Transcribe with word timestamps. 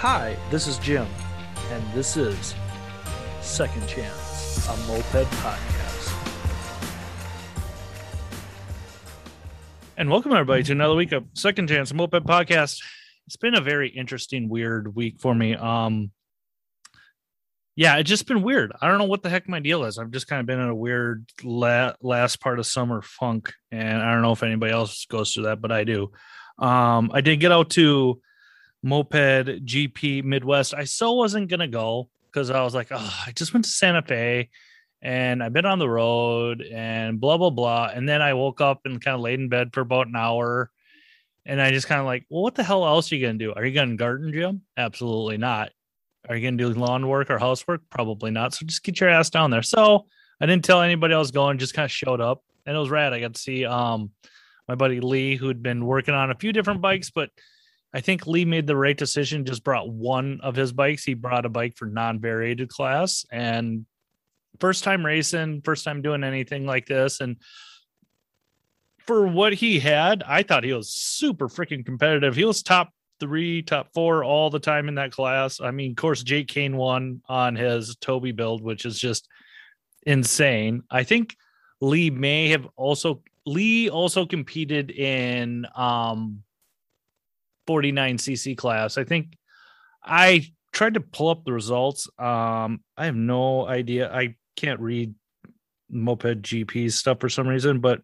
Hi, 0.00 0.36
this 0.50 0.66
is 0.66 0.76
Jim, 0.76 1.06
and 1.70 1.82
this 1.94 2.18
is 2.18 2.54
Second 3.40 3.88
Chance, 3.88 4.68
a 4.68 4.76
moped 4.86 5.26
podcast. 5.40 6.12
And 9.96 10.10
welcome 10.10 10.32
everybody 10.32 10.64
to 10.64 10.72
another 10.72 10.94
week 10.94 11.12
of 11.12 11.24
Second 11.32 11.70
Chance, 11.70 11.94
moped 11.94 12.26
podcast. 12.26 12.84
It's 13.26 13.36
been 13.36 13.54
a 13.54 13.62
very 13.62 13.88
interesting, 13.88 14.50
weird 14.50 14.94
week 14.94 15.18
for 15.18 15.34
me. 15.34 15.54
Um, 15.54 16.10
yeah, 17.74 17.96
it's 17.96 18.10
just 18.10 18.26
been 18.26 18.42
weird. 18.42 18.72
I 18.78 18.88
don't 18.88 18.98
know 18.98 19.06
what 19.06 19.22
the 19.22 19.30
heck 19.30 19.48
my 19.48 19.60
deal 19.60 19.84
is. 19.84 19.98
I've 19.98 20.10
just 20.10 20.28
kind 20.28 20.40
of 20.40 20.46
been 20.46 20.60
in 20.60 20.68
a 20.68 20.74
weird 20.74 21.24
la- 21.42 21.94
last 22.02 22.42
part 22.42 22.58
of 22.58 22.66
summer 22.66 23.00
funk, 23.00 23.50
and 23.72 24.02
I 24.02 24.12
don't 24.12 24.20
know 24.20 24.32
if 24.32 24.42
anybody 24.42 24.74
else 24.74 25.06
goes 25.06 25.32
through 25.32 25.44
that, 25.44 25.62
but 25.62 25.72
I 25.72 25.84
do. 25.84 26.12
Um, 26.58 27.10
I 27.14 27.22
did 27.22 27.40
get 27.40 27.50
out 27.50 27.70
to 27.70 28.20
Moped 28.82 29.64
GP 29.64 30.24
Midwest. 30.24 30.74
I 30.74 30.84
still 30.84 31.16
wasn't 31.16 31.48
gonna 31.48 31.68
go 31.68 32.08
because 32.30 32.50
I 32.50 32.62
was 32.62 32.74
like, 32.74 32.88
oh, 32.90 33.22
I 33.26 33.32
just 33.32 33.52
went 33.52 33.64
to 33.64 33.70
Santa 33.70 34.02
Fe 34.02 34.50
and 35.02 35.42
I've 35.42 35.52
been 35.52 35.66
on 35.66 35.78
the 35.78 35.88
road 35.88 36.62
and 36.62 37.20
blah 37.20 37.36
blah 37.38 37.50
blah. 37.50 37.90
And 37.92 38.08
then 38.08 38.22
I 38.22 38.34
woke 38.34 38.60
up 38.60 38.82
and 38.84 39.02
kind 39.02 39.14
of 39.14 39.20
laid 39.20 39.40
in 39.40 39.48
bed 39.48 39.70
for 39.72 39.80
about 39.80 40.08
an 40.08 40.16
hour. 40.16 40.70
And 41.44 41.62
I 41.62 41.70
just 41.70 41.86
kind 41.86 42.00
of 42.00 42.06
like, 42.06 42.26
well, 42.28 42.42
what 42.42 42.56
the 42.56 42.64
hell 42.64 42.86
else 42.86 43.10
are 43.10 43.16
you 43.16 43.26
gonna 43.26 43.38
do? 43.38 43.52
Are 43.54 43.64
you 43.64 43.74
gonna 43.74 43.96
garden, 43.96 44.32
Jim? 44.32 44.62
Absolutely 44.76 45.38
not. 45.38 45.70
Are 46.28 46.36
you 46.36 46.46
gonna 46.46 46.56
do 46.56 46.78
lawn 46.78 47.06
work 47.08 47.30
or 47.30 47.38
housework? 47.38 47.82
Probably 47.90 48.30
not. 48.30 48.54
So 48.54 48.66
just 48.66 48.82
get 48.82 49.00
your 49.00 49.10
ass 49.10 49.30
down 49.30 49.50
there. 49.50 49.62
So 49.62 50.06
I 50.40 50.46
didn't 50.46 50.64
tell 50.64 50.82
anybody 50.82 51.14
I 51.14 51.18
was 51.18 51.30
going, 51.30 51.58
just 51.58 51.74
kind 51.74 51.84
of 51.84 51.92
showed 51.92 52.20
up 52.20 52.42
and 52.66 52.76
it 52.76 52.78
was 52.78 52.90
rad. 52.90 53.12
I 53.12 53.20
got 53.20 53.34
to 53.34 53.40
see 53.40 53.64
um 53.64 54.10
my 54.68 54.74
buddy 54.74 55.00
Lee, 55.00 55.36
who'd 55.36 55.62
been 55.62 55.86
working 55.86 56.14
on 56.14 56.30
a 56.30 56.34
few 56.34 56.52
different 56.52 56.80
bikes, 56.80 57.10
but 57.10 57.30
I 57.96 58.00
think 58.02 58.26
Lee 58.26 58.44
made 58.44 58.66
the 58.66 58.76
right 58.76 58.94
decision, 58.94 59.46
just 59.46 59.64
brought 59.64 59.88
one 59.88 60.40
of 60.42 60.54
his 60.54 60.70
bikes. 60.70 61.02
He 61.02 61.14
brought 61.14 61.46
a 61.46 61.48
bike 61.48 61.78
for 61.78 61.86
non 61.86 62.20
variated 62.20 62.68
class 62.68 63.24
and 63.32 63.86
first 64.60 64.84
time 64.84 65.04
racing, 65.04 65.62
first 65.62 65.82
time 65.82 66.02
doing 66.02 66.22
anything 66.22 66.66
like 66.66 66.84
this. 66.84 67.22
And 67.22 67.38
for 68.98 69.26
what 69.26 69.54
he 69.54 69.78
had, 69.78 70.22
I 70.26 70.42
thought 70.42 70.62
he 70.62 70.74
was 70.74 70.92
super 70.92 71.48
freaking 71.48 71.86
competitive. 71.86 72.36
He 72.36 72.44
was 72.44 72.62
top 72.62 72.90
three, 73.18 73.62
top 73.62 73.94
four 73.94 74.22
all 74.22 74.50
the 74.50 74.60
time 74.60 74.88
in 74.88 74.96
that 74.96 75.12
class. 75.12 75.58
I 75.62 75.70
mean, 75.70 75.92
of 75.92 75.96
course, 75.96 76.22
Jake 76.22 76.48
Kane 76.48 76.76
won 76.76 77.22
on 77.30 77.56
his 77.56 77.96
Toby 77.96 78.32
build, 78.32 78.60
which 78.60 78.84
is 78.84 78.98
just 78.98 79.26
insane. 80.02 80.82
I 80.90 81.02
think 81.02 81.34
Lee 81.80 82.10
may 82.10 82.50
have 82.50 82.68
also 82.76 83.22
Lee 83.46 83.88
also 83.88 84.26
competed 84.26 84.90
in 84.90 85.66
um 85.74 86.42
49cc 87.66 88.56
class. 88.56 88.98
I 88.98 89.04
think 89.04 89.36
I 90.02 90.46
tried 90.72 90.94
to 90.94 91.00
pull 91.00 91.28
up 91.28 91.44
the 91.44 91.52
results. 91.52 92.08
Um 92.18 92.80
I 92.96 93.06
have 93.06 93.16
no 93.16 93.66
idea. 93.66 94.12
I 94.12 94.36
can't 94.56 94.80
read 94.80 95.14
moped 95.90 96.42
GP 96.42 96.92
stuff 96.92 97.20
for 97.20 97.28
some 97.28 97.46
reason, 97.46 97.80
but 97.80 98.00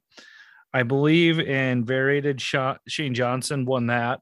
I 0.72 0.82
believe 0.84 1.38
in 1.38 1.84
variated 1.84 2.40
Shane 2.40 3.14
Johnson 3.14 3.66
won 3.66 3.88
that. 3.88 4.20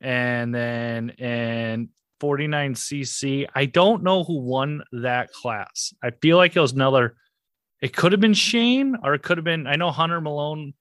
And 0.00 0.54
then 0.54 1.10
in 1.10 1.90
49cc, 2.20 3.46
I 3.54 3.66
don't 3.66 4.02
know 4.02 4.24
who 4.24 4.40
won 4.40 4.82
that 4.92 5.32
class. 5.32 5.94
I 6.02 6.10
feel 6.10 6.36
like 6.36 6.54
it 6.56 6.60
was 6.60 6.72
another 6.72 7.16
it 7.80 7.96
could 7.96 8.12
have 8.12 8.20
been 8.20 8.34
Shane, 8.34 8.96
or 9.02 9.14
it 9.14 9.22
could 9.22 9.38
have 9.38 9.44
been. 9.44 9.66
I 9.66 9.76
know 9.76 9.90
Hunter 9.90 10.20
Malone 10.20 10.74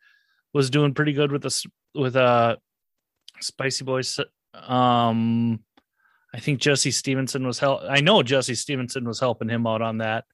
was 0.53 0.69
doing 0.69 0.93
pretty 0.93 1.13
good 1.13 1.31
with 1.31 1.43
this 1.43 1.65
with 1.95 2.15
uh 2.15 2.57
Spicy 3.41 3.85
Boys. 3.85 4.19
Um, 4.53 5.59
I 6.33 6.39
think 6.39 6.59
Jesse 6.59 6.91
Stevenson 6.91 7.45
was 7.45 7.59
help. 7.59 7.81
I 7.89 8.01
know 8.01 8.23
Jesse 8.23 8.55
Stevenson 8.55 9.05
was 9.05 9.19
helping 9.19 9.49
him 9.49 9.65
out 9.65 9.81
on 9.81 9.99
that. 9.99 10.25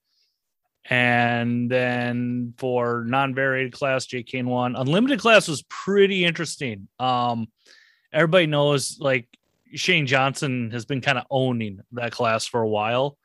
And 0.87 1.69
then 1.69 2.53
for 2.57 3.03
non-varied 3.07 3.73
class, 3.73 4.05
J 4.05 4.23
Kane 4.23 4.47
won. 4.47 4.75
Unlimited 4.75 5.19
class 5.19 5.47
was 5.47 5.63
pretty 5.63 6.23
interesting. 6.25 6.87
Um, 6.99 7.47
everybody 8.13 8.45
knows 8.45 8.97
like 8.99 9.27
Shane 9.73 10.05
Johnson 10.05 10.69
has 10.71 10.85
been 10.85 11.01
kind 11.01 11.17
of 11.17 11.25
owning 11.31 11.79
that 11.93 12.11
class 12.11 12.45
for 12.45 12.61
a 12.61 12.69
while, 12.69 13.17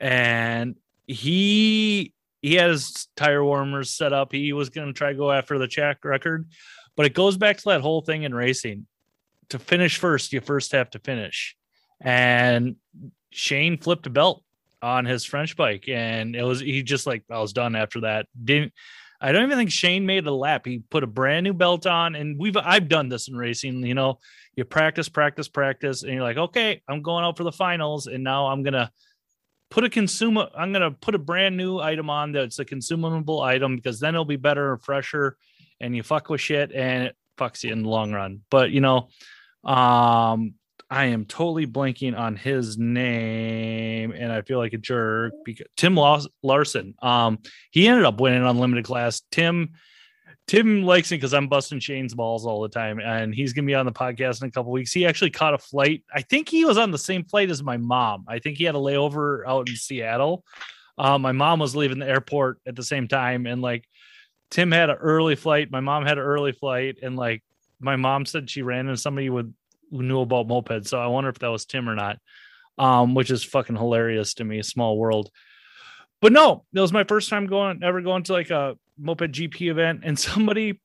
and 0.00 0.76
he 1.06 2.14
he 2.40 2.54
had 2.54 2.70
his 2.70 3.08
tire 3.16 3.44
warmers 3.44 3.90
set 3.90 4.14
up. 4.14 4.32
He 4.32 4.54
was 4.54 4.70
going 4.70 4.86
to 4.86 4.94
try 4.94 5.12
to 5.12 5.18
go 5.18 5.30
after 5.30 5.58
the 5.58 5.68
track 5.68 6.04
record, 6.04 6.48
but 6.96 7.04
it 7.04 7.12
goes 7.12 7.36
back 7.36 7.58
to 7.58 7.64
that 7.66 7.82
whole 7.82 8.00
thing 8.00 8.22
in 8.22 8.34
racing. 8.34 8.86
To 9.50 9.58
finish 9.58 9.98
first, 9.98 10.32
you 10.32 10.40
first 10.40 10.72
have 10.72 10.90
to 10.90 10.98
finish. 10.98 11.56
And 12.00 12.76
Shane 13.30 13.78
flipped 13.78 14.06
a 14.06 14.10
belt 14.10 14.42
on 14.82 15.04
his 15.04 15.24
French 15.24 15.56
bike, 15.56 15.88
and 15.88 16.36
it 16.36 16.42
was 16.42 16.60
he 16.60 16.82
just 16.82 17.06
like 17.06 17.24
I 17.30 17.40
was 17.40 17.52
done 17.52 17.74
after 17.76 18.00
that. 18.02 18.26
Didn't 18.42 18.72
I 19.20 19.32
don't 19.32 19.44
even 19.44 19.56
think 19.56 19.70
Shane 19.70 20.04
made 20.04 20.26
a 20.26 20.34
lap. 20.34 20.66
He 20.66 20.80
put 20.90 21.02
a 21.02 21.06
brand 21.06 21.44
new 21.44 21.54
belt 21.54 21.86
on, 21.86 22.14
and 22.14 22.38
we've 22.38 22.56
I've 22.56 22.88
done 22.88 23.08
this 23.08 23.28
in 23.28 23.36
racing. 23.36 23.84
You 23.84 23.94
know, 23.94 24.18
you 24.54 24.64
practice, 24.64 25.08
practice, 25.08 25.48
practice, 25.48 26.02
and 26.02 26.12
you're 26.12 26.22
like, 26.22 26.36
okay, 26.36 26.82
I'm 26.88 27.02
going 27.02 27.24
out 27.24 27.36
for 27.36 27.44
the 27.44 27.52
finals, 27.52 28.06
and 28.06 28.22
now 28.22 28.46
I'm 28.48 28.62
gonna 28.62 28.90
put 29.70 29.82
a 29.82 29.90
consumer 29.90 30.48
i'm 30.56 30.72
to 30.72 30.92
put 30.92 31.16
a 31.16 31.18
brand 31.18 31.56
new 31.56 31.80
item 31.80 32.08
on 32.08 32.30
that's 32.30 32.60
a 32.60 32.64
consumable 32.64 33.40
item 33.40 33.74
because 33.74 33.98
then 33.98 34.14
it'll 34.14 34.24
be 34.24 34.36
better 34.36 34.72
and 34.72 34.82
fresher 34.82 35.36
and 35.80 35.96
you 35.96 36.02
fuck 36.02 36.28
with 36.28 36.40
shit 36.40 36.70
and 36.72 37.12
fucks 37.38 37.62
you 37.64 37.72
in 37.72 37.82
the 37.82 37.88
long 37.88 38.12
run 38.12 38.40
but 38.50 38.70
you 38.70 38.80
know 38.80 39.08
um 39.64 40.54
i 40.90 41.06
am 41.06 41.24
totally 41.24 41.66
blanking 41.66 42.16
on 42.18 42.36
his 42.36 42.78
name 42.78 44.12
and 44.12 44.32
i 44.32 44.42
feel 44.42 44.58
like 44.58 44.72
a 44.72 44.78
jerk 44.78 45.32
because 45.44 45.66
tim 45.76 45.96
larson 46.42 46.94
um 47.02 47.38
he 47.70 47.88
ended 47.88 48.04
up 48.04 48.20
winning 48.20 48.44
unlimited 48.44 48.84
class 48.84 49.22
tim 49.30 49.70
Tim 50.46 50.82
likes 50.82 51.10
me 51.10 51.16
because 51.16 51.32
I'm 51.32 51.48
busting 51.48 51.80
Shane's 51.80 52.14
balls 52.14 52.44
all 52.44 52.60
the 52.60 52.68
time, 52.68 53.00
and 53.00 53.34
he's 53.34 53.54
gonna 53.54 53.66
be 53.66 53.74
on 53.74 53.86
the 53.86 53.92
podcast 53.92 54.42
in 54.42 54.48
a 54.48 54.50
couple 54.50 54.72
weeks. 54.72 54.92
He 54.92 55.06
actually 55.06 55.30
caught 55.30 55.54
a 55.54 55.58
flight. 55.58 56.04
I 56.12 56.20
think 56.20 56.48
he 56.48 56.66
was 56.66 56.76
on 56.76 56.90
the 56.90 56.98
same 56.98 57.24
flight 57.24 57.50
as 57.50 57.62
my 57.62 57.78
mom. 57.78 58.24
I 58.28 58.38
think 58.38 58.58
he 58.58 58.64
had 58.64 58.74
a 58.74 58.78
layover 58.78 59.46
out 59.46 59.68
in 59.68 59.76
Seattle. 59.76 60.44
Um, 60.98 61.22
my 61.22 61.32
mom 61.32 61.60
was 61.60 61.74
leaving 61.74 61.98
the 61.98 62.08
airport 62.08 62.58
at 62.66 62.76
the 62.76 62.82
same 62.82 63.08
time, 63.08 63.46
and 63.46 63.62
like 63.62 63.88
Tim 64.50 64.70
had 64.70 64.90
an 64.90 64.96
early 64.96 65.36
flight. 65.36 65.70
My 65.70 65.80
mom 65.80 66.04
had 66.04 66.18
an 66.18 66.24
early 66.24 66.52
flight, 66.52 66.98
and 67.02 67.16
like 67.16 67.42
my 67.80 67.96
mom 67.96 68.26
said 68.26 68.48
she 68.48 68.62
ran 68.62 68.86
into 68.86 68.96
somebody 68.96 69.30
with 69.30 69.52
who 69.90 70.02
knew 70.02 70.20
about 70.20 70.48
mopeds. 70.48 70.88
So 70.88 70.98
I 70.98 71.06
wonder 71.06 71.30
if 71.30 71.38
that 71.40 71.48
was 71.48 71.64
Tim 71.64 71.88
or 71.88 71.94
not. 71.94 72.18
Um, 72.76 73.14
which 73.14 73.30
is 73.30 73.44
fucking 73.44 73.76
hilarious 73.76 74.34
to 74.34 74.44
me. 74.44 74.60
Small 74.62 74.98
world. 74.98 75.30
But 76.20 76.32
no, 76.32 76.64
it 76.74 76.80
was 76.80 76.92
my 76.92 77.04
first 77.04 77.28
time 77.28 77.46
going 77.46 77.84
ever 77.84 78.00
going 78.00 78.24
to 78.24 78.32
like 78.32 78.50
a 78.50 78.76
moped 78.98 79.30
GP 79.30 79.70
event 79.70 80.00
and 80.02 80.18
somebody, 80.18 80.80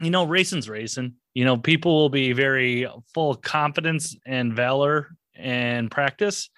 you 0.00 0.10
know, 0.10 0.24
racing's 0.24 0.68
racing. 0.68 1.14
You 1.34 1.44
know, 1.44 1.56
people 1.56 1.94
will 1.94 2.08
be 2.08 2.32
very 2.32 2.86
full 3.12 3.34
confidence 3.34 4.16
and 4.24 4.54
valor 4.54 5.16
and 5.34 5.90
practice. 5.90 6.48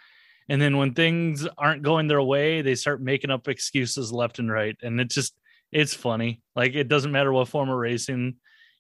And 0.49 0.61
then 0.61 0.77
when 0.77 0.95
things 0.95 1.47
aren't 1.57 1.83
going 1.83 2.07
their 2.07 2.23
way, 2.23 2.61
they 2.61 2.75
start 2.75 3.01
making 3.01 3.31
up 3.31 3.49
excuses 3.49 4.13
left 4.13 4.39
and 4.39 4.51
right. 4.51 4.77
And 4.83 5.01
it 5.01 5.11
just, 5.11 5.35
it's 5.75 5.93
funny. 5.93 6.41
Like 6.57 6.75
it 6.75 6.89
doesn't 6.89 7.13
matter 7.13 7.33
what 7.33 7.49
form 7.49 7.69
of 7.69 7.77
racing, 7.77 8.37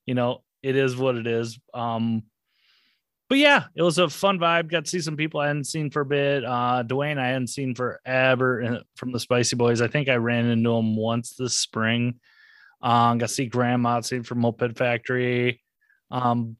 you 0.07 0.15
know, 0.15 0.43
it 0.63 0.77
is 0.77 0.97
what 0.97 1.17
it 1.17 1.27
is. 1.27 1.59
Um, 1.75 2.23
but 3.29 3.39
yeah, 3.39 3.65
it 3.75 3.83
was 3.83 3.99
a 3.99 4.09
fun 4.09 4.39
vibe. 4.39 4.71
Got 4.71 4.85
to 4.85 4.91
see 4.91 5.01
some 5.01 5.17
people 5.17 5.41
I 5.41 5.49
hadn't 5.49 5.65
seen 5.65 5.91
for 5.91 6.03
a 6.03 6.07
bit. 6.07 6.45
Uh, 6.45 6.85
Dwayne 6.87 7.19
I 7.19 7.29
hadn't 7.29 7.49
seen 7.49 7.75
forever 7.75 8.63
uh, 8.63 8.81
from 8.97 9.13
the 9.13 9.19
Spicy 9.19 9.57
Boys. 9.57 9.83
I 9.83 9.89
think 9.89 10.09
I 10.09 10.17
ran 10.17 10.47
into 10.47 10.71
him 10.71 10.95
once 10.97 11.35
this 11.35 11.57
spring. 11.57 12.21
Um, 12.81 13.19
got 13.19 13.29
to 13.29 13.35
see 13.35 13.47
Grandma 13.47 13.99
Motsey 13.99 14.25
from 14.25 14.41
Moped 14.41 14.77
Factory. 14.77 15.63
Um, 16.11 16.57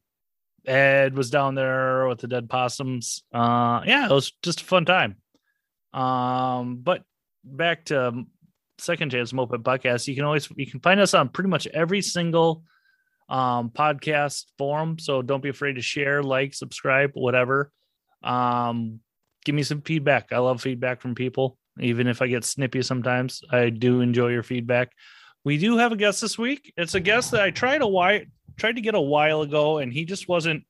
Ed 0.65 1.15
was 1.15 1.29
down 1.29 1.55
there 1.55 2.07
with 2.07 2.19
the 2.19 2.27
Dead 2.27 2.49
Possums. 2.49 3.23
Uh, 3.33 3.81
yeah, 3.85 4.05
it 4.05 4.11
was 4.11 4.33
just 4.41 4.61
a 4.61 4.65
fun 4.65 4.85
time. 4.85 5.15
Um, 5.93 6.77
but 6.77 7.03
back 7.43 7.85
to 7.85 8.25
Second 8.77 9.11
Chance 9.11 9.33
Moped 9.33 9.63
Podcast. 9.63 10.07
You 10.07 10.15
can 10.15 10.25
always 10.25 10.49
you 10.55 10.67
can 10.67 10.79
find 10.79 10.99
us 10.99 11.13
on 11.13 11.29
pretty 11.29 11.49
much 11.49 11.67
every 11.67 12.01
single 12.01 12.63
um, 13.29 13.69
podcast 13.69 14.45
forum. 14.57 14.99
So 14.99 15.21
don't 15.21 15.43
be 15.43 15.49
afraid 15.49 15.73
to 15.73 15.81
share, 15.81 16.21
like, 16.21 16.53
subscribe, 16.53 17.11
whatever. 17.13 17.71
Um, 18.23 18.99
give 19.43 19.55
me 19.55 19.63
some 19.63 19.81
feedback. 19.81 20.31
I 20.31 20.37
love 20.39 20.61
feedback 20.61 21.01
from 21.01 21.15
people, 21.15 21.57
even 21.79 22.07
if 22.07 22.21
I 22.21 22.27
get 22.27 22.43
snippy 22.43 22.81
sometimes. 22.81 23.41
I 23.51 23.69
do 23.69 24.01
enjoy 24.01 24.29
your 24.29 24.43
feedback. 24.43 24.91
We 25.43 25.57
do 25.57 25.77
have 25.77 25.91
a 25.91 25.95
guest 25.95 26.21
this 26.21 26.37
week. 26.37 26.73
It's 26.75 26.95
a 26.95 26.99
guest 26.99 27.31
that 27.31 27.41
I 27.41 27.51
tried 27.51 27.81
a 27.81 27.87
while 27.87 28.21
tried 28.57 28.75
to 28.75 28.81
get 28.81 28.95
a 28.95 29.01
while 29.01 29.41
ago, 29.41 29.79
and 29.79 29.91
he 29.91 30.05
just 30.05 30.27
wasn't 30.27 30.63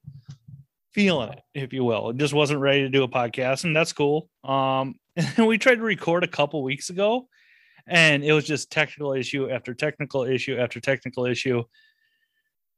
feeling 0.93 1.29
it, 1.29 1.41
if 1.53 1.73
you 1.73 1.83
will. 1.83 2.09
It 2.09 2.17
just 2.17 2.33
wasn't 2.33 2.61
ready 2.61 2.81
to 2.81 2.89
do 2.89 3.03
a 3.03 3.07
podcast, 3.07 3.63
and 3.63 3.75
that's 3.75 3.93
cool. 3.93 4.29
Um, 4.43 4.95
and 5.15 5.47
we 5.47 5.57
tried 5.57 5.75
to 5.75 5.81
record 5.81 6.23
a 6.23 6.27
couple 6.27 6.63
weeks 6.63 6.89
ago, 6.89 7.27
and 7.87 8.23
it 8.23 8.33
was 8.33 8.45
just 8.45 8.71
technical 8.71 9.13
issue 9.13 9.49
after 9.49 9.73
technical 9.73 10.23
issue 10.23 10.57
after 10.57 10.79
technical 10.79 11.25
issue 11.25 11.63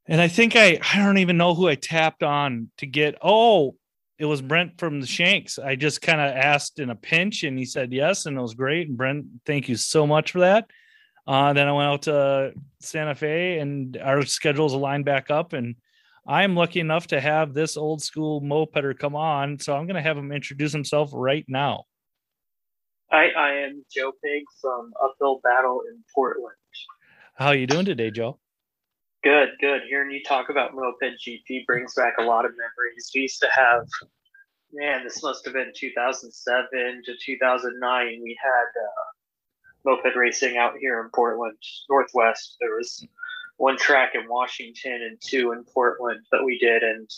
and 0.08 0.22
I 0.22 0.28
think 0.28 0.56
I 0.56 0.80
I 0.94 1.00
don't 1.00 1.18
even 1.18 1.38
know 1.38 1.54
who 1.54 1.68
I 1.68 1.76
tapped 1.76 2.24
on 2.24 2.70
to 2.78 2.86
get. 2.86 3.16
Oh, 3.22 3.76
it 4.18 4.26
was 4.26 4.42
Brent 4.42 4.80
from 4.80 5.02
the 5.02 5.08
Shanks. 5.08 5.60
I 5.60 5.76
just 5.76 6.02
kind 6.02 6.22
of 6.22 6.36
asked 6.36 6.80
in 6.80 6.90
a 6.90 6.96
pinch, 6.96 7.44
and 7.44 7.58
he 7.58 7.66
said 7.66 7.92
yes, 7.92 8.26
and 8.26 8.38
it 8.38 8.42
was 8.42 8.54
great. 8.54 8.88
And 8.88 8.98
Brent, 8.98 9.26
thank 9.46 9.70
you 9.70 9.76
so 9.76 10.08
much 10.08 10.32
for 10.32 10.40
that. 10.40 10.70
Uh, 11.28 11.52
then 11.54 11.68
I 11.68 11.74
went 11.74 11.90
out 11.90 12.02
to 12.04 12.54
Santa 12.80 13.16
Fe, 13.16 13.60
and 13.60 13.98
our 13.98 14.24
schedules 14.26 14.74
aligned 14.74 15.06
back 15.06 15.30
up, 15.30 15.54
and 15.54 15.76
I'm 16.26 16.56
lucky 16.56 16.80
enough 16.80 17.08
to 17.08 17.22
have 17.22 17.54
this 17.54 17.76
old 17.78 18.02
school 18.02 18.42
mopeder 18.42 18.98
come 18.98 19.16
on. 19.16 19.60
So 19.60 19.76
I'm 19.76 19.88
going 19.88 19.96
to 19.96 20.02
have 20.02 20.18
him 20.18 20.32
introduce 20.32 20.72
himself 20.72 21.12
right 21.14 21.46
now. 21.48 21.84
Hi, 23.10 23.28
I 23.38 23.52
am 23.60 23.86
Joe 23.90 24.12
Pig 24.22 24.44
from 24.60 24.92
Uphill 25.02 25.40
Battle 25.42 25.82
in 25.90 26.04
Portland. 26.14 26.58
How 27.36 27.48
are 27.48 27.56
you 27.56 27.66
doing 27.66 27.86
today, 27.86 28.12
Joe? 28.12 28.38
Good, 29.24 29.52
good. 29.62 29.84
Hearing 29.88 30.12
you 30.12 30.22
talk 30.24 30.50
about 30.50 30.76
Moped 30.76 31.18
GP 31.26 31.66
brings 31.66 31.94
back 31.94 32.16
a 32.20 32.24
lot 32.24 32.44
of 32.44 32.52
memories. 32.52 33.10
We 33.16 33.22
used 33.22 33.40
to 33.40 33.48
have, 33.50 33.88
man, 34.74 35.06
this 35.06 35.24
must 35.24 35.46
have 35.46 35.54
been 35.54 35.72
2007 35.74 37.02
to 37.06 37.14
2009. 37.26 38.20
We 38.22 38.38
had 38.44 38.82
uh, 38.84 39.06
moped 39.86 40.18
racing 40.18 40.58
out 40.58 40.74
here 40.78 41.00
in 41.00 41.10
Portland, 41.16 41.58
Northwest. 41.90 42.58
There 42.60 42.76
was 42.76 43.08
one 43.56 43.78
track 43.78 44.16
in 44.16 44.28
Washington 44.28 45.02
and 45.10 45.18
two 45.22 45.54
in 45.54 45.64
Portland 45.64 46.26
that 46.34 46.44
we 46.44 46.60
did. 46.60 46.84
And 46.84 47.10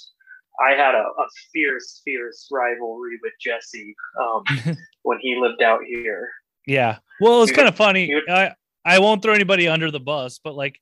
I 0.61 0.71
had 0.71 0.95
a, 0.95 1.03
a 1.03 1.27
fierce, 1.53 2.01
fierce 2.03 2.47
rivalry 2.51 3.19
with 3.23 3.33
Jesse 3.41 3.95
um, 4.19 4.77
when 5.03 5.19
he 5.21 5.37
lived 5.39 5.61
out 5.61 5.81
here. 5.87 6.29
Yeah. 6.67 6.97
Well, 7.21 7.43
it's 7.43 7.51
kind 7.51 7.67
of 7.67 7.75
funny. 7.75 8.13
Would, 8.13 8.29
I, 8.29 8.55
I 8.85 8.99
won't 8.99 9.21
throw 9.21 9.33
anybody 9.33 9.67
under 9.67 9.91
the 9.91 9.99
bus, 9.99 10.39
but 10.43 10.55
like 10.55 10.79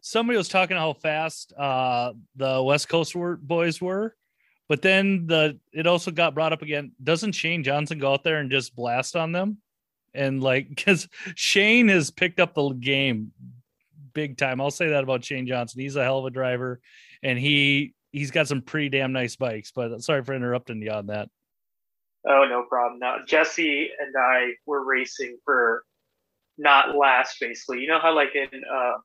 somebody 0.00 0.36
was 0.36 0.48
talking 0.48 0.76
how 0.76 0.92
fast 0.92 1.52
uh, 1.56 2.12
the 2.36 2.62
West 2.62 2.88
Coast 2.88 3.14
were, 3.14 3.36
boys 3.36 3.80
were, 3.80 4.14
but 4.68 4.82
then 4.82 5.26
the 5.26 5.58
it 5.72 5.86
also 5.86 6.10
got 6.10 6.34
brought 6.34 6.52
up 6.52 6.62
again. 6.62 6.92
Doesn't 7.02 7.32
Shane 7.32 7.64
Johnson 7.64 7.98
go 7.98 8.12
out 8.12 8.24
there 8.24 8.38
and 8.38 8.50
just 8.50 8.74
blast 8.74 9.16
on 9.16 9.32
them? 9.32 9.58
And 10.14 10.42
like, 10.42 10.68
because 10.74 11.08
Shane 11.34 11.88
has 11.88 12.10
picked 12.10 12.40
up 12.40 12.54
the 12.54 12.70
game 12.70 13.32
big 14.12 14.36
time. 14.36 14.60
I'll 14.60 14.70
say 14.70 14.88
that 14.90 15.04
about 15.04 15.24
Shane 15.24 15.46
Johnson. 15.46 15.80
He's 15.80 15.96
a 15.96 16.04
hell 16.04 16.18
of 16.18 16.26
a 16.26 16.30
driver, 16.30 16.80
and 17.22 17.38
he 17.38 17.94
he's 18.12 18.30
got 18.30 18.48
some 18.48 18.62
pretty 18.62 18.88
damn 18.88 19.12
nice 19.12 19.36
bikes. 19.36 19.72
But 19.74 20.02
sorry 20.02 20.22
for 20.24 20.34
interrupting 20.34 20.82
you 20.82 20.90
on 20.90 21.06
that. 21.06 21.28
Oh, 22.28 22.46
no 22.48 22.64
problem. 22.68 22.98
Now 23.00 23.16
Jesse 23.26 23.90
and 23.98 24.14
I 24.18 24.52
were 24.66 24.84
racing 24.84 25.38
for 25.44 25.84
not 26.58 26.96
last, 26.96 27.36
basically. 27.40 27.80
You 27.80 27.88
know 27.88 28.00
how 28.00 28.14
like 28.14 28.34
in 28.34 28.62
uh, 28.72 28.98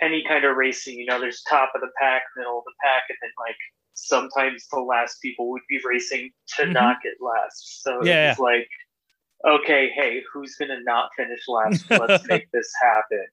any 0.00 0.24
kind 0.26 0.44
of 0.44 0.56
racing, 0.56 0.98
you 0.98 1.06
know, 1.06 1.20
there's 1.20 1.42
top 1.42 1.72
of 1.74 1.80
the 1.80 1.90
pack, 2.00 2.22
middle 2.36 2.58
of 2.58 2.64
the 2.64 2.72
pack, 2.82 3.04
and 3.08 3.16
then 3.22 3.30
like 3.38 3.56
sometimes 3.94 4.66
the 4.72 4.80
last 4.80 5.20
people 5.22 5.50
would 5.50 5.62
be 5.68 5.80
racing 5.84 6.30
to 6.56 6.62
mm-hmm. 6.62 6.72
not 6.72 6.96
get 7.02 7.12
last. 7.20 7.82
So 7.82 8.04
yeah. 8.04 8.32
it's 8.32 8.40
like, 8.40 8.68
okay, 9.46 9.90
hey, 9.94 10.22
who's 10.32 10.56
gonna 10.56 10.82
not 10.82 11.10
finish 11.16 11.40
last? 11.48 11.84
Let's 11.90 12.26
make 12.26 12.50
this 12.52 12.70
happen. 12.82 13.26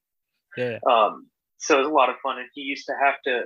Yeah. 0.56 0.80
Um, 0.90 1.28
so 1.58 1.76
it 1.76 1.80
was 1.80 1.88
a 1.88 1.94
lot 1.94 2.10
of 2.10 2.16
fun, 2.22 2.38
and 2.38 2.48
he 2.54 2.62
used 2.62 2.86
to 2.86 2.94
have 3.04 3.16
to. 3.26 3.46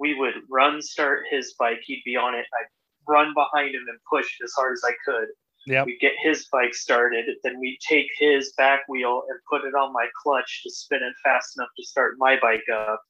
We 0.00 0.14
would 0.14 0.34
run, 0.50 0.82
start 0.82 1.24
his 1.30 1.54
bike. 1.58 1.80
He'd 1.84 2.02
be 2.04 2.16
on 2.16 2.34
it. 2.34 2.46
I'd 2.58 2.66
run 3.08 3.34
behind 3.34 3.74
him 3.74 3.84
and 3.88 3.98
push 4.10 4.26
as 4.42 4.52
hard 4.56 4.72
as 4.72 4.82
I 4.84 4.92
could. 5.04 5.28
Yeah. 5.66 5.84
We'd 5.84 6.00
get 6.00 6.12
his 6.22 6.46
bike 6.50 6.74
started. 6.74 7.26
Then 7.44 7.60
we'd 7.60 7.78
take 7.86 8.06
his 8.18 8.52
back 8.56 8.80
wheel 8.88 9.22
and 9.28 9.38
put 9.48 9.68
it 9.68 9.74
on 9.74 9.92
my 9.92 10.06
clutch 10.22 10.62
to 10.64 10.70
spin 10.70 11.00
it 11.02 11.12
fast 11.22 11.56
enough 11.56 11.68
to 11.76 11.84
start 11.84 12.14
my 12.18 12.36
bike 12.40 12.64
up. 12.74 13.00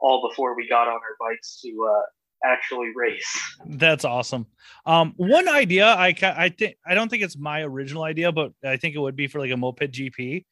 All 0.00 0.28
before 0.28 0.54
we 0.54 0.68
got 0.68 0.86
on 0.86 0.94
our 0.94 1.16
bikes 1.18 1.60
to 1.62 1.90
uh, 1.92 2.02
actually 2.48 2.92
race. 2.94 3.56
That's 3.66 4.04
awesome. 4.04 4.46
Um, 4.86 5.12
one 5.16 5.48
idea 5.48 5.86
I 5.86 6.14
I 6.22 6.50
think 6.50 6.76
I 6.86 6.94
don't 6.94 7.08
think 7.08 7.24
it's 7.24 7.36
my 7.36 7.62
original 7.62 8.04
idea, 8.04 8.30
but 8.30 8.52
I 8.64 8.76
think 8.76 8.94
it 8.94 9.00
would 9.00 9.16
be 9.16 9.26
for 9.26 9.40
like 9.40 9.50
a 9.50 9.56
moped 9.56 9.90
GP 9.90 10.44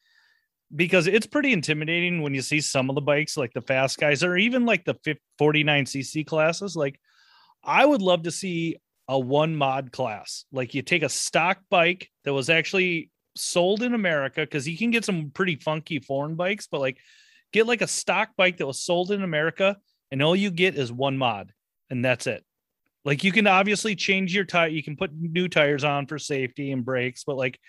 because 0.75 1.07
it's 1.07 1.27
pretty 1.27 1.53
intimidating 1.53 2.23
when 2.23 2.35
you 2.35 2.43
see 2.43 2.61
some 2.61 2.89
of 2.89 2.95
the 2.95 3.01
bikes 3.01 3.37
like 3.37 3.53
the 3.53 3.61
fast 3.61 3.99
guys 3.99 4.25
or 4.25 4.37
even 4.37 4.67
like 4.67 4.85
the 4.85 4.97
49cc 5.41 6.27
classes. 6.27 6.75
Like 6.75 6.99
i 7.63 7.85
would 7.85 8.03
love 8.03 8.25
to 8.25 8.31
see 8.31 8.77
a 9.09 9.19
one 9.19 9.55
mod 9.55 9.93
class. 9.93 10.45
Like 10.51 10.75
you 10.75 10.83
take 10.83 11.03
a 11.03 11.09
stock 11.09 11.59
bike 11.71 12.11
that 12.25 12.35
was 12.35 12.51
actually 12.51 13.11
sold 13.37 13.83
in 13.83 13.93
america 13.93 14.41
because 14.41 14.67
you 14.67 14.79
can 14.79 14.91
get 14.91 15.05
some 15.05 15.31
pretty 15.31 15.57
funky 15.57 15.99
foreign 15.99 16.37
bikes 16.37 16.69
but 16.69 16.81
like 16.81 16.97
get 17.53 17.67
like 17.67 17.83
a 17.83 17.87
stock 17.87 18.31
bike 18.35 18.57
that 18.57 18.67
was 18.67 18.81
sold 18.81 19.11
in 19.11 19.23
america 19.23 19.77
and 20.11 20.23
all 20.23 20.35
you 20.35 20.51
get 20.51 20.75
is 20.75 20.91
one 20.91 21.19
mod 21.19 21.53
and 21.91 22.05
that's 22.05 22.27
it. 22.27 22.43
Like 23.05 23.23
you 23.23 23.31
can 23.31 23.47
obviously 23.47 23.95
change 23.95 24.35
your 24.35 24.45
tire 24.45 24.69
you 24.69 24.83
can 24.83 24.97
put 24.97 25.13
new 25.15 25.49
tires 25.49 25.85
on 25.85 26.07
for 26.07 26.19
safety 26.19 26.73
and 26.73 26.85
brakes 26.85 27.25
but 27.25 27.37
like 27.37 27.61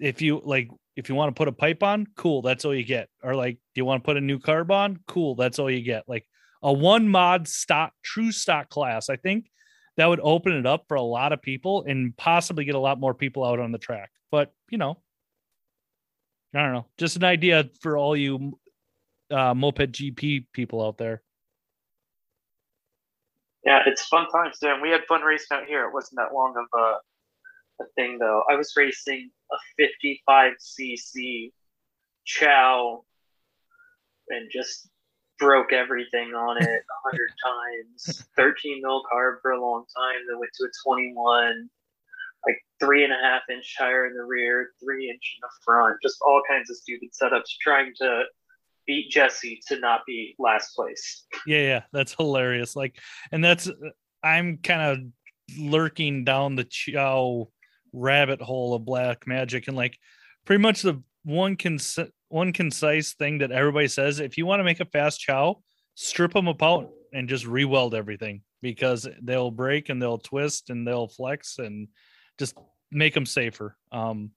if 0.00 0.22
you 0.22 0.40
like 0.44 0.68
if 0.96 1.08
you 1.08 1.14
want 1.14 1.34
to 1.34 1.38
put 1.38 1.48
a 1.48 1.52
pipe 1.52 1.82
on 1.82 2.06
cool 2.16 2.42
that's 2.42 2.64
all 2.64 2.74
you 2.74 2.84
get. 2.84 3.08
Or 3.22 3.34
like 3.34 3.54
do 3.74 3.80
you 3.80 3.84
want 3.84 4.02
to 4.02 4.06
put 4.06 4.16
a 4.16 4.20
new 4.20 4.38
carb 4.38 4.70
on? 4.70 4.98
Cool 5.06 5.34
that's 5.34 5.58
all 5.58 5.70
you 5.70 5.82
get. 5.82 6.04
Like 6.08 6.26
a 6.62 6.72
one 6.72 7.08
mod 7.08 7.48
stock 7.48 7.92
true 8.02 8.30
stock 8.30 8.68
class 8.68 9.08
i 9.08 9.16
think 9.16 9.46
that 9.96 10.06
would 10.06 10.20
open 10.22 10.52
it 10.52 10.66
up 10.66 10.84
for 10.88 10.94
a 10.94 11.02
lot 11.02 11.32
of 11.32 11.42
people 11.42 11.84
and 11.86 12.16
possibly 12.16 12.64
get 12.64 12.74
a 12.74 12.78
lot 12.78 13.00
more 13.00 13.14
people 13.14 13.44
out 13.44 13.58
on 13.58 13.72
the 13.72 13.78
track. 13.78 14.10
But 14.30 14.52
you 14.70 14.78
know 14.78 14.98
i 16.54 16.62
don't 16.62 16.72
know. 16.72 16.86
Just 16.98 17.16
an 17.16 17.24
idea 17.24 17.68
for 17.80 17.96
all 17.96 18.16
you 18.16 18.58
uh, 19.30 19.54
moped 19.54 19.92
gp 19.92 20.46
people 20.52 20.84
out 20.84 20.98
there. 20.98 21.22
Yeah 23.64 23.82
it's 23.86 24.06
fun 24.06 24.28
times 24.30 24.58
and 24.62 24.82
we 24.82 24.90
had 24.90 25.02
fun 25.08 25.22
racing 25.22 25.56
out 25.56 25.66
here. 25.66 25.86
It 25.86 25.94
wasn't 25.94 26.18
that 26.18 26.34
long 26.34 26.54
of 26.56 26.66
a 26.78 27.82
a 27.82 27.86
thing 27.96 28.18
though. 28.18 28.42
I 28.50 28.56
was 28.56 28.72
racing 28.76 29.30
a 29.52 29.82
55cc 29.82 31.52
Chow 32.24 33.04
and 34.28 34.50
just 34.52 34.88
broke 35.38 35.72
everything 35.72 36.34
on 36.34 36.58
it 36.62 36.68
a 36.68 37.08
hundred 37.10 37.30
times. 37.44 38.28
13 38.36 38.80
mil 38.82 39.02
carb 39.12 39.36
for 39.42 39.52
a 39.52 39.60
long 39.60 39.84
time. 39.96 40.20
Then 40.28 40.38
went 40.38 40.52
to 40.54 40.64
a 40.64 40.70
21, 40.84 41.68
like 42.46 42.58
three 42.78 43.04
and 43.04 43.12
a 43.12 43.16
half 43.16 43.42
inch 43.50 43.76
tire 43.76 44.06
in 44.06 44.14
the 44.14 44.22
rear, 44.22 44.70
three 44.82 45.08
inch 45.10 45.36
in 45.36 45.40
the 45.42 45.48
front. 45.64 45.96
Just 46.02 46.18
all 46.24 46.42
kinds 46.48 46.70
of 46.70 46.76
stupid 46.76 47.08
setups, 47.20 47.56
trying 47.60 47.92
to 48.00 48.24
beat 48.86 49.10
Jesse 49.10 49.60
to 49.68 49.80
not 49.80 50.02
be 50.06 50.36
last 50.38 50.74
place. 50.76 51.24
Yeah, 51.46 51.62
yeah, 51.62 51.82
that's 51.92 52.14
hilarious. 52.14 52.76
Like, 52.76 52.96
and 53.32 53.42
that's 53.42 53.68
I'm 54.22 54.58
kind 54.58 54.82
of 54.82 55.58
lurking 55.58 56.24
down 56.24 56.56
the 56.56 56.64
Chow 56.64 57.48
rabbit 57.92 58.40
hole 58.40 58.74
of 58.74 58.84
black 58.84 59.26
magic 59.26 59.68
and 59.68 59.76
like 59.76 59.98
pretty 60.44 60.62
much 60.62 60.82
the 60.82 61.02
one 61.24 61.56
cons- 61.56 61.98
one 62.28 62.52
concise 62.52 63.14
thing 63.14 63.38
that 63.38 63.52
everybody 63.52 63.88
says 63.88 64.20
if 64.20 64.38
you 64.38 64.46
want 64.46 64.60
to 64.60 64.64
make 64.64 64.80
a 64.80 64.84
fast 64.84 65.20
chow 65.20 65.56
strip 65.94 66.32
them 66.32 66.48
apart 66.48 66.88
and 67.12 67.28
just 67.28 67.46
re-weld 67.46 67.94
everything 67.94 68.42
because 68.62 69.08
they'll 69.22 69.50
break 69.50 69.88
and 69.88 70.00
they'll 70.00 70.18
twist 70.18 70.70
and 70.70 70.86
they'll 70.86 71.08
flex 71.08 71.58
and 71.58 71.88
just 72.38 72.56
make 72.90 73.14
them 73.14 73.26
safer 73.26 73.76
um 73.92 74.30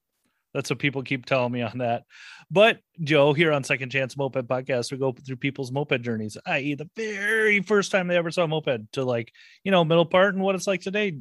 that's 0.53 0.69
what 0.69 0.79
people 0.79 1.01
keep 1.01 1.25
telling 1.25 1.51
me 1.51 1.61
on 1.61 1.79
that. 1.79 2.03
But 2.51 2.79
Joe, 3.01 3.33
here 3.33 3.51
on 3.51 3.63
Second 3.63 3.89
Chance 3.89 4.15
Moped 4.15 4.47
Podcast, 4.47 4.91
we 4.91 4.97
go 4.97 5.11
through 5.11 5.37
people's 5.37 5.71
moped 5.71 6.01
journeys, 6.01 6.37
i.e., 6.45 6.75
the 6.75 6.89
very 6.95 7.61
first 7.61 7.91
time 7.91 8.07
they 8.07 8.17
ever 8.17 8.31
saw 8.31 8.43
a 8.43 8.47
moped 8.47 8.93
to 8.93 9.03
like, 9.03 9.33
you 9.63 9.71
know, 9.71 9.83
middle 9.83 10.05
part 10.05 10.35
and 10.35 10.43
what 10.43 10.55
it's 10.55 10.67
like 10.67 10.81
today, 10.81 11.17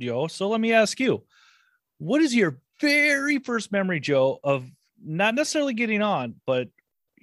Joe. 0.00 0.26
So 0.26 0.48
let 0.48 0.60
me 0.60 0.72
ask 0.72 0.98
you, 0.98 1.22
what 2.02 2.20
is 2.20 2.34
your 2.34 2.58
very 2.80 3.38
first 3.38 3.70
memory, 3.70 4.00
Joe, 4.00 4.40
of 4.42 4.68
not 5.04 5.36
necessarily 5.36 5.72
getting 5.72 6.02
on, 6.02 6.34
but 6.46 6.68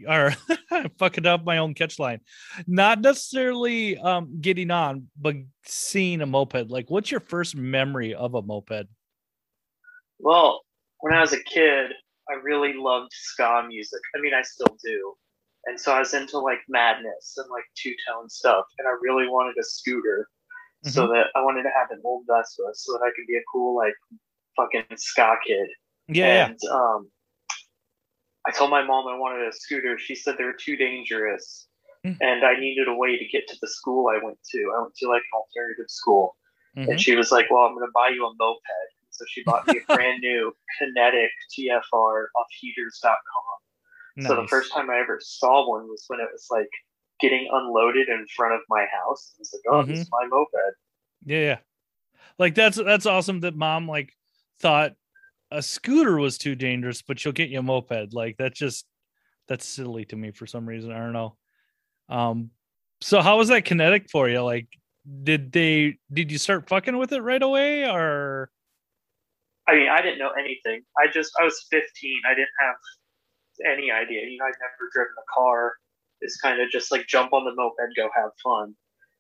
or 0.08 0.34
fucking 0.98 1.26
up 1.26 1.44
my 1.44 1.58
own 1.58 1.74
catch 1.74 2.00
line, 2.00 2.22
not 2.66 3.02
necessarily 3.02 3.98
um 3.98 4.40
getting 4.40 4.72
on, 4.72 5.08
but 5.20 5.36
seeing 5.66 6.22
a 6.22 6.26
moped? 6.26 6.70
Like, 6.70 6.90
what's 6.90 7.12
your 7.12 7.20
first 7.20 7.58
memory 7.58 8.16
of 8.16 8.36
a 8.36 8.42
moped? 8.42 8.88
Well, 10.18 10.62
when 11.02 11.14
I 11.14 11.20
was 11.20 11.34
a 11.34 11.44
kid, 11.44 11.92
I 12.30 12.36
really 12.42 12.74
loved 12.74 13.12
ska 13.12 13.66
music. 13.68 14.00
I 14.16 14.22
mean, 14.22 14.34
I 14.34 14.44
still 14.44 14.78
do. 14.84 15.14
And 15.66 15.78
so 15.78 15.92
I 15.92 16.00
was 16.00 16.14
into 16.14 16.40
like 16.40 16.60
madness 16.70 17.34
and 17.36 17.50
like 17.52 17.66
two 17.76 17.94
tone 18.08 18.30
stuff. 18.30 18.64
And 18.78 18.88
I 18.88 18.92
really 19.02 19.28
wanted 19.28 19.56
a 19.60 19.64
scooter 19.64 20.30
mm-hmm. 20.86 20.90
so 20.90 21.08
that 21.08 21.28
I 21.36 21.42
wanted 21.42 21.64
to 21.64 21.70
have 21.70 21.92
an 21.92 22.02
old 22.06 22.24
Vespa 22.28 22.64
so 22.74 22.94
that 22.94 23.04
I 23.04 23.12
could 23.14 23.28
be 23.28 23.36
a 23.36 23.44
cool, 23.52 23.76
like 23.76 23.96
fucking 24.56 24.86
ska 24.98 25.36
kid. 25.46 25.68
Yeah. 26.08 26.48
And 26.48 26.60
um, 26.72 27.10
I 28.48 28.52
told 28.52 28.72
my 28.72 28.84
mom 28.84 29.08
I 29.08 29.18
wanted 29.18 29.48
a 29.48 29.54
scooter. 29.54 29.98
She 29.98 30.16
said 30.16 30.36
they 30.38 30.44
were 30.44 30.58
too 30.60 30.76
dangerous, 30.76 31.68
mm-hmm. 32.06 32.18
and 32.22 32.44
I 32.44 32.60
needed 32.60 32.88
a 32.88 32.96
way 32.96 33.18
to 33.18 33.26
get 33.28 33.48
to 33.48 33.58
the 33.62 33.68
school 33.68 34.08
I 34.08 34.24
went 34.24 34.40
to. 34.52 34.74
I 34.76 34.82
went 34.82 34.96
to 34.96 35.08
like 35.08 35.22
an 35.22 35.38
alternative 35.38 35.90
school, 35.90 36.36
mm-hmm. 36.78 36.92
and 36.92 37.02
she 37.02 37.16
was 37.16 37.32
like, 37.32 37.52
"Well, 37.52 37.64
I'm 37.64 37.76
going 37.76 37.86
to 37.86 37.92
buy 37.94 38.10
you 38.10 38.26
a 38.26 38.32
moped." 38.40 38.62
So 39.12 39.26
she 39.28 39.44
bought 39.44 39.68
me 39.68 39.82
a 39.88 39.94
brand 39.94 40.22
new 40.22 40.54
Kinetic 40.78 41.32
TFR 41.54 42.26
off 42.36 42.48
Heaters.com. 42.60 43.14
Nice. 44.16 44.28
So 44.28 44.42
the 44.42 44.48
first 44.48 44.72
time 44.72 44.90
I 44.90 45.00
ever 45.00 45.20
saw 45.22 45.70
one 45.70 45.88
was 45.88 46.06
when 46.08 46.20
it 46.20 46.30
was 46.32 46.48
like 46.50 46.70
getting 47.20 47.50
unloaded 47.52 48.08
in 48.08 48.26
front 48.36 48.54
of 48.54 48.62
my 48.70 48.86
house. 48.92 49.34
I 49.36 49.40
was 49.40 49.54
like, 49.54 49.62
"Oh, 49.70 49.82
mm-hmm. 49.82 49.92
this 49.92 50.00
is 50.00 50.10
my 50.12 50.26
moped." 50.28 50.76
Yeah, 51.26 51.40
yeah. 51.40 51.58
like 52.40 52.56
that's 52.56 52.78
that's 52.78 53.06
awesome 53.06 53.42
that 53.42 53.56
mom 53.56 53.88
like 53.88 54.14
thought 54.60 54.94
a 55.52 55.62
scooter 55.62 56.18
was 56.18 56.38
too 56.38 56.56
dangerous, 56.56 57.02
but 57.02 57.20
she'll 57.20 57.32
get 57.32 57.50
you 57.50 57.60
a 57.60 57.64
moped. 57.64 58.14
Like 58.14 58.38
that's 58.38 58.60
just 58.60 58.86
that's 59.48 59.66
silly 59.66 60.06
to 60.06 60.16
me 60.16 60.32
for 60.32 60.46
some 60.46 60.68
reason. 60.68 60.92
I 60.92 61.00
don't 61.00 61.14
know. 61.14 61.36
Um, 62.08 62.52
so 63.02 63.22
how 63.22 63.38
was 63.38 63.48
that 63.50 63.66
kinetic 63.66 64.10
for 64.10 64.30
you? 64.30 64.42
Like, 64.42 64.68
did 65.24 65.52
they 65.52 65.98
did 66.12 66.32
you 66.32 66.38
start 66.38 66.70
fucking 66.70 66.98
with 66.98 67.12
it 67.12 67.22
right 67.22 67.42
away, 67.42 67.90
or? 67.90 68.52
I 69.68 69.76
mean, 69.76 69.90
I 69.90 70.02
didn't 70.02 70.20
know 70.20 70.32
anything. 70.32 70.82
I 70.98 71.12
just 71.12 71.32
I 71.40 71.44
was 71.44 71.66
15. 71.70 72.22
I 72.26 72.34
didn't 72.34 72.48
have 72.60 72.76
any 73.66 73.92
idea. 73.92 74.22
You 74.28 74.38
know, 74.38 74.46
I'd 74.46 74.60
never 74.60 74.90
driven 74.94 75.14
a 75.18 75.34
car. 75.34 75.74
It's 76.22 76.38
kind 76.38 76.62
of 76.62 76.70
just 76.70 76.92
like 76.92 77.08
jump 77.08 77.34
on 77.34 77.46
the 77.46 77.54
moped, 77.56 77.96
go 77.96 78.10
have 78.16 78.32
fun. 78.44 78.76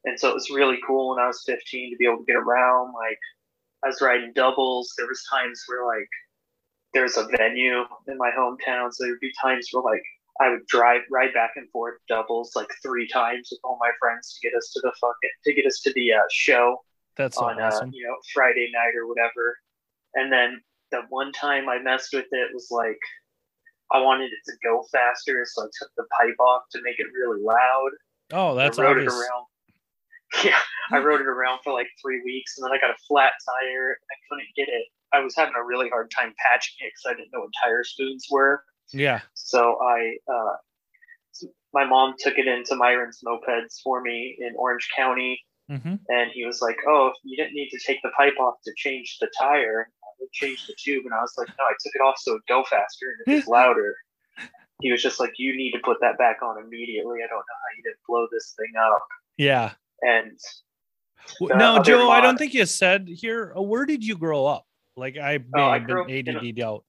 And 0.05 0.19
so 0.19 0.29
it 0.29 0.33
was 0.33 0.49
really 0.49 0.79
cool 0.85 1.09
when 1.09 1.23
I 1.23 1.27
was 1.27 1.43
15 1.45 1.91
to 1.91 1.97
be 1.97 2.05
able 2.05 2.19
to 2.19 2.25
get 2.25 2.35
around. 2.35 2.93
Like 2.93 3.19
I 3.83 3.87
was 3.87 4.01
riding 4.01 4.33
doubles. 4.33 4.93
There 4.97 5.07
was 5.07 5.23
times 5.31 5.63
where 5.67 5.85
like 5.85 6.09
there's 6.93 7.17
a 7.17 7.27
venue 7.37 7.83
in 8.07 8.17
my 8.17 8.31
hometown, 8.37 8.91
so 8.91 9.05
there'd 9.05 9.19
be 9.19 9.31
times 9.41 9.69
where 9.71 9.83
like 9.83 10.03
I 10.41 10.49
would 10.49 10.65
drive 10.67 11.01
ride 11.11 11.33
back 11.33 11.51
and 11.55 11.69
forth 11.71 11.95
doubles 12.07 12.53
like 12.55 12.69
three 12.81 13.07
times 13.07 13.49
with 13.51 13.59
all 13.63 13.77
my 13.79 13.91
friends 13.99 14.33
to 14.33 14.47
get 14.47 14.57
us 14.57 14.71
to 14.73 14.81
the 14.81 14.91
fucking 14.99 15.29
to 15.45 15.53
get 15.53 15.65
us 15.65 15.79
to 15.81 15.93
the 15.93 16.13
uh, 16.13 16.21
show. 16.31 16.77
That's 17.15 17.37
on 17.37 17.59
awesome. 17.61 17.89
uh, 17.89 17.91
you 17.93 18.05
know 18.05 18.15
Friday 18.33 18.69
night 18.73 18.95
or 18.97 19.07
whatever. 19.07 19.57
And 20.15 20.31
then 20.31 20.61
the 20.91 21.01
one 21.09 21.31
time 21.31 21.69
I 21.69 21.79
messed 21.79 22.13
with 22.13 22.25
it 22.31 22.49
was 22.53 22.67
like 22.71 22.99
I 23.91 23.99
wanted 24.01 24.31
it 24.31 24.51
to 24.51 24.53
go 24.63 24.83
faster, 24.91 25.45
so 25.45 25.63
I 25.63 25.67
took 25.79 25.89
the 25.97 26.05
pipe 26.17 26.39
off 26.39 26.63
to 26.71 26.81
make 26.83 26.99
it 26.99 27.07
really 27.13 27.41
loud. 27.41 27.89
Oh, 28.31 28.55
that's 28.55 28.77
I 28.77 28.83
rode 28.83 28.97
obvious. 28.97 29.13
it 29.13 29.17
around. 29.17 29.45
Yeah, 30.43 30.59
I 30.91 30.97
rode 31.03 31.21
it 31.21 31.27
around 31.27 31.59
for 31.63 31.73
like 31.73 31.87
three 32.01 32.21
weeks, 32.23 32.57
and 32.57 32.65
then 32.65 32.71
I 32.71 32.79
got 32.79 32.91
a 32.91 32.97
flat 33.07 33.33
tire. 33.45 33.97
I 34.11 34.15
couldn't 34.29 34.47
get 34.55 34.67
it. 34.69 34.85
I 35.11 35.19
was 35.21 35.35
having 35.35 35.55
a 35.59 35.65
really 35.65 35.89
hard 35.89 36.11
time 36.11 36.33
patching 36.37 36.75
it 36.81 36.91
because 36.93 37.13
I 37.13 37.17
didn't 37.17 37.31
know 37.33 37.41
what 37.41 37.49
tire 37.63 37.83
spoons 37.83 38.27
were. 38.29 38.63
Yeah. 38.93 39.21
So 39.33 39.79
I, 39.81 40.17
uh, 40.31 40.55
my 41.73 41.85
mom 41.85 42.15
took 42.19 42.37
it 42.37 42.47
into 42.47 42.75
Myron's 42.75 43.21
mopeds 43.25 43.81
for 43.83 44.01
me 44.01 44.37
in 44.39 44.53
Orange 44.57 44.89
County, 44.95 45.41
hmm 45.67 45.95
and 46.09 46.31
he 46.33 46.45
was 46.45 46.61
like, 46.61 46.77
"Oh, 46.87 47.11
you 47.23 47.37
didn't 47.37 47.53
need 47.53 47.69
to 47.69 47.79
take 47.85 48.01
the 48.01 48.09
pipe 48.17 48.33
off 48.39 48.55
to 48.65 48.71
change 48.75 49.17
the 49.19 49.29
tire. 49.39 49.91
I 50.03 50.07
would 50.19 50.31
change 50.31 50.65
the 50.67 50.75
tube." 50.83 51.05
And 51.05 51.13
I 51.13 51.21
was 51.21 51.33
like, 51.37 51.47
"No, 51.49 51.63
I 51.65 51.73
took 51.79 51.93
it 51.93 52.01
off 52.01 52.15
so 52.17 52.31
it'd 52.31 52.41
go 52.47 52.63
faster 52.63 53.05
and 53.05 53.33
it 53.33 53.35
was 53.37 53.47
louder." 53.57 53.95
He 54.81 54.91
was 54.91 55.03
just 55.03 55.19
like, 55.19 55.33
"You 55.37 55.55
need 55.55 55.71
to 55.73 55.79
put 55.83 55.97
that 56.01 56.17
back 56.17 56.37
on 56.41 56.57
immediately. 56.63 57.19
I 57.23 57.27
don't 57.27 57.37
know 57.37 57.59
how 57.61 57.77
you 57.77 57.83
didn't 57.83 57.99
blow 58.07 58.27
this 58.31 58.55
thing 58.57 58.73
up." 58.81 59.05
Yeah. 59.37 59.73
And 60.01 60.37
W- 61.39 61.49
The 61.49 61.57
now, 61.57 61.75
other 61.75 61.83
Joe, 61.83 62.09
I 62.09 62.21
don't 62.21 62.37
think 62.37 62.53
you 62.53 62.65
said 62.65 63.07
here. 63.07 63.53
uh, 63.57 63.61
Where 63.61 63.85
did 63.85 64.03
you 64.03 64.17
grow 64.17 64.45
up? 64.45 64.65
Like 64.95 65.17
I 65.17 65.37
may 65.37 65.61
Oh, 65.61 65.65
I 65.65 65.79
have 65.79 65.87
grew 65.87 66.05
been 66.07 66.35
ADD 66.37 66.59
out. 66.61 66.83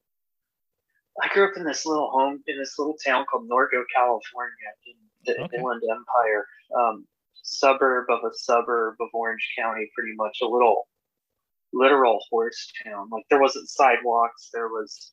I 1.23 1.29
grew 1.35 1.45
up 1.51 1.57
in 1.57 1.65
this 1.65 1.85
little 1.85 2.11
home 2.11 2.43
in 2.47 2.59
this 2.59 2.79
little 2.79 2.97
town 3.05 3.27
called 3.31 3.49
Norco, 3.49 3.83
California, 3.95 4.71
in 4.87 4.95
the 5.27 5.43
Okay. 5.45 5.57
Inland 5.59 5.83
Empire, 5.91 6.47
um, 6.79 7.07
suburb 7.43 8.07
of 8.11 8.21
a 8.25 8.31
suburb 8.35 8.95
of 9.01 9.09
Orange 9.13 9.47
County, 9.59 9.91
pretty 9.95 10.15
much 10.17 10.39
a 10.43 10.47
little 10.47 10.89
literal 11.73 12.21
horse 12.31 12.73
town. 12.85 13.09
Like 13.13 13.25
there 13.29 13.41
wasn't 13.41 13.69
sidewalks, 13.69 14.49
there 14.53 14.69
was, 14.69 15.13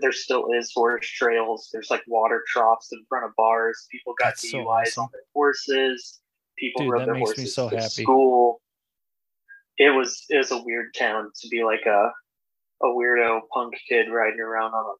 there 0.00 0.12
still 0.12 0.48
is 0.52 0.72
horse 0.74 1.06
trails. 1.08 1.70
There's 1.72 1.90
like 1.90 2.02
water 2.08 2.42
troughs 2.48 2.88
in 2.92 3.04
front 3.08 3.24
of 3.26 3.30
bars. 3.36 3.86
People 3.92 4.14
got 4.18 4.30
That's 4.30 4.50
so 4.50 4.58
DUIs 4.58 4.66
awesome. 4.88 5.04
on 5.04 5.08
their 5.12 5.22
horses. 5.34 6.20
People 6.58 6.82
Dude, 6.82 6.92
rode 6.92 7.00
that 7.00 7.06
their 7.06 7.14
makes 7.14 7.30
me 7.30 7.34
horses 7.36 7.54
so 7.54 7.70
to 7.70 7.76
happy. 7.76 8.02
school. 8.02 8.60
It 9.78 9.90
was 9.90 10.24
it 10.28 10.38
was 10.38 10.50
a 10.50 10.62
weird 10.62 10.94
town 10.94 11.30
to 11.40 11.48
be 11.48 11.62
like 11.64 11.86
a 11.86 12.12
a 12.82 12.86
weirdo 12.86 13.40
punk 13.52 13.74
kid 13.88 14.06
riding 14.10 14.40
around 14.40 14.72
on 14.72 14.84
a 14.84 14.94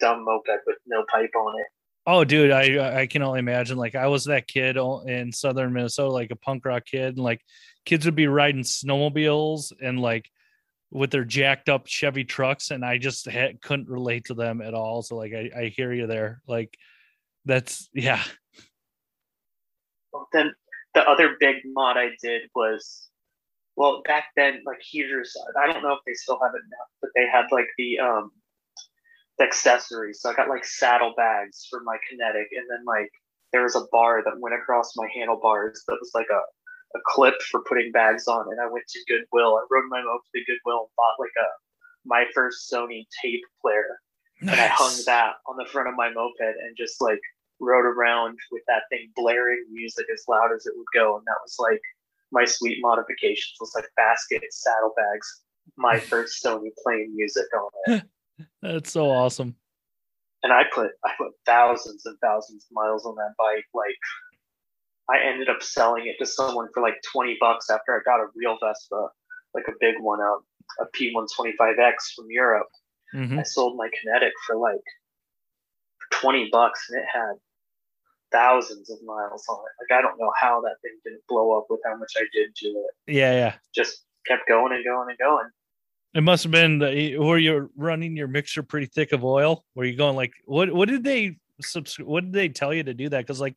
dumb 0.00 0.24
moped 0.24 0.48
with 0.66 0.76
no 0.86 1.04
pipe 1.10 1.30
on 1.36 1.60
it. 1.60 1.66
Oh, 2.06 2.24
dude, 2.24 2.50
I 2.50 3.00
I 3.00 3.06
can 3.06 3.22
only 3.22 3.38
imagine. 3.38 3.78
Like 3.78 3.94
I 3.94 4.08
was 4.08 4.24
that 4.24 4.46
kid 4.46 4.76
in 4.76 5.32
southern 5.32 5.72
Minnesota, 5.72 6.12
like 6.12 6.30
a 6.30 6.36
punk 6.36 6.64
rock 6.64 6.84
kid, 6.84 7.16
and 7.16 7.24
like 7.24 7.40
kids 7.86 8.04
would 8.04 8.14
be 8.14 8.26
riding 8.26 8.62
snowmobiles 8.62 9.72
and 9.80 10.00
like 10.00 10.28
with 10.90 11.10
their 11.10 11.24
jacked 11.24 11.68
up 11.68 11.86
Chevy 11.86 12.24
trucks, 12.24 12.70
and 12.70 12.84
I 12.84 12.98
just 12.98 13.26
had, 13.26 13.60
couldn't 13.62 13.88
relate 13.88 14.26
to 14.26 14.34
them 14.34 14.60
at 14.60 14.74
all. 14.74 15.02
So 15.02 15.16
like 15.16 15.32
I, 15.32 15.50
I 15.56 15.64
hear 15.74 15.92
you 15.92 16.06
there. 16.06 16.42
Like 16.46 16.76
that's 17.46 17.88
yeah. 17.94 18.22
Well, 20.12 20.28
Then 20.32 20.52
the 20.94 21.08
other 21.08 21.36
big 21.40 21.56
mod 21.66 21.96
I 21.96 22.10
did 22.22 22.42
was, 22.54 23.08
well, 23.76 24.02
back 24.06 24.26
then, 24.36 24.62
like 24.64 24.80
heaters. 24.80 25.34
I 25.60 25.66
don't 25.72 25.82
know 25.82 25.92
if 25.92 26.00
they 26.06 26.14
still 26.14 26.38
have 26.42 26.52
it 26.54 26.62
now, 26.70 26.84
but 27.00 27.10
they 27.14 27.26
had 27.26 27.46
like 27.50 27.68
the 27.78 27.98
um 27.98 28.30
the 29.38 29.44
accessories. 29.44 30.20
So 30.20 30.30
I 30.30 30.34
got 30.34 30.48
like 30.48 30.64
saddlebags 30.64 31.66
for 31.68 31.80
my 31.84 31.96
kinetic, 32.08 32.48
and 32.52 32.66
then 32.70 32.84
like 32.86 33.10
there 33.52 33.62
was 33.62 33.76
a 33.76 33.86
bar 33.90 34.22
that 34.24 34.40
went 34.40 34.54
across 34.54 34.92
my 34.96 35.08
handlebars 35.14 35.82
that 35.88 35.98
was 36.00 36.10
like 36.14 36.28
a 36.30 36.42
a 36.96 37.00
clip 37.06 37.34
for 37.50 37.60
putting 37.68 37.90
bags 37.90 38.28
on. 38.28 38.46
And 38.50 38.60
I 38.60 38.70
went 38.70 38.86
to 38.86 39.00
Goodwill. 39.08 39.56
I 39.56 39.66
rode 39.70 39.90
my 39.90 40.00
moped 40.02 40.28
to 40.34 40.44
Goodwill 40.46 40.86
and 40.86 40.96
bought 40.96 41.18
like 41.18 41.34
a 41.36 41.48
my 42.06 42.24
first 42.34 42.70
Sony 42.72 43.06
tape 43.22 43.42
player 43.60 43.98
and 44.40 44.50
I 44.50 44.68
hung 44.68 44.94
that 45.06 45.34
on 45.46 45.56
the 45.56 45.64
front 45.70 45.88
of 45.88 45.94
my 45.96 46.10
moped 46.10 46.40
and 46.40 46.76
just 46.76 47.00
like 47.00 47.20
rode 47.60 47.86
around 47.86 48.38
with 48.50 48.62
that 48.68 48.82
thing 48.90 49.10
blaring 49.14 49.64
music 49.70 50.06
as 50.12 50.24
loud 50.28 50.50
as 50.54 50.66
it 50.66 50.74
would 50.76 50.86
go. 50.94 51.16
And 51.16 51.24
that 51.26 51.36
was 51.42 51.56
like 51.58 51.80
my 52.32 52.44
sweet 52.44 52.78
modifications 52.80 53.54
It 53.54 53.62
was 53.62 53.72
like 53.74 53.86
baskets, 53.96 54.62
saddlebags, 54.62 55.42
my 55.76 55.98
first 56.10 56.42
Sony 56.44 56.70
playing 56.82 57.14
music 57.14 57.46
on 57.56 57.70
it. 57.94 58.02
That's 58.62 58.92
so 58.92 59.10
awesome. 59.10 59.54
And 60.42 60.52
I 60.52 60.64
put 60.74 60.90
I 61.04 61.12
put 61.16 61.32
thousands 61.46 62.04
and 62.04 62.18
thousands 62.22 62.66
of 62.66 62.74
miles 62.74 63.06
on 63.06 63.14
that 63.16 63.34
bike. 63.38 63.64
Like 63.72 63.96
I 65.08 65.24
ended 65.24 65.48
up 65.48 65.62
selling 65.62 66.06
it 66.06 66.16
to 66.18 66.26
someone 66.26 66.68
for 66.74 66.82
like 66.82 66.96
twenty 67.10 67.36
bucks 67.40 67.70
after 67.70 67.94
I 67.94 68.00
got 68.04 68.20
a 68.20 68.26
real 68.34 68.58
Vespa, 68.62 69.08
like 69.54 69.64
a 69.68 69.72
big 69.80 69.94
one, 70.00 70.20
um, 70.20 70.40
a 70.80 70.86
P125X 70.96 72.14
from 72.16 72.26
Europe. 72.28 72.68
hmm 73.12 73.38
I 73.38 73.42
sold 73.42 73.76
my 73.76 73.88
kinetic 73.98 74.32
for 74.46 74.56
like 74.56 74.84
twenty 76.12 76.48
bucks, 76.50 76.86
and 76.90 77.00
it 77.00 77.06
had 77.10 77.34
thousands 78.34 78.90
of 78.90 78.98
miles 79.04 79.44
on 79.48 79.58
it. 79.58 79.92
Like 79.92 79.98
I 79.98 80.02
don't 80.02 80.18
know 80.18 80.32
how 80.40 80.60
that 80.62 80.76
thing 80.82 80.98
didn't 81.04 81.22
blow 81.28 81.56
up 81.56 81.66
with 81.70 81.80
how 81.84 81.96
much 81.96 82.12
I 82.16 82.24
did 82.32 82.54
to 82.56 82.66
it. 82.66 83.14
Yeah, 83.14 83.32
yeah. 83.32 83.54
Just 83.74 84.04
kept 84.26 84.48
going 84.48 84.72
and 84.72 84.84
going 84.84 85.08
and 85.10 85.18
going. 85.18 85.48
It 86.14 86.22
must 86.22 86.44
have 86.44 86.52
been 86.52 86.78
the 86.78 87.18
where 87.18 87.38
you're 87.38 87.70
running 87.76 88.16
your 88.16 88.28
mixture 88.28 88.62
pretty 88.62 88.86
thick 88.86 89.12
of 89.12 89.24
oil. 89.24 89.64
Where 89.74 89.86
you 89.86 89.96
going 89.96 90.16
like 90.16 90.32
what? 90.44 90.72
What 90.72 90.88
did 90.88 91.04
they 91.04 91.38
subs- 91.60 91.98
What 91.98 92.24
did 92.24 92.32
they 92.32 92.48
tell 92.48 92.74
you 92.74 92.84
to 92.84 92.94
do 92.94 93.08
that? 93.08 93.20
Because 93.20 93.40
like 93.40 93.56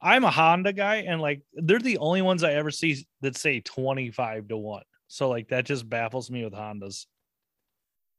I'm 0.00 0.24
a 0.24 0.30
Honda 0.30 0.72
guy, 0.72 0.96
and 0.96 1.20
like 1.20 1.42
they're 1.54 1.78
the 1.78 1.98
only 1.98 2.22
ones 2.22 2.44
I 2.44 2.52
ever 2.52 2.70
see 2.70 3.06
that 3.22 3.36
say 3.36 3.60
25 3.60 4.48
to 4.48 4.56
one. 4.56 4.82
So 5.08 5.28
like 5.28 5.48
that 5.48 5.64
just 5.64 5.88
baffles 5.88 6.30
me 6.30 6.44
with 6.44 6.52
Hondas. 6.52 7.06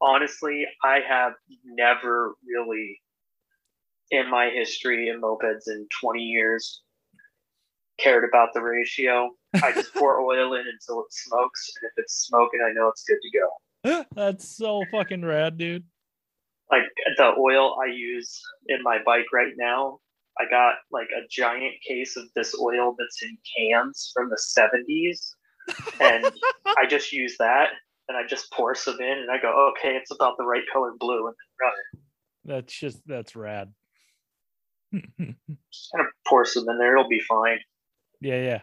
Honestly, 0.02 0.66
I 0.84 1.00
have 1.08 1.34
never 1.64 2.34
really, 2.48 3.00
in 4.12 4.30
my 4.30 4.50
history 4.50 5.10
in 5.10 5.22
mopeds 5.22 5.68
in 5.68 5.88
twenty 6.02 6.24
years, 6.24 6.82
cared 8.00 8.24
about 8.28 8.50
the 8.54 8.62
ratio. 8.62 9.32
I 9.64 9.72
just 9.72 9.94
pour 9.94 10.20
oil 10.26 10.54
in 10.54 10.66
until 10.68 11.02
it 11.02 11.12
smokes, 11.12 11.72
and 11.82 11.90
if 11.90 12.04
it's 12.04 12.26
smoking, 12.28 12.60
I 12.66 12.72
know 12.74 12.90
it's 12.90 13.04
good 13.04 13.18
to 13.22 13.40
go. 13.40 14.06
That's 14.16 14.48
so 14.48 14.84
fucking 14.92 15.24
rad, 15.24 15.58
dude. 15.58 15.84
like 16.72 16.84
the 17.18 17.34
oil 17.38 17.78
I 17.82 17.92
use 17.92 18.42
in 18.68 18.82
my 18.84 18.98
bike 19.06 19.28
right 19.32 19.54
now, 19.58 20.00
I 20.40 20.46
got 20.50 20.76
like 20.92 21.08
a 21.16 21.28
giant 21.30 21.76
case 21.88 22.18
of 22.18 22.26
this 22.36 22.56
oil 22.60 22.96
that's 22.98 23.22
in 23.24 23.38
cans 23.58 24.12
from 24.14 24.30
the 24.30 24.38
70s. 24.38 25.30
And 26.02 26.26
I 26.78 26.86
just 26.88 27.12
use 27.14 27.36
that 27.40 27.70
and 28.10 28.18
I 28.18 28.26
just 28.28 28.52
pour 28.52 28.76
some 28.76 29.00
in 29.00 29.18
and 29.20 29.32
I 29.32 29.40
go, 29.40 29.72
okay, 29.72 29.96
it's 29.96 30.12
about 30.12 30.36
the 30.38 30.46
right 30.46 30.64
color 30.74 30.94
blue 31.00 31.28
and 31.28 31.36
then 31.36 31.68
run 31.68 31.74
it. 31.94 32.00
That's 32.44 32.74
just 32.74 33.08
that's 33.08 33.36
rad. 33.36 33.72
Just 35.20 35.92
kind 35.92 36.06
of 36.06 36.08
pour 36.28 36.46
some 36.46 36.68
in 36.70 36.78
there, 36.78 36.98
it'll 36.98 37.10
be 37.10 37.22
fine. 37.22 37.60
Yeah, 38.22 38.42
yeah. 38.42 38.62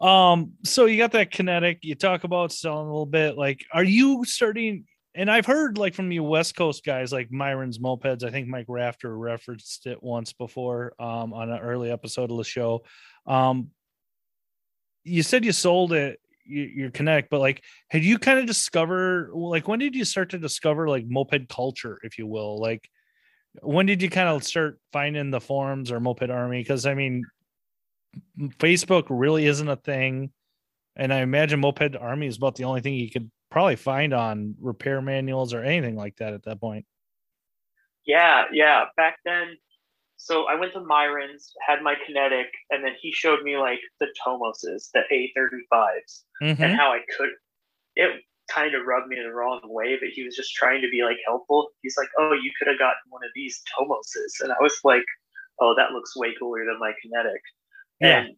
Um, 0.00 0.54
so 0.64 0.86
you 0.86 0.98
got 0.98 1.12
that 1.12 1.30
kinetic, 1.30 1.80
you 1.82 1.94
talk 1.94 2.24
about 2.24 2.52
selling 2.52 2.86
a 2.86 2.90
little 2.90 3.06
bit. 3.06 3.36
Like, 3.36 3.64
are 3.72 3.84
you 3.84 4.24
starting? 4.24 4.84
And 5.14 5.30
I've 5.30 5.46
heard 5.46 5.76
like 5.76 5.94
from 5.94 6.10
you 6.10 6.24
West 6.24 6.56
Coast 6.56 6.84
guys 6.84 7.12
like 7.12 7.30
Myron's 7.30 7.78
mopeds. 7.78 8.24
I 8.24 8.30
think 8.30 8.48
Mike 8.48 8.66
Rafter 8.68 9.16
referenced 9.16 9.86
it 9.86 10.02
once 10.02 10.32
before 10.32 10.94
um 10.98 11.34
on 11.34 11.50
an 11.50 11.60
early 11.60 11.90
episode 11.90 12.30
of 12.30 12.38
the 12.38 12.44
show. 12.44 12.84
Um 13.26 13.68
you 15.04 15.22
said 15.22 15.44
you 15.44 15.52
sold 15.52 15.92
it 15.92 16.18
your, 16.44 16.90
kinetic, 16.90 17.28
but 17.30 17.40
like 17.40 17.62
had 17.90 18.02
you 18.02 18.18
kind 18.18 18.38
of 18.38 18.46
discover 18.46 19.30
like 19.34 19.68
when 19.68 19.78
did 19.78 19.94
you 19.94 20.04
start 20.04 20.30
to 20.30 20.38
discover 20.38 20.88
like 20.88 21.04
moped 21.06 21.48
culture, 21.48 21.98
if 22.02 22.18
you 22.18 22.26
will? 22.26 22.58
Like 22.58 22.88
when 23.60 23.86
did 23.86 24.00
you 24.02 24.08
kind 24.08 24.28
of 24.28 24.42
start 24.44 24.78
finding 24.92 25.30
the 25.30 25.40
forums 25.40 25.92
or 25.92 26.00
moped 26.00 26.30
army? 26.30 26.60
Because 26.62 26.86
I 26.86 26.94
mean 26.94 27.24
Facebook 28.58 29.06
really 29.10 29.46
isn't 29.46 29.68
a 29.68 29.76
thing. 29.76 30.32
And 30.96 31.12
I 31.12 31.20
imagine 31.20 31.60
Moped 31.60 31.96
Army 31.96 32.26
is 32.26 32.36
about 32.36 32.56
the 32.56 32.64
only 32.64 32.82
thing 32.82 32.92
you 32.94 33.10
could 33.10 33.30
probably 33.50 33.76
find 33.76 34.12
on 34.12 34.54
repair 34.60 35.00
manuals 35.00 35.54
or 35.54 35.62
anything 35.64 35.96
like 35.96 36.16
that 36.16 36.34
at 36.34 36.42
that 36.44 36.60
point. 36.60 36.84
Yeah, 38.04 38.44
yeah. 38.52 38.84
Back 38.96 39.16
then, 39.24 39.56
so 40.16 40.44
I 40.44 40.54
went 40.56 40.74
to 40.74 40.80
Myron's, 40.80 41.54
had 41.66 41.82
my 41.82 41.94
kinetic, 42.06 42.48
and 42.70 42.84
then 42.84 42.92
he 43.00 43.10
showed 43.10 43.42
me 43.42 43.56
like 43.56 43.80
the 44.00 44.08
Tomoses, 44.22 44.90
the 44.92 45.02
A35s, 45.10 46.24
Mhm. 46.42 46.60
and 46.60 46.72
how 46.74 46.92
I 46.92 47.00
could. 47.16 47.30
It 47.96 48.22
kind 48.50 48.74
of 48.74 48.86
rubbed 48.86 49.08
me 49.08 49.18
in 49.18 49.24
the 49.24 49.32
wrong 49.32 49.60
way, 49.64 49.96
but 50.00 50.10
he 50.10 50.24
was 50.24 50.36
just 50.36 50.54
trying 50.54 50.80
to 50.82 50.88
be 50.90 51.02
like 51.02 51.18
helpful. 51.26 51.68
He's 51.82 51.96
like, 51.96 52.08
"Oh, 52.18 52.32
you 52.32 52.50
could 52.58 52.68
have 52.68 52.78
gotten 52.78 53.00
one 53.10 53.24
of 53.24 53.30
these 53.34 53.62
Tomoses," 53.78 54.40
and 54.40 54.52
I 54.52 54.56
was 54.60 54.78
like, 54.84 55.04
"Oh, 55.60 55.74
that 55.76 55.92
looks 55.92 56.16
way 56.16 56.34
cooler 56.38 56.64
than 56.64 56.78
my 56.78 56.92
kinetic." 57.02 57.40
Yeah. 58.00 58.24
And 58.24 58.36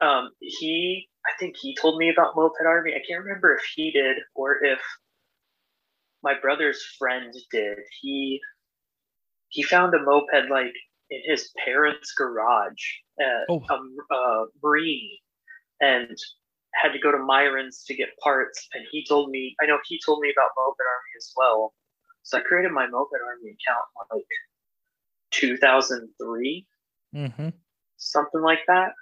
um, 0.00 0.30
he, 0.40 1.08
I 1.26 1.30
think 1.38 1.56
he 1.56 1.74
told 1.76 1.98
me 1.98 2.10
about 2.10 2.34
Moped 2.36 2.64
Army. 2.66 2.92
I 2.94 3.02
can't 3.08 3.24
remember 3.24 3.54
if 3.54 3.62
he 3.74 3.90
did 3.90 4.18
or 4.34 4.64
if 4.64 4.80
my 6.22 6.34
brother's 6.40 6.82
friend 6.98 7.32
did. 7.50 7.78
He 8.00 8.40
he 9.48 9.62
found 9.62 9.94
a 9.94 9.98
moped 10.02 10.50
like 10.50 10.74
in 11.10 11.20
his 11.24 11.50
parents' 11.64 12.12
garage 12.16 12.82
at 13.20 13.46
Oh. 13.48 13.62
a 13.70 14.14
uh, 14.14 14.44
Marine, 14.62 15.18
and 15.80 16.16
had 16.80 16.92
to 16.92 16.98
go 16.98 17.10
to 17.10 17.18
Myron's 17.18 17.84
to 17.84 17.94
get 17.94 18.08
parts. 18.22 18.68
And 18.74 18.84
he 18.90 19.04
told 19.08 19.30
me, 19.30 19.54
I 19.60 19.66
know 19.66 19.78
he 19.86 20.00
told 20.04 20.20
me 20.20 20.30
about 20.30 20.50
Moped 20.58 20.80
Army 20.80 21.12
as 21.16 21.32
well. 21.36 21.74
So 22.22 22.38
I 22.38 22.40
created 22.42 22.72
my 22.72 22.86
Moped 22.86 23.14
Army 23.24 23.50
account 23.50 23.84
in 24.12 24.16
like 24.18 24.26
2003, 25.30 26.66
Mhm. 27.14 27.52
something 27.96 28.40
like 28.40 28.60
that. 28.66 28.92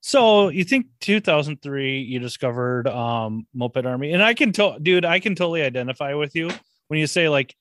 So 0.00 0.48
you 0.48 0.64
think 0.64 0.86
2003 1.00 2.00
you 2.00 2.18
discovered 2.18 2.88
um 2.88 3.46
Moped 3.54 3.86
Army 3.86 4.12
and 4.12 4.22
I 4.22 4.34
can 4.34 4.52
tell 4.52 4.78
dude 4.78 5.04
I 5.04 5.20
can 5.20 5.34
totally 5.36 5.62
identify 5.62 6.14
with 6.14 6.34
you 6.34 6.50
when 6.88 6.98
you 6.98 7.06
say 7.06 7.28
like 7.28 7.54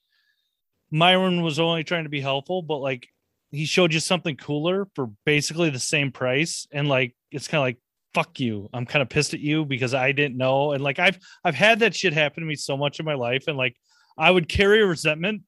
Myron 0.89 1.43
was 1.43 1.59
only 1.59 1.83
trying 1.83 2.05
to 2.05 2.09
be 2.09 2.19
helpful 2.21 2.63
but 2.63 2.77
like 2.77 3.07
he 3.51 3.65
showed 3.65 3.93
you 3.93 3.99
something 3.99 4.37
cooler 4.37 4.87
for 4.95 5.11
basically 5.23 5.69
the 5.69 5.79
same 5.79 6.11
price 6.11 6.65
and 6.71 6.87
like 6.87 7.15
it's 7.29 7.47
kind 7.47 7.59
of 7.59 7.65
like 7.65 7.77
fuck 8.13 8.39
you. 8.39 8.69
I'm 8.73 8.85
kind 8.85 9.01
of 9.01 9.09
pissed 9.09 9.33
at 9.33 9.39
you 9.39 9.65
because 9.65 9.93
I 9.93 10.11
didn't 10.11 10.37
know. 10.37 10.73
And 10.73 10.83
like 10.83 10.99
I've 10.99 11.19
I've 11.43 11.55
had 11.55 11.79
that 11.79 11.95
shit 11.95 12.13
happen 12.13 12.41
to 12.41 12.47
me 12.47 12.55
so 12.55 12.77
much 12.77 12.99
in 12.99 13.05
my 13.05 13.15
life. 13.15 13.45
And 13.47 13.57
like 13.57 13.75
I 14.17 14.29
would 14.29 14.49
carry 14.49 14.81
a 14.81 14.85
resentment 14.85 15.43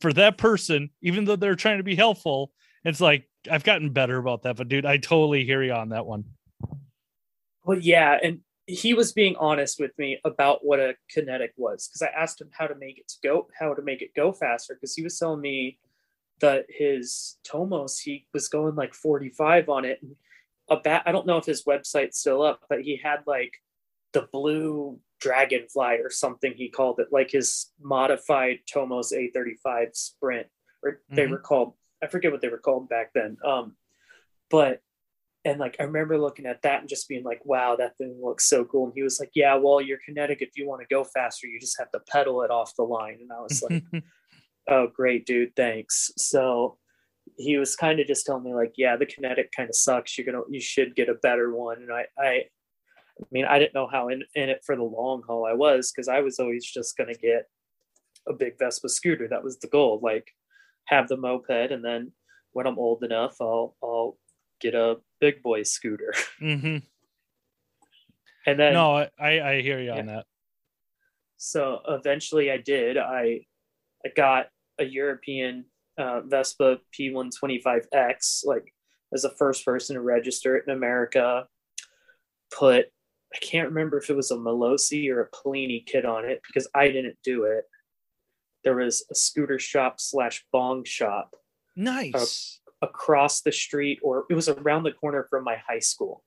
for 0.00 0.12
that 0.12 0.36
person 0.38 0.90
even 1.02 1.24
though 1.24 1.36
they're 1.36 1.54
trying 1.54 1.78
to 1.78 1.84
be 1.84 1.94
helpful. 1.94 2.52
It's 2.84 3.00
like 3.00 3.28
I've 3.50 3.64
gotten 3.64 3.90
better 3.90 4.16
about 4.16 4.42
that, 4.42 4.56
but 4.56 4.68
dude, 4.68 4.86
I 4.86 4.96
totally 4.96 5.44
hear 5.44 5.62
you 5.62 5.72
on 5.72 5.90
that 5.90 6.06
one. 6.06 6.24
Well, 7.64 7.78
yeah, 7.78 8.16
and 8.22 8.40
he 8.66 8.94
was 8.94 9.12
being 9.12 9.36
honest 9.36 9.78
with 9.80 9.92
me 9.98 10.18
about 10.24 10.64
what 10.64 10.80
a 10.80 10.94
kinetic 11.10 11.52
was 11.56 11.88
because 11.88 12.02
I 12.02 12.20
asked 12.20 12.40
him 12.40 12.50
how 12.52 12.66
to 12.66 12.74
make 12.74 12.98
it 12.98 13.12
go, 13.22 13.48
how 13.58 13.74
to 13.74 13.82
make 13.82 14.02
it 14.02 14.14
go 14.14 14.32
faster. 14.32 14.74
Because 14.74 14.94
he 14.94 15.02
was 15.02 15.18
telling 15.18 15.40
me 15.40 15.78
that 16.40 16.66
his 16.68 17.36
Tomos 17.44 17.98
he 17.98 18.26
was 18.34 18.48
going 18.48 18.74
like 18.74 18.94
45 18.94 19.68
on 19.68 19.84
it. 19.84 19.98
And 20.02 20.16
a 20.68 20.76
bat, 20.76 21.02
I 21.06 21.12
don't 21.12 21.26
know 21.26 21.38
if 21.38 21.44
his 21.46 21.64
website's 21.64 22.18
still 22.18 22.42
up, 22.42 22.60
but 22.68 22.80
he 22.82 22.96
had 23.02 23.20
like 23.26 23.54
the 24.12 24.28
blue 24.32 24.98
dragonfly 25.20 25.98
or 26.02 26.10
something 26.10 26.52
he 26.54 26.68
called 26.68 26.98
it, 27.00 27.08
like 27.12 27.30
his 27.30 27.72
modified 27.80 28.58
Tomos 28.70 29.12
A35 29.12 29.94
Sprint, 29.94 30.46
or 30.82 31.00
they 31.10 31.26
Mhm. 31.26 31.30
were 31.30 31.38
called. 31.38 31.74
I 32.02 32.06
forget 32.08 32.32
what 32.32 32.40
they 32.42 32.48
were 32.48 32.58
called 32.58 32.88
back 32.88 33.12
then. 33.14 33.38
Um, 33.44 33.76
but 34.50 34.82
and 35.44 35.60
like 35.60 35.76
I 35.78 35.84
remember 35.84 36.18
looking 36.18 36.44
at 36.46 36.62
that 36.62 36.80
and 36.80 36.88
just 36.88 37.08
being 37.08 37.22
like, 37.22 37.44
wow, 37.44 37.76
that 37.76 37.96
thing 37.96 38.18
looks 38.20 38.46
so 38.48 38.64
cool. 38.64 38.86
And 38.86 38.94
he 38.96 39.02
was 39.02 39.20
like, 39.20 39.30
yeah, 39.34 39.54
well, 39.54 39.80
your 39.80 39.98
kinetic, 40.04 40.42
if 40.42 40.56
you 40.56 40.66
want 40.66 40.80
to 40.82 40.92
go 40.92 41.04
faster, 41.04 41.46
you 41.46 41.60
just 41.60 41.78
have 41.78 41.90
to 41.92 42.00
pedal 42.00 42.42
it 42.42 42.50
off 42.50 42.74
the 42.74 42.82
line. 42.82 43.18
And 43.20 43.30
I 43.32 43.40
was 43.40 43.62
like, 43.62 43.84
oh, 44.68 44.88
great, 44.88 45.24
dude, 45.24 45.54
thanks. 45.54 46.10
So 46.16 46.78
he 47.36 47.56
was 47.56 47.76
kind 47.76 48.00
of 48.00 48.06
just 48.06 48.24
telling 48.26 48.44
me 48.44 48.54
like, 48.54 48.74
yeah, 48.76 48.96
the 48.96 49.06
kinetic 49.06 49.52
kind 49.52 49.68
of 49.68 49.76
sucks. 49.76 50.16
You're 50.16 50.26
gonna, 50.26 50.44
you 50.48 50.60
should 50.60 50.94
get 50.94 51.08
a 51.08 51.14
better 51.14 51.54
one. 51.54 51.82
And 51.82 51.92
I, 51.92 52.06
I, 52.18 52.28
I 52.28 53.24
mean, 53.30 53.44
I 53.44 53.58
didn't 53.58 53.74
know 53.74 53.88
how 53.90 54.08
in, 54.08 54.22
in 54.34 54.48
it 54.48 54.62
for 54.64 54.76
the 54.76 54.82
long 54.82 55.22
haul 55.26 55.46
I 55.46 55.54
was 55.54 55.92
because 55.92 56.08
I 56.08 56.20
was 56.20 56.38
always 56.38 56.64
just 56.64 56.96
gonna 56.96 57.14
get 57.14 57.48
a 58.28 58.32
big 58.32 58.58
Vespa 58.58 58.88
scooter. 58.88 59.28
That 59.28 59.44
was 59.44 59.58
the 59.58 59.68
goal. 59.68 60.00
Like, 60.02 60.28
have 60.86 61.08
the 61.08 61.16
moped, 61.16 61.72
and 61.72 61.84
then 61.84 62.12
when 62.52 62.66
I'm 62.66 62.78
old 62.78 63.02
enough, 63.02 63.36
I'll, 63.40 63.74
I'll 63.82 64.16
get 64.60 64.74
a 64.74 64.96
big 65.20 65.42
boy 65.42 65.62
scooter. 65.64 66.14
Mm-hmm. 66.40 66.78
And 68.46 68.60
then 68.60 68.74
No, 68.74 68.96
I, 68.96 69.10
I 69.18 69.50
I 69.50 69.60
hear 69.62 69.80
you 69.80 69.90
on 69.90 70.06
that. 70.06 70.26
so 71.36 71.80
eventually 71.88 72.50
I 72.50 72.58
did. 72.58 72.96
I 72.96 73.40
I 74.04 74.10
got 74.14 74.46
a 74.78 74.84
European 74.84 75.64
uh, 75.98 76.20
Vespa 76.22 76.78
P125X, 76.98 78.46
like 78.46 78.72
as 79.12 79.22
the 79.22 79.30
first 79.30 79.64
person 79.64 79.94
to 79.94 80.02
register 80.02 80.56
it 80.56 80.64
in 80.66 80.74
America. 80.74 81.46
Put 82.56 82.86
I 83.34 83.38
can't 83.38 83.68
remember 83.68 83.98
if 83.98 84.08
it 84.08 84.16
was 84.16 84.30
a 84.30 84.36
Malossi 84.36 85.10
or 85.10 85.20
a 85.20 85.30
Polini 85.30 85.84
kit 85.84 86.04
on 86.04 86.24
it 86.24 86.40
because 86.46 86.68
I 86.74 86.88
didn't 86.88 87.16
do 87.24 87.44
it. 87.44 87.64
There 88.64 88.76
was 88.76 89.04
a 89.10 89.14
scooter 89.14 89.58
shop 89.58 89.96
slash 89.98 90.44
bong 90.52 90.84
shop 90.84 91.34
Nice. 91.74 92.60
across 92.82 93.42
the 93.42 93.52
street 93.52 93.98
or 94.02 94.26
it 94.30 94.34
was 94.34 94.48
around 94.48 94.84
the 94.84 94.92
corner 94.92 95.26
from 95.28 95.44
my 95.44 95.56
high 95.68 95.80
school. 95.80 96.22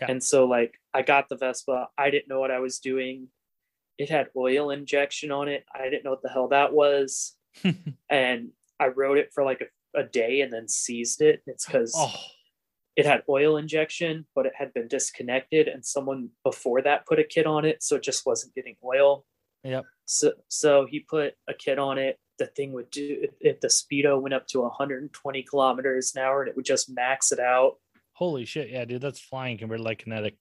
Yeah. 0.00 0.10
And 0.10 0.22
so 0.22 0.46
like 0.46 0.74
I 0.92 1.02
got 1.02 1.28
the 1.28 1.36
Vespa, 1.36 1.88
I 1.96 2.10
didn't 2.10 2.28
know 2.28 2.40
what 2.40 2.50
I 2.50 2.58
was 2.58 2.78
doing. 2.78 3.28
It 3.96 4.10
had 4.10 4.28
oil 4.36 4.70
injection 4.70 5.30
on 5.30 5.48
it. 5.48 5.64
I 5.72 5.84
didn't 5.84 6.04
know 6.04 6.10
what 6.10 6.22
the 6.22 6.30
hell 6.30 6.48
that 6.48 6.72
was. 6.72 7.36
and 8.10 8.50
I 8.80 8.88
wrote 8.88 9.18
it 9.18 9.30
for 9.32 9.44
like 9.44 9.60
a, 9.60 10.00
a 10.00 10.04
day 10.04 10.40
and 10.40 10.52
then 10.52 10.68
seized 10.68 11.20
it. 11.20 11.42
It's 11.46 11.66
because 11.66 11.92
oh, 11.96 12.14
it 12.96 13.06
had 13.06 13.22
oil 13.28 13.56
injection, 13.56 14.26
but 14.34 14.46
it 14.46 14.52
had 14.56 14.72
been 14.74 14.88
disconnected 14.88 15.68
and 15.68 15.84
someone 15.84 16.30
before 16.44 16.82
that 16.82 17.06
put 17.06 17.18
a 17.18 17.24
kit 17.24 17.46
on 17.46 17.64
it, 17.64 17.82
so 17.82 17.96
it 17.96 18.02
just 18.02 18.26
wasn't 18.26 18.54
getting 18.54 18.76
oil. 18.84 19.24
Yep. 19.64 19.84
So 20.06 20.32
so 20.48 20.86
he 20.90 21.00
put 21.00 21.34
a 21.48 21.54
kit 21.54 21.78
on 21.78 21.98
it. 21.98 22.18
The 22.38 22.46
thing 22.46 22.72
would 22.72 22.90
do 22.90 23.26
if, 23.40 23.60
the 23.60 23.68
speedo 23.68 24.20
went 24.20 24.32
up 24.34 24.46
to 24.48 24.60
120 24.60 25.42
kilometers 25.42 26.12
an 26.16 26.22
hour 26.22 26.40
and 26.40 26.48
it 26.48 26.56
would 26.56 26.64
just 26.64 26.90
max 26.90 27.32
it 27.32 27.38
out. 27.38 27.74
holy 28.14 28.46
shit. 28.46 28.70
Yeah, 28.70 28.86
dude, 28.86 29.02
that's 29.02 29.20
flying 29.20 29.58
compared 29.58 29.80
to 29.80 29.84
like 29.84 29.98
kinetic. 29.98 30.36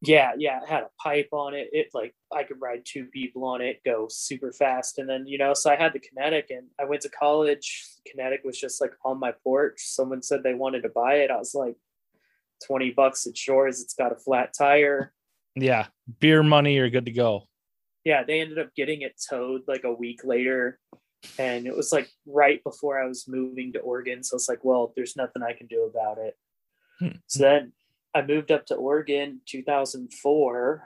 Yeah, 0.00 0.32
yeah, 0.38 0.62
it 0.62 0.68
had 0.68 0.84
a 0.84 0.90
pipe 1.02 1.28
on 1.32 1.54
it. 1.54 1.70
It 1.72 1.88
like 1.92 2.14
I 2.32 2.44
could 2.44 2.60
ride 2.60 2.82
two 2.84 3.06
people 3.06 3.44
on 3.44 3.60
it, 3.60 3.80
go 3.84 4.06
super 4.08 4.52
fast. 4.52 4.98
And 4.98 5.08
then, 5.08 5.26
you 5.26 5.38
know, 5.38 5.54
so 5.54 5.70
I 5.70 5.76
had 5.76 5.92
the 5.92 5.98
kinetic 5.98 6.50
and 6.50 6.68
I 6.80 6.84
went 6.84 7.02
to 7.02 7.08
college. 7.08 7.84
Kinetic 8.06 8.42
was 8.44 8.58
just 8.58 8.80
like 8.80 8.92
on 9.04 9.18
my 9.18 9.32
porch. 9.42 9.78
Someone 9.78 10.22
said 10.22 10.42
they 10.42 10.54
wanted 10.54 10.82
to 10.82 10.88
buy 10.88 11.14
it. 11.16 11.32
I 11.32 11.36
was 11.36 11.54
like 11.54 11.74
20 12.66 12.90
bucks 12.92 13.26
at 13.26 13.36
Shores. 13.36 13.82
It's 13.82 13.94
got 13.94 14.12
a 14.12 14.16
flat 14.16 14.52
tire. 14.56 15.12
Yeah. 15.56 15.86
Beer 16.20 16.44
money, 16.44 16.76
you're 16.76 16.90
good 16.90 17.06
to 17.06 17.12
go. 17.12 17.48
Yeah, 18.04 18.22
they 18.22 18.40
ended 18.40 18.60
up 18.60 18.74
getting 18.76 19.02
it 19.02 19.20
towed 19.28 19.62
like 19.66 19.82
a 19.82 19.92
week 19.92 20.20
later. 20.24 20.78
And 21.40 21.66
it 21.66 21.76
was 21.76 21.92
like 21.92 22.08
right 22.24 22.62
before 22.62 23.02
I 23.02 23.08
was 23.08 23.26
moving 23.26 23.72
to 23.72 23.80
Oregon. 23.80 24.22
So 24.22 24.36
it's 24.36 24.48
like, 24.48 24.64
well, 24.64 24.92
there's 24.94 25.16
nothing 25.16 25.42
I 25.42 25.52
can 25.52 25.66
do 25.66 25.90
about 25.92 26.18
it. 26.18 26.36
Hmm. 27.00 27.18
So 27.26 27.42
then 27.42 27.72
I 28.18 28.26
moved 28.26 28.50
up 28.50 28.66
to 28.66 28.74
Oregon 28.74 29.42
2004 29.46 30.82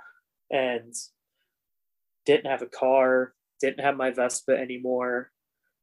and 0.50 0.94
didn't 2.26 2.50
have 2.50 2.60
a 2.60 2.66
car, 2.66 3.32
didn't 3.58 3.82
have 3.82 3.96
my 3.96 4.10
Vespa 4.10 4.52
anymore. 4.52 5.30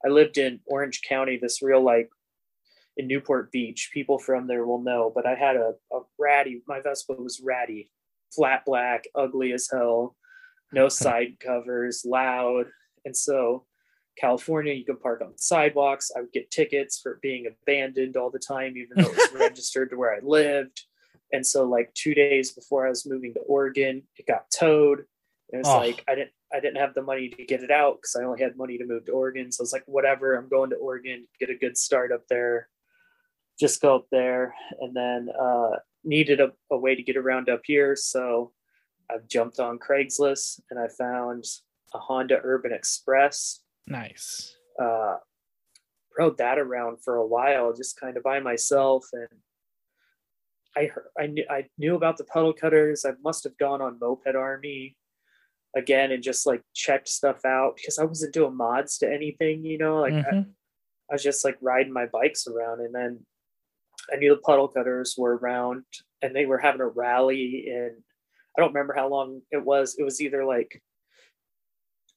I 0.06 0.10
lived 0.10 0.38
in 0.38 0.60
Orange 0.68 1.02
County, 1.02 1.40
this 1.42 1.64
real 1.64 1.84
like 1.84 2.08
in 2.98 3.08
Newport 3.08 3.52
Beach. 3.52 3.90
People 3.92 4.20
from 4.20 4.46
there 4.46 4.64
will 4.64 4.84
know, 4.84 5.12
but 5.14 5.26
I 5.26 5.34
had 5.34 5.56
a, 5.56 5.74
a 5.92 6.02
ratty, 6.20 6.62
my 6.68 6.82
Vespa 6.82 7.14
was 7.14 7.42
ratty, 7.44 7.90
flat 8.32 8.62
black, 8.64 9.06
ugly 9.16 9.52
as 9.52 9.68
hell, 9.72 10.16
no 10.72 10.88
side 10.90 11.40
covers, 11.40 12.06
loud. 12.06 12.68
And 13.06 13.18
so 13.18 13.66
California, 14.20 14.74
you 14.76 14.86
can 14.86 14.98
park 14.98 15.22
on 15.22 15.36
sidewalks. 15.36 16.12
I 16.16 16.22
would 16.22 16.32
get 16.32 16.52
tickets 16.52 17.00
for 17.02 17.18
being 17.24 17.48
abandoned 17.48 18.18
all 18.18 18.30
the 18.30 18.38
time, 18.38 18.78
even 18.78 18.98
though 18.98 19.10
it 19.10 19.18
was 19.18 19.34
registered 19.40 19.90
to 19.90 19.96
where 19.96 20.14
I 20.14 20.20
lived. 20.22 20.84
And 21.32 21.46
so, 21.46 21.64
like 21.66 21.94
two 21.94 22.14
days 22.16 22.52
before 22.52 22.86
I 22.86 22.90
was 22.90 23.06
moving 23.06 23.34
to 23.36 23.40
Oregon, 23.42 24.04
it 24.18 24.26
got 24.28 24.50
towed. 24.52 25.06
And 25.52 25.60
it's 25.62 25.70
Oh. 25.70 25.78
like 25.78 26.04
I 26.08 26.16
didn't, 26.16 26.32
I 26.54 26.60
didn't 26.60 26.78
have 26.78 26.94
the 26.94 27.02
money 27.04 27.30
to 27.30 27.46
get 27.46 27.64
it 27.64 27.72
out 27.72 27.98
because 27.98 28.16
I 28.20 28.24
only 28.26 28.42
had 28.42 28.58
money 28.58 28.78
to 28.78 28.86
move 28.86 29.06
to 29.06 29.12
Oregon. 29.12 29.52
So 29.52 29.62
I 29.62 29.64
was 29.64 29.74
like, 29.74 29.84
whatever, 29.88 30.36
I'm 30.36 30.50
going 30.50 30.70
to 30.72 30.76
Oregon, 30.78 31.28
get 31.40 31.50
a 31.50 31.56
good 31.56 31.78
start 31.78 32.12
up 32.12 32.24
there. 32.30 32.70
Just 33.60 33.82
go 33.82 33.96
up 33.98 34.06
there, 34.12 34.56
and 34.80 34.96
then 34.96 35.28
uh, 35.40 35.72
needed 36.04 36.40
a, 36.40 36.52
a 36.72 36.78
way 36.78 36.96
to 36.96 37.04
get 37.04 37.18
around 37.18 37.50
up 37.50 37.62
here. 37.66 37.96
So 37.96 38.54
I've 39.12 39.28
jumped 39.28 39.60
on 39.60 39.80
Craigslist 39.80 40.62
and 40.72 40.80
I 40.80 40.88
found 40.88 41.44
a 41.94 42.00
Honda 42.00 42.40
Urban 42.44 42.72
Express 42.72 43.60
Nice. 43.88 44.56
uh, 44.82 45.18
rode 46.18 46.38
that 46.38 46.58
around 46.60 47.04
for 47.04 47.16
a 47.18 47.26
while, 47.28 47.74
just 47.74 48.00
kind 48.00 48.16
of 48.18 48.24
by 48.24 48.40
myself. 48.40 49.06
And 49.14 49.28
I 50.80 50.86
heard, 50.88 51.08
I 51.20 51.28
knew 51.28 51.46
I 51.50 51.68
knew 51.78 51.96
about 51.96 52.18
the 52.18 52.24
puddle 52.24 52.54
cutters. 52.54 53.06
I 53.06 53.12
must 53.24 53.44
have 53.44 53.58
gone 53.58 53.82
on 53.82 54.00
Moped 54.00 54.36
Army 54.36 54.96
again 55.76 56.12
and 56.12 56.24
just 56.24 56.48
like 56.48 56.64
checked 56.74 57.10
stuff 57.10 57.44
out 57.46 57.76
because 57.76 58.00
I 58.00 58.06
wasn't 58.06 58.34
doing 58.34 58.56
mods 58.56 58.98
to 59.00 59.12
anything, 59.12 59.66
you 59.66 59.78
know. 59.78 60.00
Like 60.00 60.14
I, 60.14 60.32
Mhm. 60.32 60.54
I 61.10 61.14
was 61.14 61.24
just 61.24 61.44
like 61.44 61.58
riding 61.62 61.92
my 61.92 62.06
bikes 62.06 62.48
around, 62.48 62.82
and 62.82 62.94
then 62.96 63.26
I 64.12 64.16
knew 64.16 64.34
the 64.34 64.42
puddle 64.42 64.68
cutters 64.68 65.16
were 65.18 65.38
around, 65.38 65.84
and 66.22 66.36
they 66.36 66.46
were 66.46 66.60
having 66.60 66.82
a 66.82 66.88
rally, 66.88 67.70
and 67.70 68.04
I 68.58 68.62
don't 68.62 68.74
remember 68.74 68.94
how 68.94 69.10
long 69.10 69.42
it 69.52 69.64
was. 69.64 69.96
It 69.98 70.04
was 70.04 70.22
either 70.22 70.46
like 70.46 70.82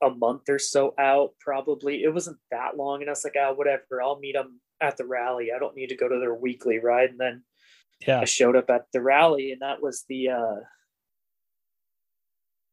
a 0.02 0.10
month 0.10 0.48
or 0.48 0.58
so 0.58 0.94
out, 0.98 1.34
probably. 1.40 2.04
It 2.04 2.12
wasn't 2.12 2.38
that 2.50 2.76
long, 2.76 3.00
and 3.00 3.10
I 3.10 3.12
was 3.12 3.24
like, 3.24 3.36
ah, 3.38 3.52
whatever. 3.52 4.02
I'll 4.02 4.18
meet 4.18 4.34
them 4.34 4.60
at 4.80 4.96
the 4.96 5.06
rally. 5.06 5.52
I 5.52 5.58
don't 5.58 5.76
need 5.76 5.88
to 5.88 5.96
go 5.96 6.08
to 6.08 6.18
their 6.18 6.34
weekly 6.34 6.78
ride, 6.78 7.10
and 7.10 7.20
then 7.20 7.44
Yeah. 8.06 8.20
I 8.20 8.24
showed 8.24 8.56
up 8.56 8.68
at 8.70 8.86
the 8.92 9.00
rally, 9.00 9.52
and 9.52 9.62
that 9.62 9.82
was 9.82 10.04
the 10.08 10.30
uh, 10.30 10.56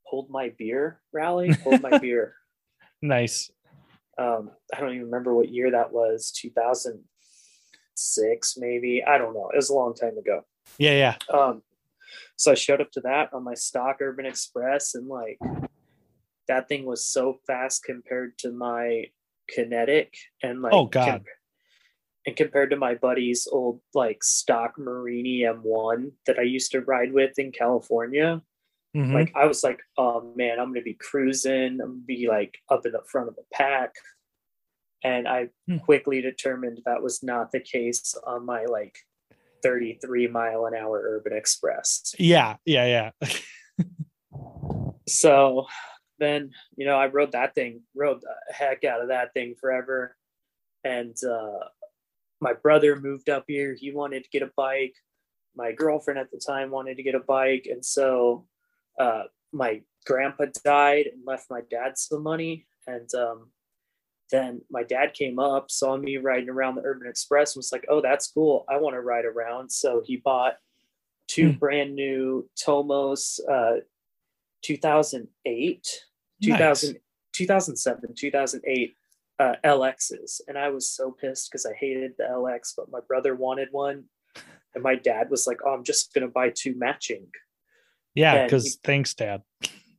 hold 0.04 0.30
my 0.30 0.52
beer 0.58 1.02
rally. 1.14 1.52
Hold 1.64 1.82
my 1.82 1.98
beer. 2.00 2.36
Nice. 3.02 3.52
Um, 4.18 4.52
I 4.76 4.80
don't 4.80 4.94
even 4.94 5.06
remember 5.06 5.34
what 5.34 5.50
year 5.50 5.72
that 5.72 5.92
was. 5.94 6.32
Two 6.32 6.50
thousand 6.50 7.04
six, 7.96 8.56
maybe. 8.58 9.04
I 9.06 9.18
don't 9.18 9.34
know. 9.34 9.50
It 9.54 9.56
was 9.58 9.70
a 9.70 9.76
long 9.76 9.94
time 9.94 10.18
ago. 10.18 10.42
Yeah, 10.78 10.92
yeah. 10.92 11.16
Um, 11.38 11.62
so 12.36 12.52
I 12.52 12.56
showed 12.56 12.82
up 12.82 12.92
to 12.94 13.02
that 13.02 13.34
on 13.34 13.44
my 13.44 13.54
stock 13.54 13.98
Urban 14.02 14.26
Express, 14.26 14.96
and 14.96 15.08
like 15.08 15.40
that 16.48 16.68
thing 16.68 16.86
was 16.86 17.06
so 17.08 17.40
fast 17.46 17.84
compared 17.84 18.38
to 18.40 18.52
my 18.52 19.06
kinetic, 19.54 20.14
and 20.44 20.62
like 20.62 20.74
Oh, 20.74 20.86
God. 20.86 21.06
com- 21.06 21.24
and 22.26 22.36
compared 22.36 22.70
to 22.72 22.76
my 22.76 22.96
buddy's 22.96 23.48
old 23.52 23.82
like 23.94 24.24
stock 24.24 24.78
Marini 24.78 25.42
M1 25.42 26.12
that 26.26 26.38
I 26.40 26.44
used 26.44 26.72
to 26.74 26.82
ride 26.82 27.14
with 27.14 27.38
in 27.40 27.52
California, 27.52 28.42
Mhm. 28.96 29.14
like 29.14 29.32
I 29.36 29.46
was 29.46 29.64
like, 29.64 29.80
oh 29.98 30.34
man, 30.36 30.60
I'm 30.60 30.70
gonna 30.74 30.82
be 30.82 30.96
cruising, 30.96 31.80
I'm 31.82 31.92
gonna 32.02 32.06
be 32.06 32.28
like 32.28 32.58
up 32.70 32.86
in 32.86 32.92
the 32.92 33.04
front 33.04 33.30
of 33.30 33.36
the 33.36 33.46
pack. 33.54 33.94
And 35.04 35.28
I 35.28 35.50
Hmm. 35.68 35.78
quickly 35.78 36.22
determined 36.22 36.82
that 36.86 37.02
was 37.02 37.24
not 37.24 37.52
the 37.52 37.62
case 37.62 38.16
on 38.26 38.46
my 38.46 38.66
like 38.66 38.98
33 39.64 40.28
mile 40.28 40.66
an 40.66 40.74
hour 40.76 41.02
urban 41.04 41.34
express. 41.34 42.16
yeah, 42.20 42.58
yeah, 42.66 43.12
yeah. 43.22 43.28
So 45.08 45.66
then, 46.20 46.52
you 46.76 46.86
know, 46.86 46.96
I 46.96 47.08
rode 47.08 47.32
that 47.32 47.56
thing, 47.56 47.82
rode 47.96 48.22
the 48.22 48.54
heck 48.54 48.84
out 48.84 49.02
of 49.02 49.08
that 49.08 49.34
thing 49.34 49.56
forever. 49.60 50.16
And 50.84 51.16
uh 51.24 51.60
my 52.42 52.54
brother 52.54 52.96
moved 53.00 53.30
up 53.30 53.46
here. 53.48 53.76
He 53.78 53.92
wanted 53.92 54.24
to 54.24 54.30
get 54.30 54.42
a 54.42 54.52
bike. 54.56 54.96
My 55.56 55.72
girlfriend 55.72 56.20
at 56.20 56.32
the 56.32 56.40
time 56.46 56.72
wanted 56.72 56.96
to 56.98 57.04
get 57.04 57.16
a 57.16 57.20
bike. 57.20 57.68
And 57.70 57.84
so 57.84 58.46
uh 59.00 59.24
my 59.52 59.82
grandpa 60.06 60.46
died 60.64 61.08
and 61.08 61.26
left 61.26 61.50
my 61.50 61.62
dad 61.70 61.98
some 61.98 62.24
money. 62.24 62.66
And 62.88 63.10
um 63.16 63.52
then 64.32 64.62
my 64.70 64.84
dad 64.84 65.14
came 65.16 65.40
up, 65.40 65.72
saw 65.72 65.98
me 65.98 66.18
riding 66.18 66.50
around 66.50 66.76
the 66.76 66.84
Urban 66.84 67.08
Express, 67.10 67.56
and 67.56 67.60
was 67.60 67.72
like, 67.72 67.86
"Oh, 67.90 68.00
that's 68.00 68.32
cool. 68.32 68.64
I 68.70 68.78
want 68.78 68.94
to 68.94 69.02
ride 69.02 69.26
around." 69.26 69.72
So 69.72 70.04
he 70.06 70.18
bought 70.18 70.58
two 71.28 71.52
Hmm. 71.54 71.58
brand 71.58 71.96
new 71.96 72.48
Tomos, 72.56 73.40
uh, 73.50 73.78
2008, 74.62 76.06
Nice. 76.42 76.82
2000, 76.82 77.00
2007, 77.34 78.14
2008 78.16 78.96
uh, 79.40 79.56
LXs, 79.64 80.42
and 80.48 80.58
I 80.58 80.70
was 80.70 80.92
so 80.92 81.12
pissed 81.12 81.50
because 81.50 81.66
I 81.66 81.74
hated 81.74 82.14
the 82.18 82.26
LX, 82.26 82.74
but 82.76 82.92
my 82.92 83.00
brother 83.08 83.36
wanted 83.36 83.70
one, 83.72 84.06
and 84.76 84.84
my 84.84 84.96
dad 84.96 85.30
was 85.30 85.48
like, 85.48 85.60
"Oh, 85.66 85.74
I'm 85.74 85.84
just 85.84 86.14
gonna 86.14 86.28
buy 86.28 86.52
two 86.54 86.76
matching." 86.78 87.28
Yeah, 88.16 88.44
because 88.44 88.78
thanks, 88.84 89.14
Dad. 89.14 89.42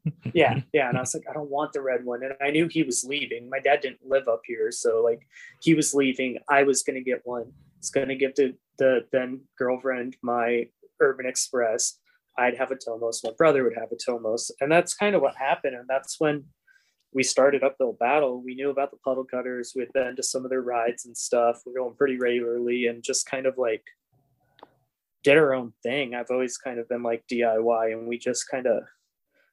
yeah 0.34 0.60
yeah 0.72 0.88
and 0.88 0.96
i 0.96 1.00
was 1.00 1.14
like 1.14 1.24
i 1.28 1.32
don't 1.34 1.50
want 1.50 1.72
the 1.72 1.80
red 1.80 2.04
one 2.04 2.22
and 2.22 2.32
i 2.40 2.50
knew 2.50 2.68
he 2.68 2.82
was 2.82 3.04
leaving. 3.04 3.50
My 3.50 3.60
dad 3.60 3.80
didn't 3.80 4.00
live 4.06 4.28
up 4.28 4.40
here 4.46 4.70
so 4.72 5.02
like 5.02 5.20
he 5.60 5.74
was 5.74 5.94
leaving. 5.94 6.38
I 6.48 6.62
was 6.62 6.82
going 6.82 6.96
to 6.96 7.04
get 7.04 7.20
one. 7.24 7.52
It's 7.78 7.90
going 7.90 8.08
to 8.08 8.14
give 8.14 8.34
the 8.34 8.56
the 8.78 9.06
then 9.12 9.42
girlfriend 9.58 10.16
my 10.22 10.68
urban 11.00 11.26
express. 11.26 11.98
I'd 12.38 12.56
have 12.56 12.70
a 12.70 12.76
tomos. 12.76 13.20
My 13.22 13.32
brother 13.36 13.64
would 13.64 13.76
have 13.76 13.92
a 13.92 13.96
tomos 13.96 14.50
and 14.60 14.72
that's 14.72 14.94
kind 14.94 15.14
of 15.14 15.22
what 15.22 15.36
happened 15.36 15.74
and 15.76 15.86
that's 15.88 16.18
when 16.18 16.44
we 17.12 17.22
started 17.22 17.62
uphill 17.62 17.96
battle 17.98 18.42
we 18.42 18.54
knew 18.54 18.70
about 18.70 18.90
the 18.90 18.96
puddle 19.04 19.24
cutters 19.24 19.72
we 19.74 19.82
had 19.82 19.92
been 19.92 20.16
to 20.16 20.22
some 20.22 20.44
of 20.44 20.50
their 20.50 20.62
rides 20.62 21.06
and 21.06 21.16
stuff 21.16 21.60
we're 21.64 21.80
going 21.80 21.94
pretty 21.94 22.16
regularly 22.18 22.86
and 22.86 23.02
just 23.02 23.26
kind 23.26 23.46
of 23.46 23.56
like 23.58 23.82
did 25.22 25.36
our 25.36 25.54
own 25.54 25.72
thing 25.82 26.14
i've 26.14 26.30
always 26.30 26.56
kind 26.56 26.78
of 26.78 26.88
been 26.88 27.02
like 27.02 27.22
diy 27.30 27.92
and 27.92 28.06
we 28.06 28.18
just 28.18 28.48
kind 28.48 28.66
of 28.66 28.82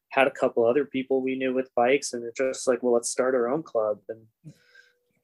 had 0.10 0.28
a 0.28 0.32
couple 0.32 0.66
other 0.66 0.86
people 0.86 1.22
we 1.22 1.36
knew 1.36 1.54
with 1.54 1.70
bikes 1.76 2.14
and 2.14 2.24
they're 2.24 2.52
just 2.52 2.68
like 2.68 2.82
well 2.82 2.94
let's 2.94 3.10
start 3.10 3.36
our 3.36 3.50
own 3.50 3.64
club 3.64 3.98
and 4.10 4.54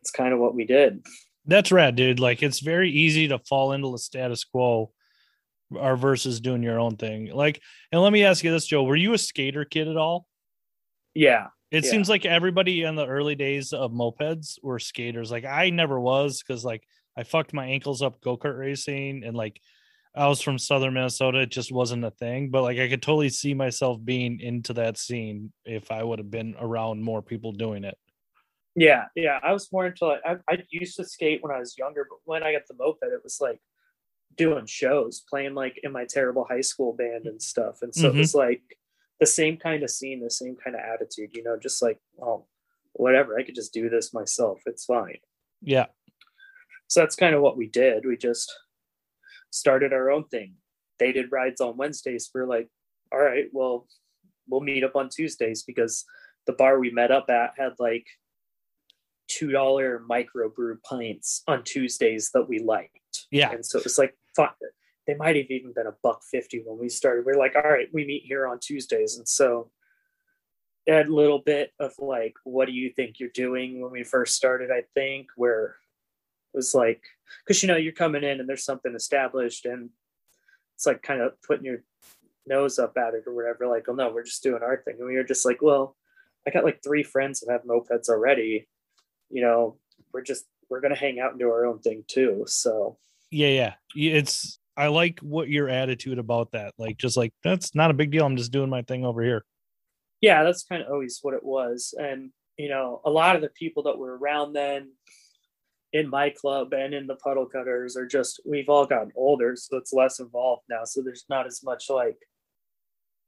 it's 0.02 0.12
kind 0.12 0.34
of 0.34 0.40
what 0.40 0.56
we 0.56 0.66
did 0.66 1.02
That's 1.46 1.74
rad, 1.74 1.96
dude. 1.98 2.20
Like 2.22 2.42
it's 2.42 2.62
very 2.62 2.90
easy 2.90 3.28
to 3.28 3.40
fall 3.40 3.74
into 3.74 3.92
the 3.92 3.98
status 3.98 4.46
quo 4.46 4.92
or 5.76 5.98
versus 5.98 6.40
doing 6.40 6.64
your 6.64 6.80
own 6.80 6.96
thing. 6.96 7.32
Like, 7.34 7.60
and 7.92 8.02
let 8.02 8.14
me 8.14 8.24
ask 8.24 8.46
you 8.46 8.52
this, 8.52 8.66
Joe. 8.66 8.84
Were 8.84 8.96
you 8.96 9.14
a 9.14 9.18
skater 9.18 9.66
kid 9.66 9.90
at 9.90 9.98
all? 9.98 10.26
yeah 11.14 11.48
It 11.74 11.84
Yeah. 11.84 11.90
seems 11.92 12.08
like 12.08 12.26
everybody 12.26 12.84
in 12.84 12.96
the 12.96 13.06
early 13.08 13.36
days 13.36 13.74
of 13.74 13.92
mopeds 13.92 14.58
were 14.64 14.80
skaters. 14.80 15.32
Like 15.32 15.44
I 15.44 15.70
never 15.72 16.00
was 16.00 16.42
because 16.42 16.64
like 16.64 16.88
I 17.18 17.24
fucked 17.24 17.52
my 17.54 17.66
ankles 17.66 18.02
up 18.02 18.22
go-kart 18.22 18.58
racing 18.58 19.24
and 19.26 19.36
like 19.36 19.60
I 20.16 20.28
was 20.28 20.42
from 20.42 20.60
southern 20.60 20.94
Minnesota. 20.94 21.40
It 21.42 21.50
just 21.52 21.72
wasn't 21.72 22.06
a 22.06 22.12
thing. 22.12 22.50
But 22.52 22.62
like 22.62 22.78
I 22.78 22.88
could 22.88 23.02
totally 23.02 23.30
see 23.30 23.54
myself 23.56 24.00
being 24.06 24.40
into 24.40 24.74
that 24.74 24.98
scene 24.98 25.52
if 25.66 25.92
I 25.92 26.04
would 26.04 26.20
have 26.20 26.30
been 26.32 26.56
around 26.60 27.02
more 27.04 27.22
people 27.24 27.52
doing 27.52 27.84
it. 27.84 27.98
yeah 28.76 29.06
yeah 29.16 29.38
i 29.44 29.52
was 29.54 29.72
more 29.72 29.86
into 29.86 30.04
like 30.08 30.22
I, 30.26 30.38
I 30.50 30.64
used 30.72 30.96
to 30.98 31.06
skate 31.06 31.44
when 31.44 31.52
i 31.56 31.60
was 31.60 31.78
younger 31.78 32.08
but 32.10 32.18
when 32.26 32.42
i 32.42 32.52
got 32.54 32.64
the 32.68 32.74
moped 32.74 33.04
it 33.04 33.24
was 33.24 33.38
like 33.40 33.60
doing 34.36 34.66
shows 34.66 35.22
playing 35.30 35.54
like 35.54 35.80
in 35.84 35.92
my 35.92 36.06
terrible 36.10 36.44
high 36.44 36.62
school 36.72 36.92
band 36.94 37.28
and 37.28 37.40
stuff 37.40 37.76
and 37.84 37.94
so 37.94 38.10
Mhm. 38.10 38.16
it 38.16 38.18
was 38.18 38.34
like 38.34 38.64
the 39.24 39.28
same 39.42 39.58
kind 39.58 39.84
of 39.84 39.90
scene 39.90 40.20
the 40.22 40.30
same 40.30 40.56
kind 40.64 40.76
of 40.76 40.82
attitude 40.82 41.30
you 41.34 41.44
know 41.44 41.58
just 41.58 41.82
like 41.82 42.00
oh 42.22 42.46
whatever 42.94 43.38
i 43.40 43.44
could 43.44 43.56
just 43.56 43.74
do 43.74 43.90
this 43.90 44.14
myself 44.14 44.60
it's 44.66 44.86
fine 44.86 45.22
Yeah. 45.62 45.88
So 46.90 47.00
that's 47.00 47.16
kind 47.16 47.34
of 47.34 47.42
what 47.42 47.58
we 47.58 47.68
did. 47.68 48.06
We 48.06 48.18
just 48.18 48.54
started 49.50 49.94
our 49.94 50.12
own 50.12 50.26
thing. 50.28 50.56
They 51.00 51.12
did 51.12 51.32
rides 51.32 51.62
on 51.62 51.78
Wednesdays. 51.78 52.30
We're 52.34 52.46
like, 52.46 52.68
all 53.12 53.20
right, 53.22 53.48
well, 53.52 53.88
we'll 54.48 54.62
meet 54.62 54.84
up 54.84 54.96
on 54.96 55.10
Tuesdays 55.10 55.64
because 55.64 56.04
the 56.46 56.54
bar 56.54 56.80
we 56.80 56.92
met 56.92 57.12
up 57.12 57.30
at 57.30 57.54
had 57.58 57.74
like 57.80 58.06
two 59.28 59.52
dollar 59.52 60.04
microbrew 60.08 60.76
pints 60.88 61.42
on 61.48 61.64
Tuesdays 61.64 62.30
that 62.34 62.48
we 62.48 62.60
liked. 62.60 63.26
Yeah. 63.32 63.52
And 63.52 63.66
so 63.66 63.80
it 63.80 63.86
was 63.86 63.98
like. 63.98 64.16
They 65.06 65.16
might 65.16 65.36
have 65.36 65.50
even 65.50 65.74
been 65.74 65.88
a 65.88 65.96
buck 66.02 66.22
fifty 66.24 66.64
when 66.66 66.80
we 66.80 66.90
started. 66.90 67.26
We're 67.26 67.38
like, 67.38 67.56
all 67.56 67.70
right, 67.70 67.90
we 67.92 68.06
meet 68.06 68.24
here 68.26 68.48
on 68.48 68.60
Tuesdays. 68.60 69.18
And 69.18 69.28
so 69.28 69.70
a 70.88 71.04
little 71.04 71.40
bit 71.40 71.72
of 71.80 71.94
like, 71.98 72.34
what 72.44 72.66
do 72.66 72.74
you 72.74 72.90
think 72.90 73.20
you're 73.20 73.30
doing 73.30 73.82
when 73.82 73.92
we 73.92 74.04
first 74.04 74.36
started, 74.36 74.70
I 74.72 74.84
think, 74.94 75.28
where 75.36 75.76
it 76.54 76.58
was 76.58 76.74
like, 76.76 77.02
because 77.46 77.62
you 77.64 77.68
know, 77.68 77.78
you're 77.78 77.94
coming 77.94 78.24
in 78.24 78.40
and 78.40 78.48
there's 78.48 78.66
something 78.66 78.94
established 78.94 79.66
and 79.66 79.90
it's 80.76 80.86
like 80.86 81.02
kind 81.02 81.22
of 81.22 81.42
putting 81.42 81.66
your 81.66 81.84
nose 82.46 82.80
up 82.80 82.98
at 82.98 83.14
it 83.14 83.24
or 83.26 83.34
whatever. 83.34 83.68
Like, 83.68 83.86
oh 83.88 83.94
no, 83.94 84.12
we're 84.12 84.24
just 84.24 84.44
doing 84.44 84.62
our 84.62 84.78
thing. 84.78 84.96
And 85.00 85.08
we 85.08 85.16
were 85.16 85.24
just 85.24 85.46
like, 85.46 85.62
well, 85.62 85.96
I 86.46 86.52
got 86.52 86.66
like 86.66 86.84
three 86.84 87.04
friends 87.04 87.40
that 87.40 87.52
have 87.52 87.64
mopeds 87.64 88.10
already. 88.10 88.68
You 89.30 89.42
know, 89.42 89.78
we're 90.14 90.22
just, 90.22 90.46
we're 90.70 90.82
to 90.82 90.96
hang 90.96 91.20
out 91.20 91.32
and 91.32 91.40
do 91.40 91.48
our 91.48 91.66
own 91.66 91.80
thing 91.80 92.04
too. 92.08 92.44
So, 92.48 92.98
yeah. 93.32 93.48
Yeah, 93.48 93.74
It's 93.96 94.60
I 94.76 94.88
like 94.88 95.20
what 95.20 95.50
your 95.50 95.70
attitude 95.70 96.20
about 96.20 96.52
that. 96.52 96.74
Like 96.78 96.98
just 96.98 97.18
like 97.18 97.34
that's 97.44 97.76
not 97.76 97.92
a 97.92 97.94
big 97.94 98.12
deal. 98.12 98.26
I'm 98.26 98.38
just 98.38 98.52
doing 98.52 98.70
my 98.70 98.82
thing 98.82 99.06
over 99.06 99.22
here. 99.24 99.46
yeah, 100.24 100.44
that's 100.44 100.64
kind 100.64 100.82
of 100.82 100.90
always 100.90 101.20
what 101.22 101.34
it 101.34 101.44
was. 101.44 101.94
And, 102.00 102.32
you 102.58 102.70
know, 102.70 103.02
a 103.04 103.10
lot 103.10 103.36
of 103.36 103.42
the 103.42 103.50
people 103.50 103.84
that 103.84 103.98
were 103.98 104.18
around 104.18 104.54
then 104.54 104.94
in 105.92 106.10
my 106.10 106.30
club 106.30 106.72
and 106.74 106.94
in 106.94 107.08
the 107.08 107.18
puddle 107.18 107.46
cutters 107.46 107.98
are 107.98 108.08
just, 108.08 108.40
we've 108.46 108.70
all 108.70 108.86
gotten 108.86 109.12
older. 109.18 109.58
So 109.58 109.76
it's 109.76 109.92
less 109.92 110.22
involved 110.22 110.64
now. 110.70 110.86
So 110.86 111.02
there's 111.02 111.26
not 111.30 111.46
as 111.46 111.62
much 111.62 111.90
like, 111.90 112.16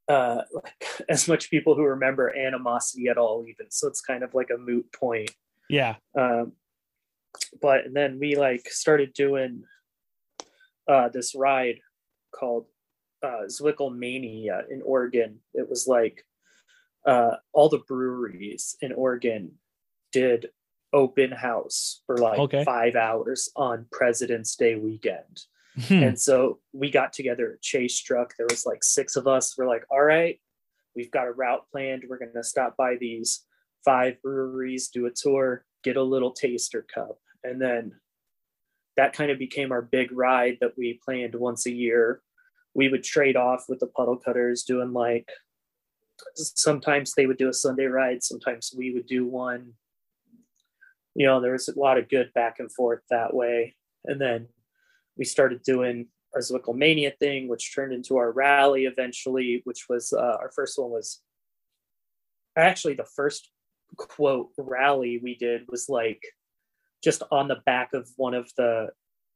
uh, 0.08 0.44
like 0.54 1.04
as 1.10 1.28
much 1.28 1.52
people 1.52 1.76
who 1.76 1.84
remember 1.84 2.34
animosity 2.34 3.10
at 3.10 3.18
all, 3.18 3.44
even. 3.44 3.70
So 3.72 3.90
it's 3.90 4.00
kind 4.00 4.24
of 4.24 4.34
like 4.34 4.50
a 4.50 4.58
moot 4.58 4.90
point. 4.94 5.32
Yeah. 5.70 5.98
Um, 6.18 6.54
but 7.62 7.86
and 7.86 7.94
then 7.94 8.20
we 8.20 8.38
like 8.38 8.70
started 8.70 9.12
doing 9.12 9.64
uh, 10.88 11.10
this 11.10 11.36
ride 11.36 11.80
called 12.34 12.66
uh, 13.24 13.44
Zwickelmania 13.48 14.64
in 14.70 14.82
Oregon. 14.84 15.40
It 15.54 15.70
was 15.70 15.88
like 15.88 16.24
uh, 17.06 17.36
all 17.54 17.70
the 17.70 17.84
breweries 17.88 18.76
in 18.82 18.92
Oregon 18.92 19.54
did 20.12 20.48
open 20.94 21.32
house 21.32 22.02
for 22.06 22.18
like 22.18 22.40
Okay. 22.40 22.64
five 22.64 22.96
hours 22.96 23.50
on 23.56 23.86
President's 23.92 24.56
Day 24.56 24.76
weekend. 24.76 25.42
Hmm. 25.88 26.04
And 26.04 26.20
so 26.20 26.60
we 26.72 26.90
got 26.90 27.12
together 27.12 27.52
at 27.54 27.62
Chase 27.62 28.00
Truck. 28.00 28.34
There 28.38 28.48
was 28.50 28.66
like 28.66 28.84
six 28.84 29.16
of 29.18 29.28
us. 29.28 29.58
We're 29.58 29.68
like, 29.68 29.84
all 29.90 30.04
right, 30.04 30.40
we've 30.96 31.12
got 31.12 31.28
a 31.28 31.32
route 31.32 31.66
planned. 31.72 32.04
We're 32.08 32.18
going 32.20 32.32
to 32.34 32.44
stop 32.44 32.78
by 32.78 32.96
these 32.98 33.44
five 33.84 34.22
breweries, 34.22 34.88
do 34.88 35.06
a 35.06 35.12
tour, 35.12 35.66
get 35.84 35.98
a 35.98 36.04
little 36.04 36.32
taster 36.32 36.86
cup. 36.94 37.18
And 37.44 37.62
then 37.62 37.92
that 38.98 39.14
kind 39.14 39.32
of 39.32 39.40
became 39.40 39.72
our 39.72 39.82
big 39.82 40.12
ride 40.12 40.58
that 40.62 40.78
we 40.78 41.00
planned 41.04 41.36
once 41.36 41.66
a 41.66 41.72
year. 41.72 42.22
We 42.74 42.90
would 42.90 43.04
trade 43.04 43.36
off 43.36 43.66
with 43.68 43.80
the 43.80 43.88
puddle 43.88 44.18
cutters, 44.18 44.64
doing 44.64 44.94
like 44.94 45.30
sometimes 46.36 47.14
they 47.14 47.26
would 47.26 47.38
do 47.38 47.50
a 47.50 47.54
Sunday 47.54 47.86
ride, 47.86 48.24
sometimes 48.24 48.74
we 48.76 48.94
would 48.94 49.06
do 49.06 49.26
one. 49.26 49.74
You 51.14 51.26
know, 51.26 51.40
there 51.40 51.54
was 51.54 51.68
a 51.68 51.80
lot 51.80 51.98
of 51.98 52.10
good 52.10 52.32
back 52.34 52.60
and 52.60 52.72
forth 52.72 53.02
that 53.10 53.34
way. 53.34 53.76
And 54.06 54.20
then 54.20 54.48
we 55.18 55.26
started 55.26 55.64
doing 55.64 56.08
our 56.34 56.42
Zwickelmania 56.42 57.18
thing, 57.18 57.48
which 57.48 57.74
turned 57.74 57.94
into 57.94 58.18
our 58.18 58.32
rally 58.32 58.86
eventually, 58.86 59.62
which 59.64 59.86
was 59.88 60.12
uh, 60.12 60.38
our 60.40 60.52
first 60.54 60.78
one 60.78 60.92
was 60.92 61.22
actually 62.58 62.94
the 62.94 63.08
first 63.16 63.50
quote 63.98 64.50
rally 64.58 65.20
we 65.24 65.36
did 65.36 65.62
was 65.70 65.88
like 65.88 66.22
just 67.04 67.24
on 67.32 67.48
the 67.48 67.62
back 67.66 67.94
of 67.94 68.10
one 68.18 68.34
of 68.34 68.52
the 68.58 68.90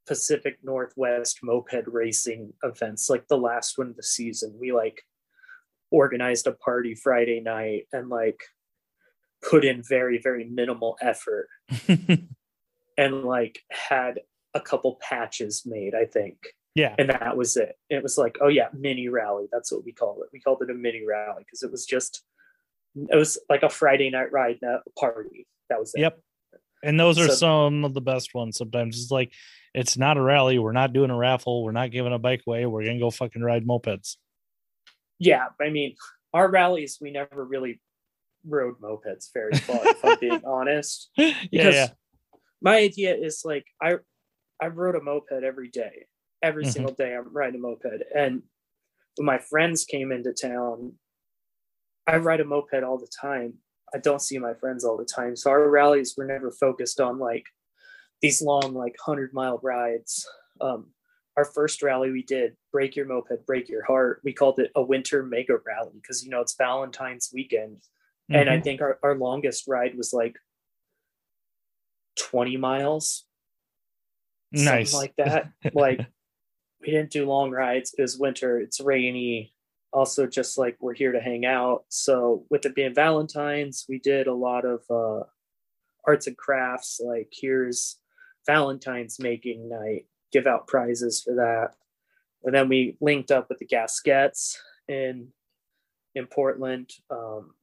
Pacific 0.07 0.57
Northwest 0.63 1.39
moped 1.43 1.85
racing 1.87 2.53
events, 2.63 3.09
like 3.09 3.27
the 3.27 3.37
last 3.37 3.77
one 3.77 3.89
of 3.89 3.95
the 3.95 4.03
season. 4.03 4.57
We 4.59 4.71
like 4.71 5.03
organized 5.91 6.47
a 6.47 6.51
party 6.51 6.95
Friday 6.95 7.41
night 7.41 7.87
and 7.93 8.09
like 8.09 8.41
put 9.47 9.63
in 9.63 9.83
very, 9.83 10.19
very 10.21 10.45
minimal 10.45 10.97
effort 11.01 11.47
and 12.97 13.23
like 13.23 13.61
had 13.69 14.21
a 14.53 14.59
couple 14.59 14.97
patches 15.01 15.63
made, 15.65 15.93
I 15.93 16.05
think. 16.05 16.37
yeah. 16.75 16.95
And 16.97 17.09
that 17.09 17.37
was 17.37 17.55
it. 17.55 17.77
It 17.89 18.01
was 18.01 18.17
like, 18.17 18.37
oh 18.41 18.47
yeah, 18.47 18.69
mini 18.73 19.09
rally. 19.09 19.47
That's 19.51 19.71
what 19.71 19.85
we 19.85 19.91
called 19.91 20.21
it. 20.23 20.29
We 20.33 20.39
called 20.39 20.61
it 20.61 20.71
a 20.71 20.73
mini 20.73 21.03
rally 21.07 21.43
because 21.45 21.61
it 21.61 21.71
was 21.71 21.85
just, 21.85 22.23
it 22.95 23.15
was 23.15 23.37
like 23.47 23.63
a 23.63 23.69
Friday 23.69 24.09
night 24.09 24.31
ride 24.31 24.59
party. 24.99 25.45
That 25.69 25.79
was 25.79 25.93
it. 25.93 26.01
Yep. 26.01 26.19
And 26.83 26.99
those 26.99 27.19
are 27.19 27.27
So- 27.27 27.35
some 27.35 27.85
of 27.85 27.93
the 27.93 28.01
best 28.01 28.33
ones. 28.33 28.57
Sometimes 28.57 29.01
it's 29.01 29.11
like 29.11 29.33
it's 29.73 29.97
not 29.97 30.17
a 30.17 30.21
rally. 30.21 30.57
We're 30.59 30.71
not 30.71 30.93
doing 30.93 31.11
a 31.11 31.15
raffle. 31.17 31.63
We're 31.63 31.71
not 31.71 31.91
giving 31.91 32.13
a 32.13 32.19
bike 32.19 32.41
away. 32.47 32.65
We're 32.65 32.83
gonna 32.85 32.99
go 32.99 33.11
fucking 33.11 33.41
ride 33.43 33.65
mopeds. 33.65 34.17
Yeah. 35.19 35.47
I 35.61 35.69
mean, 35.69 35.95
our 36.33 36.49
rallies, 36.49 36.97
we 37.01 37.11
never 37.11 37.43
really 37.45 37.81
rode 38.47 38.79
mopeds 38.79 39.27
very 39.33 39.51
far, 39.53 39.79
if 39.83 40.03
I'm 40.05 40.17
being 40.19 40.41
honest. 40.45 41.11
yeah, 41.17 41.33
Because 41.51 41.75
yeah. 41.75 41.87
my 42.61 42.77
idea 42.77 43.15
is 43.15 43.41
like, 43.43 43.65
I, 43.81 43.97
I 44.61 44.67
rode 44.67 44.95
a 44.95 45.01
moped 45.01 45.31
every 45.43 45.69
day. 45.69 46.05
Every 46.41 46.63
Mhm. 46.65 46.71
single 46.71 46.93
day 46.93 47.13
I'm 47.15 47.33
riding 47.33 47.59
a 47.59 47.61
moped. 47.61 47.85
And 48.15 48.43
when 49.17 49.25
my 49.25 49.37
friends 49.39 49.83
came 49.83 50.11
into 50.13 50.33
town, 50.33 50.93
I 52.07 52.17
ride 52.17 52.39
a 52.39 52.45
moped 52.45 52.81
all 52.83 52.97
the 52.97 53.11
time. 53.21 53.55
I 53.93 53.97
don't 53.97 54.21
see 54.21 54.37
my 54.37 54.53
friends 54.53 54.83
all 54.83 54.97
the 54.97 55.05
time. 55.05 55.35
So 55.35 55.49
our 55.49 55.69
rallies 55.69 56.15
were 56.17 56.25
never 56.25 56.51
focused 56.51 56.99
on 56.99 57.19
like 57.19 57.45
these 58.21 58.41
long, 58.41 58.73
like 58.73 58.95
hundred 59.03 59.33
mile 59.33 59.59
rides. 59.63 60.27
Um, 60.61 60.91
our 61.37 61.45
first 61.45 61.81
rally 61.81 62.11
we 62.11 62.23
did, 62.23 62.57
break 62.71 62.95
your 62.95 63.05
moped, 63.05 63.45
break 63.45 63.69
your 63.69 63.85
heart. 63.85 64.19
We 64.23 64.33
called 64.33 64.59
it 64.59 64.71
a 64.75 64.81
winter 64.81 65.23
mega 65.23 65.57
rally 65.65 65.93
because 66.01 66.23
you 66.23 66.29
know 66.29 66.41
it's 66.41 66.55
Valentine's 66.57 67.31
weekend. 67.33 67.81
And 68.29 68.49
I 68.49 68.57
Mhm. 68.57 68.63
think 68.63 68.81
our, 68.81 68.99
our 69.03 69.15
longest 69.15 69.67
ride 69.67 69.95
was 69.95 70.13
like 70.13 70.35
20 72.17 72.57
miles, 72.57 73.25
nice. 74.51 74.91
something 74.91 75.07
like 75.07 75.15
that. 75.17 75.51
like 75.73 76.05
we 76.81 76.87
didn't 76.91 77.11
do 77.11 77.25
long 77.25 77.51
rides. 77.51 77.95
It 77.97 78.01
was 78.01 78.17
winter. 78.19 78.59
It's 78.59 78.79
rainy. 78.79 79.53
Also, 79.91 80.27
just 80.27 80.57
like 80.57 80.77
we're 80.79 80.93
here 80.93 81.11
to 81.11 81.19
hang 81.19 81.45
out. 81.45 81.83
So 81.89 82.45
with 82.49 82.65
it 82.65 82.75
being 82.75 82.93
Valentine's, 82.93 83.85
we 83.89 83.99
did 83.99 84.27
a 84.27 84.33
lot 84.33 84.63
of 84.65 84.83
uh, 84.89 85.23
arts 86.05 86.27
and 86.27 86.37
crafts. 86.37 87.01
Like 87.03 87.29
here's 87.31 87.97
Valentine's 88.45 89.17
making 89.19 89.67
night. 89.69 90.05
Give 90.31 90.45
out 90.45 90.67
prizes 90.67 91.21
for 91.23 91.35
that. 91.35 91.71
And 92.43 92.53
then 92.53 92.69
we 92.69 92.97
linked 93.01 93.31
up 93.31 93.49
with 93.49 93.57
the 93.59 93.65
Gasquettes 93.65 94.59
in 94.87 95.29
in 96.15 96.25
Portland 96.27 96.89
um, 97.09 97.53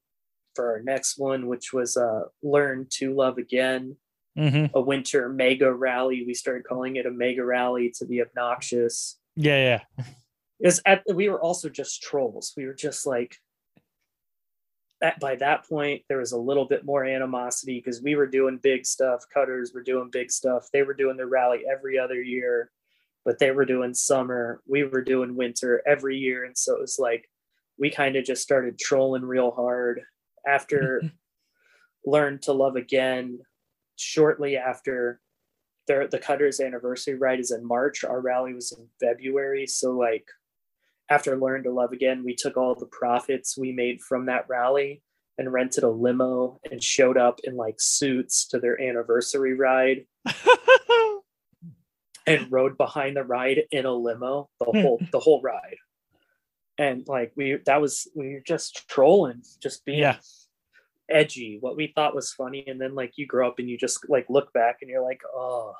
for 0.54 0.72
our 0.72 0.82
next 0.82 1.18
one, 1.18 1.46
which 1.46 1.72
was 1.72 1.96
uh, 1.96 2.22
Learn 2.42 2.86
to 2.94 3.14
Love 3.14 3.38
Again 3.38 3.96
Mhm. 4.38 4.70
a 4.74 4.80
winter 4.82 5.30
mega 5.30 5.72
rally. 5.72 6.22
We 6.26 6.34
started 6.34 6.64
calling 6.64 6.96
it 6.96 7.06
a 7.06 7.10
mega 7.10 7.42
rally 7.42 7.90
to 7.98 8.04
be 8.04 8.20
obnoxious. 8.20 9.18
Yeah, 9.34 9.80
yeah. 9.98 10.04
Is 10.60 10.80
at 10.86 11.02
we 11.12 11.28
were 11.28 11.40
also 11.40 11.68
just 11.68 12.02
trolls. 12.02 12.54
We 12.56 12.66
were 12.66 12.74
just 12.74 13.06
like 13.06 13.36
that 15.00 15.20
by 15.20 15.36
that 15.36 15.68
point 15.68 16.02
there 16.08 16.18
was 16.18 16.32
a 16.32 16.38
little 16.38 16.64
bit 16.64 16.84
more 16.84 17.04
animosity 17.04 17.78
because 17.78 18.02
we 18.02 18.14
were 18.14 18.26
doing 18.26 18.58
big 18.62 18.86
stuff. 18.86 19.24
Cutters 19.32 19.72
were 19.74 19.82
doing 19.82 20.08
big 20.10 20.30
stuff. 20.30 20.68
They 20.72 20.82
were 20.82 20.94
doing 20.94 21.16
their 21.16 21.26
rally 21.26 21.64
every 21.70 21.98
other 21.98 22.22
year, 22.22 22.70
but 23.24 23.38
they 23.38 23.50
were 23.50 23.66
doing 23.66 23.92
summer. 23.92 24.62
We 24.66 24.84
were 24.84 25.02
doing 25.02 25.36
winter 25.36 25.82
every 25.86 26.16
year. 26.16 26.44
And 26.44 26.56
so 26.56 26.74
it 26.74 26.80
was 26.80 26.98
like 26.98 27.28
we 27.78 27.90
kind 27.90 28.16
of 28.16 28.24
just 28.24 28.42
started 28.42 28.78
trolling 28.78 29.24
real 29.24 29.50
hard 29.50 30.00
after 30.46 31.02
learn 32.06 32.38
to 32.38 32.52
love 32.52 32.76
again 32.76 33.40
shortly 33.96 34.56
after 34.56 35.20
their 35.86 36.06
the 36.08 36.18
cutters 36.18 36.60
anniversary 36.60 37.14
ride 37.14 37.40
is 37.40 37.50
in 37.50 37.66
march 37.66 38.04
our 38.04 38.20
rally 38.20 38.52
was 38.52 38.72
in 38.72 38.86
february 39.00 39.66
so 39.66 39.92
like 39.92 40.26
after 41.08 41.36
learn 41.36 41.62
to 41.62 41.70
love 41.70 41.92
again 41.92 42.24
we 42.24 42.34
took 42.34 42.56
all 42.56 42.74
the 42.74 42.86
profits 42.86 43.56
we 43.56 43.72
made 43.72 44.00
from 44.00 44.26
that 44.26 44.44
rally 44.48 45.02
and 45.38 45.52
rented 45.52 45.84
a 45.84 45.90
limo 45.90 46.60
and 46.70 46.82
showed 46.82 47.16
up 47.16 47.40
in 47.44 47.56
like 47.56 47.76
suits 47.78 48.46
to 48.48 48.58
their 48.58 48.80
anniversary 48.80 49.54
ride. 49.54 50.06
And 52.28 52.50
rode 52.50 52.76
behind 52.76 53.16
the 53.16 53.22
ride 53.22 53.66
in 53.70 53.86
a 53.86 53.92
limo 53.92 54.50
the 54.58 54.64
hmm. 54.64 54.80
whole 54.80 55.00
the 55.12 55.20
whole 55.20 55.40
ride. 55.42 55.76
And 56.76 57.06
like 57.06 57.30
we 57.36 57.58
that 57.66 57.80
was 57.80 58.08
we 58.16 58.34
were 58.34 58.42
just 58.44 58.88
trolling 58.88 59.44
just 59.62 59.84
being 59.84 60.00
Yeah. 60.00 60.16
edgy. 61.08 61.58
What 61.60 61.76
we 61.76 61.92
thought 61.94 62.16
was 62.16 62.32
funny 62.32 62.64
and 62.66 62.80
then 62.80 62.96
like 62.96 63.12
you 63.14 63.28
grow 63.28 63.46
up 63.46 63.60
and 63.60 63.70
you 63.70 63.78
just 63.78 64.10
like 64.10 64.26
look 64.28 64.52
back 64.52 64.78
and 64.80 64.90
you're 64.90 65.04
like 65.04 65.20
oh 65.32 65.74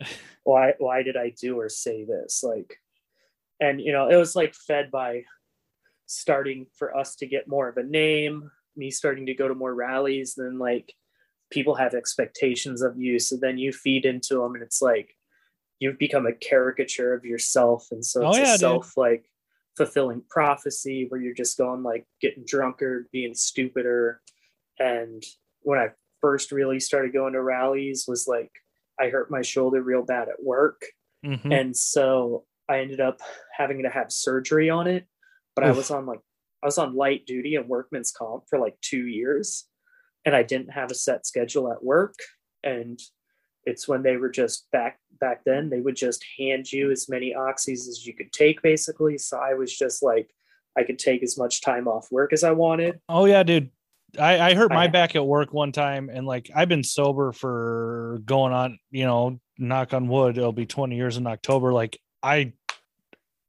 why 0.44 0.74
why 0.78 1.02
did 1.02 1.16
i 1.16 1.30
do 1.30 1.58
or 1.58 1.68
say 1.68 2.04
this? 2.04 2.44
Like 2.44 2.78
and 3.60 3.80
you 3.80 3.92
know 3.92 4.08
it 4.08 4.16
was 4.16 4.34
like 4.36 4.54
fed 4.54 4.90
by 4.90 5.22
starting 6.06 6.66
for 6.76 6.96
us 6.96 7.14
to 7.16 7.26
get 7.26 7.48
more 7.48 7.68
of 7.68 7.76
a 7.76 7.82
name 7.82 8.50
me 8.76 8.90
starting 8.90 9.26
to 9.26 9.34
go 9.34 9.48
to 9.48 9.54
more 9.54 9.74
rallies 9.74 10.34
then 10.36 10.58
like 10.58 10.92
people 11.50 11.74
have 11.74 11.94
expectations 11.94 12.82
of 12.82 12.98
you 12.98 13.18
so 13.18 13.36
then 13.36 13.58
you 13.58 13.72
feed 13.72 14.04
into 14.04 14.34
them 14.36 14.54
and 14.54 14.62
it's 14.62 14.80
like 14.80 15.14
you've 15.80 15.98
become 15.98 16.26
a 16.26 16.32
caricature 16.32 17.12
of 17.14 17.24
yourself 17.24 17.86
and 17.90 18.04
so 18.04 18.24
Oh, 18.24 18.28
it's 18.30 18.38
yeah, 18.38 18.44
a 18.44 18.52
dude. 18.52 18.60
self 18.60 18.96
like 18.96 19.24
fulfilling 19.76 20.22
prophecy 20.28 21.06
where 21.08 21.20
you're 21.20 21.34
just 21.34 21.56
going 21.58 21.82
like 21.82 22.04
getting 22.20 22.44
drunker 22.46 23.08
being 23.12 23.34
stupider 23.34 24.20
and 24.78 25.22
when 25.60 25.78
i 25.78 25.88
first 26.20 26.50
really 26.52 26.80
started 26.80 27.12
going 27.12 27.32
to 27.34 27.42
rallies 27.42 28.06
was 28.08 28.26
like 28.26 28.50
i 28.98 29.08
hurt 29.08 29.30
my 29.30 29.42
shoulder 29.42 29.82
real 29.82 30.02
bad 30.02 30.28
at 30.28 30.42
work 30.42 30.82
Mhm. 31.24 31.52
and 31.52 31.76
so 31.76 32.44
i 32.68 32.78
ended 32.80 33.00
up 33.00 33.20
having 33.56 33.82
to 33.82 33.88
have 33.90 34.12
surgery 34.12 34.70
on 34.70 34.86
it 34.86 35.06
but 35.54 35.64
i 35.64 35.70
was 35.70 35.90
on 35.90 36.06
like 36.06 36.20
i 36.62 36.66
was 36.66 36.78
on 36.78 36.94
light 36.94 37.26
duty 37.26 37.56
and 37.56 37.68
workman's 37.68 38.12
comp 38.12 38.44
for 38.48 38.58
like 38.58 38.76
two 38.80 39.06
years 39.06 39.66
and 40.24 40.34
i 40.34 40.42
didn't 40.42 40.70
have 40.70 40.90
a 40.90 40.94
set 40.94 41.26
schedule 41.26 41.70
at 41.72 41.82
work 41.82 42.14
and 42.62 43.00
it's 43.64 43.86
when 43.86 44.02
they 44.02 44.16
were 44.16 44.30
just 44.30 44.70
back 44.70 44.98
back 45.20 45.42
then 45.44 45.68
they 45.68 45.80
would 45.80 45.96
just 45.96 46.24
hand 46.38 46.70
you 46.72 46.90
as 46.90 47.08
many 47.08 47.34
oxys 47.36 47.88
as 47.88 48.06
you 48.06 48.14
could 48.14 48.32
take 48.32 48.62
basically 48.62 49.18
so 49.18 49.38
i 49.38 49.54
was 49.54 49.76
just 49.76 50.02
like 50.02 50.30
i 50.76 50.82
could 50.82 50.98
take 50.98 51.22
as 51.22 51.36
much 51.36 51.60
time 51.60 51.86
off 51.88 52.10
work 52.10 52.32
as 52.32 52.44
i 52.44 52.52
wanted 52.52 53.00
Oh 53.08 53.24
yeah, 53.26 53.42
dude. 53.42 53.70
I, 54.18 54.38
I 54.40 54.54
hurt 54.54 54.70
my 54.70 54.84
I- 54.84 54.88
back 54.88 55.16
at 55.16 55.26
work 55.26 55.52
one 55.52 55.70
time 55.72 56.08
and 56.10 56.26
like 56.26 56.50
I've 56.54 56.68
been 56.68 56.82
sober 56.84 57.30
for 57.32 58.22
going 58.24 58.54
on, 58.54 58.78
you 58.90 59.04
know, 59.04 59.38
knock 59.58 59.92
on 59.92 60.08
wood, 60.08 60.38
it'll 60.38 60.52
be 60.52 60.64
20 60.64 60.96
years 60.96 61.18
in 61.18 61.26
October. 61.26 61.74
Like 61.74 61.98
I 62.22 62.54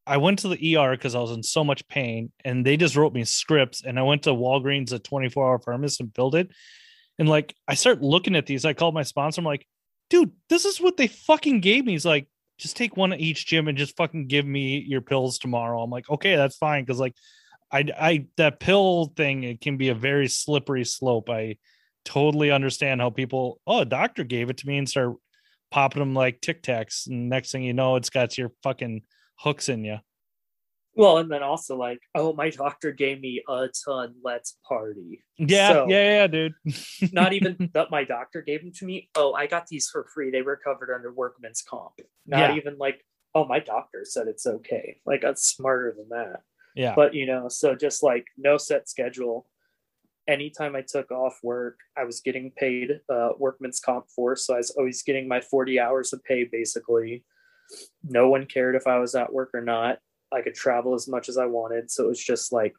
I 0.09 0.17
went 0.17 0.39
to 0.39 0.47
the 0.47 0.75
ER 0.75 0.91
because 0.91 1.13
I 1.13 1.19
was 1.19 1.29
in 1.29 1.43
so 1.43 1.63
much 1.63 1.87
pain 1.87 2.31
and 2.43 2.65
they 2.65 2.77
just 2.77 2.95
wrote 2.95 3.13
me 3.13 3.23
scripts 3.25 3.83
and 3.85 3.99
I 3.99 4.01
went 4.01 4.23
to 4.23 4.31
Walgreens, 4.31 4.91
a 4.91 4.97
24 4.97 5.45
hour 5.45 5.59
pharmacist 5.59 6.01
and 6.01 6.15
filled 6.15 6.33
it. 6.33 6.49
And 7.19 7.29
like 7.29 7.53
I 7.67 7.75
start 7.75 8.01
looking 8.01 8.35
at 8.35 8.47
these. 8.47 8.65
I 8.65 8.73
called 8.73 8.95
my 8.95 9.03
sponsor. 9.03 9.39
I'm 9.39 9.45
like, 9.45 9.67
dude, 10.09 10.31
this 10.49 10.65
is 10.65 10.81
what 10.81 10.97
they 10.97 11.05
fucking 11.05 11.61
gave 11.61 11.85
me. 11.85 11.91
He's 11.91 12.07
like, 12.07 12.27
just 12.57 12.75
take 12.75 12.97
one 12.97 13.13
at 13.13 13.19
each 13.19 13.45
gym 13.45 13.67
and 13.67 13.77
just 13.77 13.95
fucking 13.97 14.25
give 14.25 14.47
me 14.47 14.79
your 14.79 15.01
pills 15.01 15.37
tomorrow. 15.37 15.79
I'm 15.79 15.91
like, 15.91 16.09
okay, 16.09 16.35
that's 16.35 16.57
fine. 16.57 16.87
Cause 16.87 16.99
like 16.99 17.13
I, 17.71 17.85
I 17.95 18.25
that 18.37 18.59
pill 18.59 19.13
thing 19.15 19.43
it 19.43 19.61
can 19.61 19.77
be 19.77 19.89
a 19.89 19.95
very 19.95 20.27
slippery 20.27 20.85
slope. 20.85 21.29
I 21.29 21.57
totally 22.03 22.49
understand 22.49 22.99
how 22.99 23.11
people 23.11 23.61
oh 23.67 23.81
a 23.81 23.85
doctor 23.85 24.23
gave 24.23 24.49
it 24.49 24.57
to 24.57 24.67
me 24.67 24.79
and 24.79 24.89
start 24.89 25.13
popping 25.69 25.99
them 25.99 26.15
like 26.15 26.41
Tic 26.41 26.63
Tacs, 26.63 27.05
and 27.05 27.29
next 27.29 27.51
thing 27.51 27.61
you 27.61 27.73
know, 27.73 27.95
it's 27.95 28.09
got 28.09 28.39
your 28.39 28.51
fucking 28.63 29.03
hooks 29.39 29.69
in 29.69 29.83
you. 29.83 29.97
Well, 30.95 31.19
and 31.19 31.31
then 31.31 31.43
also 31.43 31.77
like, 31.77 31.99
oh, 32.15 32.33
my 32.33 32.49
doctor 32.49 32.91
gave 32.91 33.21
me 33.21 33.41
a 33.47 33.69
ton. 33.85 34.15
Let's 34.23 34.57
party. 34.67 35.23
Yeah, 35.37 35.69
So- 35.69 35.85
yeah, 35.87 36.03
yeah, 36.03 36.27
dude. 36.27 36.53
Not 37.13 37.33
even 37.33 37.69
that 37.73 37.89
my 37.91 38.03
doctor 38.03 38.41
gave 38.41 38.61
them 38.61 38.71
to 38.73 38.85
me. 38.85 39.09
Oh, 39.15 39.33
I 39.33 39.47
got 39.47 39.67
these 39.67 39.87
for 39.89 40.05
free. 40.13 40.29
They 40.31 40.41
were 40.41 40.57
covered 40.57 40.93
under 40.93 41.13
workman's 41.13 41.61
comp. 41.61 41.93
Not 42.25 42.51
Yeah. 42.51 42.55
even 42.57 42.77
like, 42.77 43.05
oh, 43.33 43.45
my 43.45 43.59
doctor 43.59 44.01
said 44.03 44.27
it's 44.27 44.45
okay. 44.45 44.97
Like, 45.05 45.21
that's 45.21 45.43
smarter 45.43 45.93
than 45.97 46.09
that. 46.09 46.41
yeah, 46.75 46.93
But 46.95 47.13
you 47.13 47.25
know, 47.25 47.47
so 47.47 47.75
just 47.75 48.03
like 48.03 48.25
no 48.37 48.57
set 48.57 48.89
schedule. 48.89 49.47
Anytime 50.27 50.75
I 50.75 50.81
took 50.81 51.11
off 51.11 51.39
work, 51.43 51.79
I 51.97 52.03
was 52.03 52.19
getting 52.21 52.51
paid 52.51 52.99
uh, 53.11 53.29
workman's 53.37 53.79
comp 53.79 54.05
for. 54.13 54.35
So 54.35 54.53
I 54.53 54.57
was 54.57 54.69
always 54.71 55.01
getting 55.01 55.27
my 55.27 55.39
40 55.41 55.79
hours 55.79 56.11
of 56.13 56.23
pay 56.23 56.43
basically. 56.43 57.23
No 58.03 58.29
one 58.29 58.45
cared 58.45 58.75
if 58.75 58.87
I 58.87 58.99
was 58.99 59.15
at 59.15 59.31
work 59.33 59.51
or 59.53 59.61
not. 59.61 59.99
I 60.31 60.41
could 60.41 60.55
travel 60.55 60.93
as 60.93 61.07
much 61.07 61.29
as 61.29 61.37
I 61.37 61.45
wanted. 61.45 61.89
So 61.91 62.05
it 62.05 62.09
was 62.09 62.23
just 62.23 62.51
like 62.51 62.73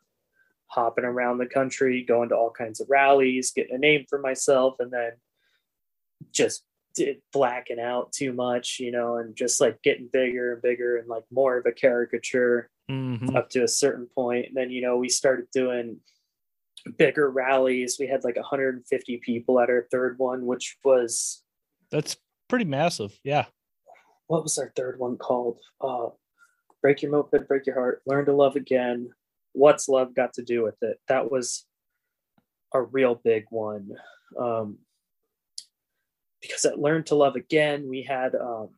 hopping 0.66 1.05
around 1.05 1.38
the 1.38 1.46
country, 1.46 2.05
going 2.05 2.29
to 2.29 2.37
all 2.37 2.50
kinds 2.50 2.81
of 2.81 2.88
rallies, 2.88 3.50
getting 3.50 3.74
a 3.74 3.79
name 3.79 4.05
for 4.09 4.18
myself, 4.20 4.76
and 4.79 4.90
then 4.92 5.12
just 6.31 6.64
did 6.94 7.22
blacking 7.33 7.81
out 7.81 8.12
too 8.12 8.33
much, 8.33 8.79
you 8.81 8.90
know, 8.90 9.16
and 9.16 9.37
just 9.37 9.61
like 9.61 9.81
getting 9.83 10.09
bigger 10.12 10.55
and 10.55 10.62
bigger 10.62 10.96
and 10.96 11.09
like 11.09 11.24
more 11.31 11.57
of 11.59 11.66
a 11.66 11.72
caricature 11.72 12.68
Mhm. 12.90 13.35
up 13.37 13.48
to 13.50 13.62
a 13.62 13.68
certain 13.68 14.07
point. 14.07 14.46
And 14.48 14.57
then, 14.57 14.70
you 14.70 14.83
know, 14.83 14.96
we 14.96 15.09
started 15.09 15.46
doing 15.53 16.00
bigger 16.96 17.31
rallies. 17.31 17.96
We 17.98 18.07
had 18.09 18.24
like 18.24 18.37
150 18.37 19.18
people 19.18 19.61
at 19.61 19.70
our 19.70 19.87
third 19.90 20.18
one, 20.18 20.46
which 20.46 20.76
was 20.85 21.42
that's 21.90 22.16
pretty 22.48 22.64
massive. 22.64 23.18
Yeah, 23.24 23.46
what 24.31 24.45
was 24.45 24.59
our 24.59 24.73
third 24.77 24.97
one 25.01 25.16
called? 25.16 25.59
Uh, 25.81 26.07
break 26.81 27.03
your 27.03 27.11
moped, 27.11 27.49
break 27.49 27.66
your 27.66 27.75
heart, 27.75 28.01
learn 28.07 28.25
to 28.25 28.33
love 28.33 28.55
again. 28.55 29.11
What's 29.55 29.88
love 29.88 30.14
got 30.14 30.35
to 30.35 30.43
do 30.43 30.62
with 30.62 30.77
it? 30.83 31.01
That 31.09 31.33
was 31.33 31.66
a 32.73 32.81
real 32.81 33.16
big 33.16 33.47
one. 33.51 33.90
Um, 34.38 34.79
because 36.40 36.64
at 36.64 36.79
learn 36.79 37.03
to 37.05 37.16
love 37.16 37.35
again, 37.35 37.88
we 37.88 38.03
had 38.05 38.37
um, 38.37 38.69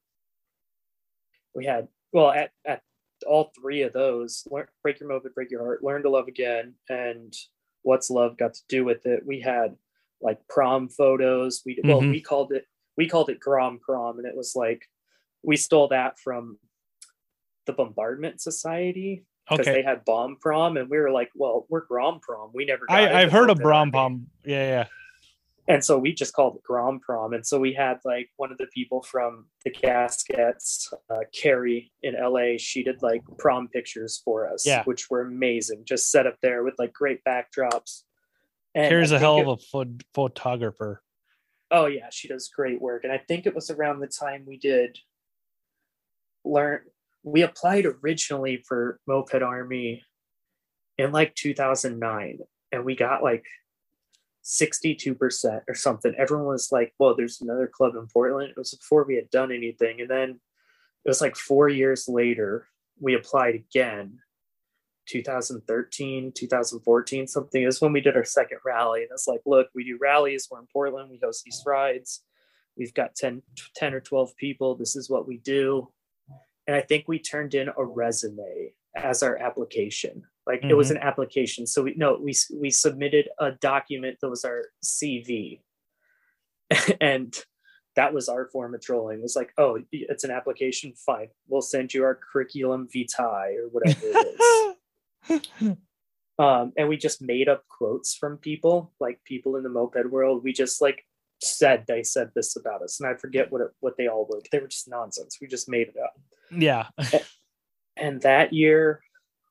we 1.55 1.67
had 1.67 1.87
well 2.15 2.31
at 2.31 2.51
at 2.65 2.81
all 3.27 3.53
three 3.55 3.83
of 3.83 3.93
those 3.93 4.49
learn, 4.51 4.69
break 4.83 5.01
your 5.01 5.11
moped, 5.11 5.35
break 5.35 5.51
your 5.51 5.63
heart, 5.63 5.85
learn 5.85 6.03
to 6.03 6.09
love 6.09 6.29
again, 6.29 6.73
and 6.89 7.37
what's 7.83 8.09
love 8.09 8.39
got 8.39 8.55
to 8.55 8.63
do 8.71 8.87
with 8.87 9.05
it? 9.05 9.23
We 9.27 9.39
had 9.41 9.77
like 10.23 10.39
prom 10.49 10.89
photos. 10.89 11.61
We 11.67 11.79
well 11.85 12.01
Mhm. 12.01 12.11
we 12.13 12.23
called 12.23 12.53
it 12.53 12.65
we 12.97 13.07
called 13.07 13.29
it 13.29 13.39
Grom 13.39 13.79
Prom, 13.81 14.19
and 14.19 14.27
it 14.27 14.35
was 14.35 14.57
like 14.57 14.89
we 15.43 15.57
stole 15.57 15.89
that 15.89 16.19
from 16.19 16.59
the 17.67 17.73
Bombardment 17.73 18.41
Society 18.41 19.25
because 19.49 19.67
okay. 19.67 19.81
they 19.81 19.83
had 19.83 20.05
Bomb 20.05 20.37
Prom, 20.41 20.77
and 20.77 20.89
we 20.89 20.99
were 20.99 21.11
like, 21.11 21.31
well, 21.35 21.67
we're 21.69 21.85
Grom 21.85 22.21
Prom. 22.21 22.51
We 22.55 22.65
never. 22.65 22.87
got 22.87 22.97
I, 22.97 23.23
i've 23.23 23.33
heard 23.33 23.51
of 23.51 23.59
Brom. 23.59 23.91
Pom. 23.91 24.27
Yeah, 24.45 24.65
yeah. 24.65 24.87
and 25.69 25.85
so 25.85 25.99
we 25.99 26.13
just 26.13 26.33
called 26.33 26.57
it 26.57 26.63
Grom 26.63 27.01
Prom. 27.01 27.33
And 27.33 27.47
so 27.47 27.59
we 27.59 27.73
had 27.73 27.99
like 28.05 28.31
one 28.37 28.53
of 28.53 28.59
the 28.59 28.67
people 28.67 29.03
from 29.03 29.47
the 29.65 29.71
caskets 29.71 30.93
uh, 31.11 31.21
Carrie 31.35 31.93
in 32.03 32.15
LA. 32.21 32.57
She 32.59 32.83
did 32.83 33.03
like 33.03 33.23
prom 33.39 33.69
pictures 33.69 34.21
for 34.25 34.53
us, 34.53 34.67
Yeah. 34.67 34.85
which 34.85 35.11
were 35.11 35.23
amazing. 35.23 35.85
Just 35.85 36.11
set 36.11 36.27
up 36.27 36.37
there 36.43 36.63
with 36.65 36.75
like 36.79 36.93
great 36.93 37.21
backdrops. 37.25 38.03
And 38.75 38.89
Carrie's 38.89 39.13
a 39.13 39.19
hell 39.19 39.39
of 39.39 39.49
a 39.49 39.57
pho- 39.59 39.99
photographer. 40.15 41.03
oh 41.71 41.87
yeah, 41.87 42.09
she 42.11 42.29
does 42.29 42.49
great 42.49 42.81
work. 42.81 43.05
And 43.05 43.13
I 43.13 43.19
think 43.19 43.47
it 43.47 43.55
was 43.55 43.71
around 43.71 44.01
the 44.01 44.07
time 44.07 44.45
we 44.47 44.57
did 44.57 44.99
learn. 46.45 46.81
We 47.23 47.43
applied 47.43 47.87
originally 47.87 48.65
for 48.67 48.99
Moped 49.07 49.43
Army 49.43 50.03
in 50.99 51.13
like 51.13 51.35
2009, 51.35 52.39
and 52.73 52.85
we 52.85 52.97
got 52.97 53.23
like 53.23 53.45
62% 54.45 55.61
or 55.69 55.75
something. 55.75 56.15
Everyone 56.19 56.47
was 56.47 56.73
like, 56.73 56.93
well, 56.99 57.15
there's 57.15 57.41
another 57.41 57.69
club 57.69 57.95
in 57.95 58.07
Portland. 58.13 58.51
It 58.51 58.57
was 58.57 58.75
before 58.75 59.05
we 59.05 59.17
had 59.17 59.31
done 59.31 59.53
anything. 59.53 60.01
And 60.01 60.11
then 60.11 60.41
it 61.05 61.09
was 61.09 61.21
like 61.21 61.37
four 61.37 61.69
years 61.69 62.09
later, 62.09 62.69
we 63.01 63.15
applied 63.15 63.55
again. 63.55 64.19
2013, 65.09 66.33
2014, 66.33 67.27
something 67.27 67.65
is 67.65 67.81
when 67.81 67.93
we 67.93 68.01
did 68.01 68.17
our 68.17 68.25
second 68.25 68.59
rally. 68.65 69.03
And 69.03 69.11
it's 69.13 69.27
like, 69.27 69.41
look, 69.45 69.67
we 69.75 69.83
do 69.85 69.99
rallies. 70.01 70.47
We're 70.49 70.61
in 70.61 70.67
Portland. 70.73 71.11
We 71.11 71.19
host 71.23 71.43
these 71.45 71.63
rides. 71.67 72.23
We've 72.77 72.95
got 72.95 73.17
10, 73.17 73.43
10 73.75 73.95
or 73.95 74.01
12 74.01 74.37
people. 74.37 74.77
This 74.77 74.95
is 74.95 75.11
what 75.11 75.27
we 75.27 75.39
do. 75.39 75.89
And 76.67 76.77
I 76.77 76.81
think 76.81 77.07
we 77.09 77.19
turned 77.19 77.55
in 77.55 77.69
a 77.77 77.85
resume 77.85 78.73
as 78.97 79.23
our 79.23 79.37
application. 79.37 80.23
Like 80.47 80.65
it 80.65 80.75
was 80.75 80.91
an 80.91 80.99
application. 80.99 81.67
So 81.67 81.83
we 81.83 81.95
no, 81.97 82.19
we 82.21 82.35
we 82.53 82.71
submitted 82.71 83.29
a 83.39 83.53
document 83.53 84.19
that 84.21 84.29
was 84.29 84.45
our 84.45 84.65
CV, 84.85 85.61
and 87.01 87.33
that 87.95 88.13
was 88.13 88.29
our 88.29 88.47
form 88.47 88.75
of 88.75 88.81
trolling. 88.81 89.19
It 89.19 89.23
was 89.23 89.37
like, 89.37 89.53
oh, 89.57 89.79
it's 89.93 90.25
an 90.25 90.33
application. 90.33 90.95
Fine, 90.95 91.29
we'll 91.47 91.63
send 91.63 91.95
you 91.95 92.03
our 92.03 92.19
curriculum 92.33 92.89
vitae 92.93 93.55
or 93.57 93.69
whatever 93.71 94.01
it 94.03 94.77
is. 95.31 95.77
um, 96.41 96.73
and 96.77 96.89
we 96.89 96.97
just 96.97 97.23
made 97.23 97.49
up 97.49 97.65
quotes 97.69 98.17
from 98.17 98.37
people, 98.39 98.93
like 98.99 99.21
people 99.25 99.55
in 99.57 99.63
the 99.63 99.69
moped 99.69 100.11
world. 100.11 100.43
We 100.43 100.53
just 100.53 100.81
like 100.83 101.07
said 101.41 101.85
they 101.87 102.03
said 102.03 102.33
this 102.35 102.57
about 102.57 102.83
us, 102.83 102.99
and 102.99 103.09
I 103.09 103.15
forget 103.15 103.53
what 103.53 103.61
it, 103.61 103.69
what 103.79 103.97
they 103.97 104.09
all 104.09 104.27
were. 104.29 104.41
But 104.41 104.51
they 104.51 104.59
were 104.59 104.67
just 104.67 104.89
nonsense. 104.89 105.39
We 105.41 105.47
just 105.47 105.69
made 105.69 105.87
it 105.87 105.97
up. 106.03 106.15
Yeah. 106.55 106.89
And 107.95 108.23
that 108.23 108.55
year, 108.55 109.03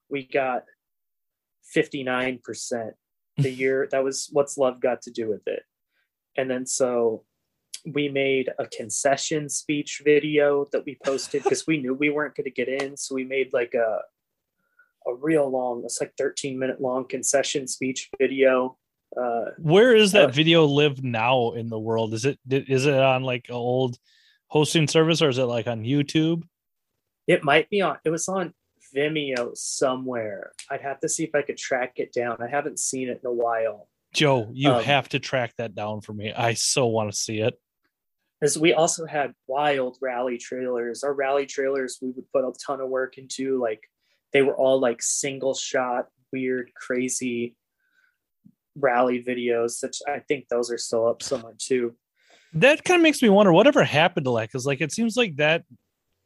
we 0.10 0.26
got 0.26 0.64
fifty 1.64 2.04
nine 2.04 2.40
percent. 2.44 2.96
The 3.38 3.52
year 3.64 3.88
that 3.92 4.04
was 4.04 4.30
what's 4.32 4.58
love 4.58 4.82
got 4.82 5.04
to 5.04 5.12
do 5.12 5.30
with 5.30 5.48
it. 5.48 5.64
And 6.36 6.50
then 6.50 6.66
so 6.66 7.24
we 7.86 8.10
made 8.10 8.50
a 8.60 8.66
concession 8.66 9.48
speech 9.48 10.02
video 10.04 10.68
that 10.72 10.86
we 10.86 10.98
posted 11.04 11.44
because 11.44 11.66
we 11.68 11.78
knew 11.78 11.94
we 11.94 12.10
weren't 12.10 12.36
going 12.36 12.46
to 12.46 12.52
get 12.52 12.68
in. 12.68 12.98
So 12.98 13.16
we 13.16 13.24
made 13.24 13.54
like 13.54 13.74
a 13.74 14.00
a 15.08 15.16
real 15.16 15.50
long, 15.50 15.84
it's 15.84 16.00
like 16.00 16.14
13 16.18 16.58
minute 16.60 16.82
long 16.82 17.08
concession 17.08 17.68
speech 17.68 18.10
video. 18.20 18.78
Uh, 19.16 19.52
Where 19.58 19.96
is 19.96 20.14
that 20.14 20.30
Uh, 20.30 20.32
video 20.32 20.66
live 20.66 21.04
now 21.04 21.52
in 21.52 21.70
the 21.70 21.80
world? 21.80 22.14
Is 22.14 22.26
it 22.26 22.40
is 22.50 22.86
it 22.86 22.94
on 22.94 23.24
like 23.24 23.46
an 23.50 23.56
old 23.56 23.98
hosting 24.48 24.88
service 24.88 25.22
or 25.22 25.30
is 25.30 25.38
it 25.38 25.44
like 25.44 25.68
on 25.68 25.84
YouTube? 25.84 26.44
It 27.28 27.44
might 27.44 27.70
be 27.70 27.82
on, 27.82 27.98
it 28.04 28.10
was 28.10 28.28
on 28.28 28.54
Vimeo 28.96 29.56
somewhere. 29.56 30.52
I'd 30.70 30.82
have 30.82 31.00
to 31.02 31.10
see 31.10 31.24
if 31.24 31.34
I 31.36 31.42
could 31.42 31.58
track 31.58 31.94
it 31.98 32.14
down. 32.14 32.38
I 32.42 32.48
haven't 32.48 32.80
seen 32.80 33.10
it 33.10 33.22
in 33.24 33.30
a 33.30 33.34
while. 33.34 33.88
Joe, 34.14 34.50
you 34.54 34.70
Um, 34.72 34.84
have 34.84 35.08
to 35.10 35.20
track 35.20 35.54
that 35.58 35.74
down 35.76 36.02
for 36.02 36.14
me. 36.14 36.34
I 36.34 36.54
so 36.54 36.88
want 36.88 37.12
to 37.12 37.18
see 37.18 37.40
it. 37.40 37.60
As 38.42 38.58
we 38.58 38.74
also 38.74 39.06
had 39.06 39.34
wild 39.48 39.98
rally 40.02 40.38
trailers. 40.38 41.04
Our 41.04 41.14
rally 41.14 41.46
trailers, 41.46 42.00
we 42.02 42.10
would 42.10 42.30
put 42.34 42.44
a 42.44 42.52
ton 42.66 42.82
of 42.82 42.90
work 42.90 43.18
into. 43.18 43.62
Like 43.62 43.82
they 44.34 44.42
were 44.42 44.56
all 44.56 44.80
like 44.80 45.02
single 45.02 45.54
shot, 45.54 46.08
weird, 46.34 46.72
crazy 46.76 47.56
rally 48.76 49.24
videos. 49.24 49.72
Such 49.72 49.98
I 50.08 50.20
think 50.20 50.48
those 50.50 50.72
are 50.72 50.78
still 50.78 51.08
up 51.08 51.22
somewhere 51.22 51.54
too. 51.58 51.96
That 52.54 52.84
kind 52.84 53.00
of 53.00 53.04
makes 53.04 53.22
me 53.22 53.30
wonder 53.30 53.54
whatever 53.54 53.84
happened 53.84 54.26
to 54.26 54.36
that 54.36 54.50
because 54.50 54.66
like 54.66 54.82
it 54.82 54.92
seems 54.92 55.16
like 55.16 55.38
that 55.38 55.64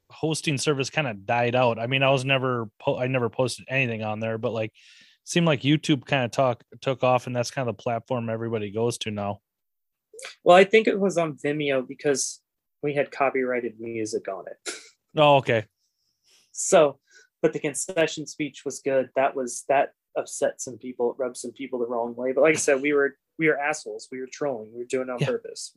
hosting 0.10 0.58
service 0.58 0.90
kind 0.90 1.08
of 1.08 1.26
died 1.26 1.56
out. 1.56 1.80
I 1.80 1.88
mean, 1.88 2.04
I 2.04 2.10
was 2.12 2.26
never 2.26 2.70
po- 2.80 2.98
I 2.98 3.08
never 3.08 3.30
posted 3.30 3.66
anything 3.70 4.04
on 4.04 4.20
there, 4.20 4.38
but 4.38 4.54
like 4.54 4.72
seemed 5.24 5.48
like 5.48 5.62
YouTube 5.62 6.06
kind 6.06 6.24
of 6.26 6.32
talk 6.32 6.64
took 6.82 7.04
off 7.04 7.26
and 7.28 7.36
that's 7.36 7.52
kind 7.52 7.68
of 7.68 7.76
the 7.76 7.82
platform 7.82 8.30
everybody 8.30 8.72
goes 8.72 8.98
to 9.00 9.12
now. 9.12 9.40
Well, 10.44 10.56
I 10.56 10.64
think 10.64 10.88
it 10.88 11.00
was 11.00 11.18
on 11.18 11.38
Vimeo 11.44 11.86
because 11.88 12.42
we 12.84 12.94
had 12.94 13.12
copyrighted 13.12 13.80
music 13.80 14.28
on 14.28 14.46
it. 14.48 14.74
Oh, 15.18 15.38
okay. 15.38 15.64
So, 16.52 17.00
but 17.42 17.54
the 17.54 17.60
concession 17.60 18.28
speech 18.28 18.64
was 18.66 18.82
good. 18.82 19.10
That 19.16 19.34
was 19.34 19.64
that 19.70 19.92
upset 20.18 20.60
some 20.60 20.78
people, 20.78 21.12
it 21.12 21.16
rubbed 21.18 21.38
some 21.38 21.54
people 21.54 21.80
the 21.80 21.88
wrong 21.88 22.14
way. 22.18 22.34
But 22.34 22.42
like 22.42 22.56
I 22.56 22.60
said, 22.60 22.82
we 22.82 22.92
were 22.92 23.16
we 23.40 23.48
were 23.48 23.58
assholes. 23.58 24.10
We 24.12 24.20
were 24.20 24.28
trolling. 24.30 24.72
We 24.74 24.80
were 24.80 24.86
doing 24.90 25.08
it 25.08 25.12
on 25.12 25.20
Yeah. 25.22 25.28
purpose. 25.28 25.74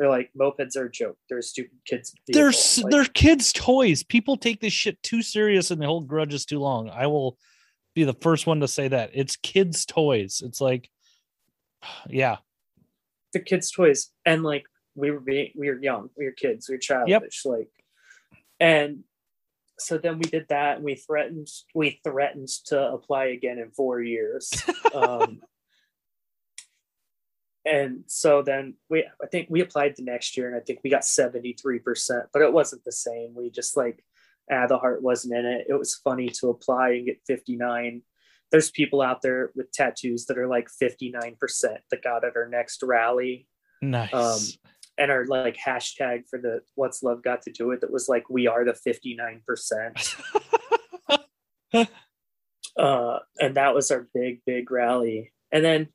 They're 0.00 0.08
like 0.08 0.30
mopeds 0.34 0.78
are 0.78 0.86
a 0.86 0.90
joke. 0.90 1.18
They're 1.28 1.42
stupid 1.42 1.78
kids. 1.84 2.14
They're 2.26 2.46
Like, 2.46 2.90
they're 2.90 3.04
kids' 3.04 3.52
toys. 3.52 4.02
People 4.02 4.38
take 4.38 4.62
this 4.62 4.72
shit 4.72 5.00
too 5.02 5.20
serious 5.20 5.70
and 5.70 5.80
they 5.80 5.84
hold 5.84 6.08
grudges 6.08 6.46
too 6.46 6.58
long. 6.58 6.88
I 6.88 7.06
will 7.06 7.36
be 7.94 8.04
the 8.04 8.14
first 8.14 8.46
one 8.46 8.60
to 8.60 8.68
say 8.68 8.88
that. 8.88 9.10
It's 9.12 9.36
kids' 9.36 9.84
toys. 9.84 10.42
It's 10.42 10.58
like 10.58 10.88
yeah. 12.08 12.38
the 13.34 13.40
kids' 13.40 13.70
toys, 13.70 14.10
and 14.24 14.42
like 14.42 14.64
we 14.94 15.10
were 15.10 15.20
being, 15.20 15.50
we 15.54 15.68
were 15.68 15.78
young, 15.78 16.08
we 16.16 16.24
were 16.24 16.32
kids, 16.32 16.68
we 16.68 16.76
were 16.76 16.80
childish, 16.80 17.44
like, 17.44 17.68
and 18.58 19.04
so 19.78 19.98
then 19.98 20.18
we 20.18 20.24
did 20.24 20.46
that, 20.48 20.76
and 20.76 20.84
we 20.84 20.94
threatened, 20.94 21.48
we 21.74 22.00
threatened 22.04 22.48
to 22.66 22.92
apply 22.92 23.26
again 23.26 23.58
in 23.58 23.70
four 23.70 24.02
years, 24.02 24.50
um, 24.94 25.40
and 27.64 28.04
so 28.06 28.42
then 28.42 28.74
we 28.88 29.04
i 29.22 29.26
think 29.26 29.48
we 29.50 29.60
applied 29.60 29.94
the 29.96 30.02
next 30.02 30.36
year 30.36 30.46
and 30.48 30.56
i 30.56 30.60
think 30.60 30.80
we 30.82 30.90
got 30.90 31.02
73% 31.02 32.26
but 32.32 32.42
it 32.42 32.52
wasn't 32.52 32.84
the 32.84 32.92
same. 32.92 33.34
We 33.34 33.50
just 33.50 33.76
like 33.76 34.04
ah 34.50 34.66
the 34.66 34.78
heart 34.78 35.02
wasn't 35.02 35.34
in 35.34 35.44
it. 35.46 35.66
It 35.68 35.74
was 35.74 35.94
funny 35.96 36.28
to 36.40 36.48
apply 36.48 36.90
and 36.90 37.06
get 37.06 37.20
59 37.26 38.02
there's 38.50 38.70
people 38.70 39.00
out 39.00 39.22
there 39.22 39.52
with 39.54 39.70
tattoos 39.70 40.26
that 40.26 40.36
are 40.36 40.48
like 40.48 40.68
59% 40.82 41.36
that 41.90 42.02
got 42.02 42.24
at 42.24 42.36
our 42.36 42.48
next 42.48 42.82
rally 42.82 43.46
Nice. 43.80 44.12
um, 44.12 44.40
and 44.98 45.10
our 45.12 45.24
like 45.26 45.56
hashtag 45.56 46.24
for 46.28 46.38
the 46.38 46.62
what's 46.74 47.02
love 47.02 47.22
got 47.22 47.42
to 47.42 47.52
do 47.52 47.68
with 47.68 47.84
it 47.84 47.92
was 47.92 48.08
like 48.08 48.28
we 48.28 48.48
are 48.48 48.64
the 48.64 48.72
59% 48.72 50.16
uh, 52.76 53.18
and 53.38 53.54
that 53.56 53.74
was 53.74 53.90
our 53.90 54.08
big 54.14 54.40
big 54.44 54.70
rally. 54.70 55.32
And 55.52 55.64
then 55.64 55.88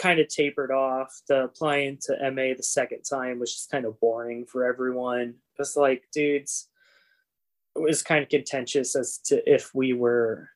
kind 0.00 0.18
of 0.18 0.28
tapered 0.28 0.70
off 0.70 1.20
the 1.28 1.44
applying 1.44 1.98
to 2.00 2.16
ma 2.30 2.54
the 2.56 2.62
second 2.62 3.02
time 3.02 3.38
was 3.38 3.52
just 3.52 3.70
kind 3.70 3.84
of 3.84 4.00
boring 4.00 4.46
for 4.46 4.64
everyone. 4.64 5.34
It's 5.58 5.76
like 5.76 6.04
dudes 6.12 6.70
it 7.76 7.80
was 7.80 8.02
kind 8.02 8.22
of 8.22 8.28
contentious 8.28 8.96
as 8.96 9.18
to 9.18 9.42
if 9.50 9.74
we 9.74 9.92
were 9.92 10.48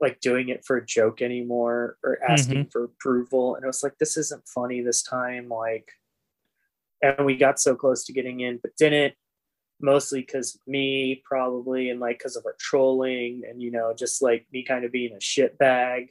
like 0.00 0.20
doing 0.20 0.48
it 0.48 0.64
for 0.64 0.76
a 0.76 0.86
joke 0.86 1.22
anymore 1.22 1.96
or 2.02 2.16
mm-hmm. 2.16 2.32
asking 2.32 2.66
for 2.66 2.84
approval. 2.84 3.54
And 3.54 3.64
it 3.64 3.66
was 3.66 3.82
like 3.82 3.98
this 3.98 4.16
isn't 4.16 4.46
funny 4.46 4.80
this 4.80 5.02
time 5.02 5.48
like 5.48 5.90
and 7.02 7.26
we 7.26 7.36
got 7.36 7.60
so 7.60 7.74
close 7.74 8.04
to 8.04 8.12
getting 8.12 8.40
in 8.40 8.58
but 8.62 8.76
didn't 8.76 9.14
mostly 9.80 10.20
because 10.20 10.58
me 10.66 11.22
probably 11.24 11.90
and 11.90 12.00
like 12.00 12.18
because 12.18 12.36
of 12.36 12.46
our 12.46 12.54
trolling 12.58 13.42
and 13.48 13.60
you 13.60 13.70
know 13.70 13.92
just 13.96 14.22
like 14.22 14.46
me 14.52 14.62
kind 14.62 14.84
of 14.84 14.92
being 14.92 15.14
a 15.14 15.20
shit 15.20 15.58
bag 15.58 16.10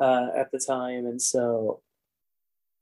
uh, 0.00 0.28
at 0.36 0.50
the 0.50 0.58
time 0.58 1.06
and 1.06 1.20
so 1.20 1.80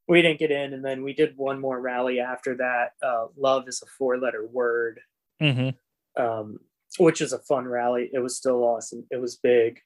we 0.09 0.23
didn't 0.23 0.39
get 0.39 0.51
in 0.51 0.73
and 0.73 0.85
then 0.85 1.03
we 1.03 1.13
did 1.13 1.37
one 1.37 1.61
more 1.61 1.81
rally 1.81 2.19
after 2.21 2.57
that 2.57 2.93
uh, 3.03 3.27
love 3.37 3.69
is 3.69 3.83
a 3.83 3.87
four 3.87 4.19
letter 4.19 4.47
word 4.51 5.01
hmm 5.41 5.71
um, 6.17 6.59
which 6.99 7.21
is 7.21 7.33
a 7.33 7.39
fun 7.39 7.67
rally 7.67 8.11
it 8.13 8.19
was 8.19 8.37
still 8.37 8.65
awesome 8.65 9.05
it 9.11 9.21
was 9.21 9.37
big 9.37 9.79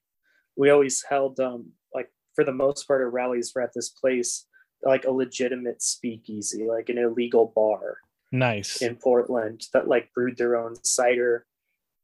we 0.56 0.70
always 0.70 1.04
held 1.08 1.38
um 1.40 1.66
like 1.94 2.10
for 2.34 2.44
the 2.44 2.52
most 2.52 2.86
part 2.86 3.00
our 3.00 3.10
rallies 3.10 3.52
were 3.54 3.62
at 3.62 3.74
this 3.74 3.90
place 3.90 4.46
like 4.84 5.04
a 5.04 5.10
legitimate 5.10 5.82
speakeasy 5.82 6.64
like 6.64 6.88
an 6.88 6.98
illegal 6.98 7.52
bar 7.54 7.98
Nice. 8.32 8.80
in 8.80 8.96
Portland 8.96 9.66
that 9.74 9.86
like 9.86 10.12
brewed 10.14 10.38
their 10.38 10.56
own 10.56 10.74
cider. 10.82 11.44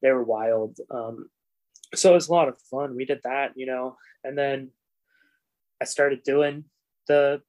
They 0.03 0.13
were 0.13 0.23
wild. 0.23 0.77
Um, 0.91 1.31
so 1.95 2.11
it 2.11 2.15
was 2.15 2.29
a 2.29 2.33
lot 2.33 2.49
of 2.49 2.61
fun. 2.71 2.95
We 2.95 3.07
did 3.07 3.21
that, 3.25 3.53
you 3.57 3.65
know, 3.65 3.97
and 4.23 4.37
then 4.37 4.71
I 5.81 5.85
started 5.85 6.23
doing 6.23 6.65
the 7.07 7.43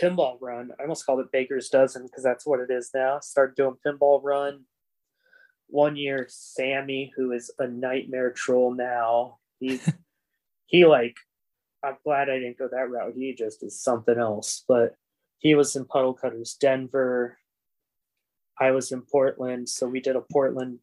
pinball 0.00 0.38
run. 0.40 0.70
I 0.78 0.82
almost 0.82 1.04
called 1.04 1.20
it 1.20 1.32
Baker's 1.32 1.68
Dozen 1.68 2.06
because 2.06 2.22
that's 2.22 2.46
what 2.46 2.60
it 2.60 2.70
is 2.70 2.90
now. 2.94 3.20
Started 3.20 3.56
doing 3.56 3.76
pinball 3.84 4.20
run. 4.22 4.64
One 5.68 5.96
year, 5.96 6.26
Sammy, 6.28 7.12
who 7.16 7.32
is 7.32 7.50
a 7.58 7.66
nightmare 7.66 8.32
troll 8.32 8.74
now, 8.74 9.38
he 9.60 9.80
he 10.66 10.86
like 10.86 11.16
I'm 11.84 11.96
glad 12.04 12.28
I 12.28 12.38
didn't 12.38 12.58
go 12.58 12.68
that 12.68 12.90
route. 12.90 13.14
He 13.16 13.34
just 13.34 13.62
is 13.62 13.80
something 13.80 14.18
else. 14.18 14.64
But 14.66 14.94
he 15.38 15.54
was 15.54 15.76
in 15.76 15.84
Puddle 15.84 16.14
Cutters, 16.14 16.56
Denver. 16.60 17.38
I 18.60 18.72
was 18.72 18.90
in 18.90 19.02
Portland, 19.02 19.68
so 19.68 19.86
we 19.86 20.00
did 20.00 20.16
a 20.16 20.20
Portland 20.20 20.80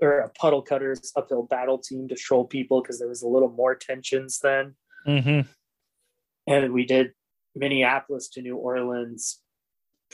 or 0.00 0.18
a 0.18 0.28
Puddle 0.30 0.62
Cutters 0.62 1.12
uphill 1.16 1.44
battle 1.44 1.78
team 1.78 2.08
to 2.08 2.16
troll 2.16 2.44
people 2.44 2.82
because 2.82 2.98
there 2.98 3.08
was 3.08 3.22
a 3.22 3.28
little 3.28 3.50
more 3.50 3.74
tensions 3.74 4.40
then. 4.40 4.74
hmm 5.06 5.40
And 6.46 6.72
we 6.72 6.84
did 6.86 7.12
Minneapolis 7.54 8.28
to 8.30 8.42
New 8.42 8.56
Orleans, 8.56 9.40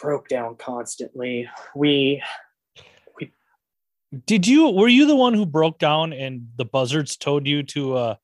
broke 0.00 0.28
down 0.28 0.56
constantly. 0.56 1.48
We 1.74 2.22
we 3.18 3.32
Did 4.26 4.46
you? 4.46 4.70
Were 4.70 4.88
you 4.88 5.06
the 5.06 5.16
one 5.16 5.34
who 5.34 5.46
broke 5.46 5.78
down 5.78 6.12
and 6.12 6.48
the 6.56 6.64
buzzards 6.64 7.16
towed 7.16 7.46
you 7.46 7.62
to 7.64 7.98
a 7.98 8.18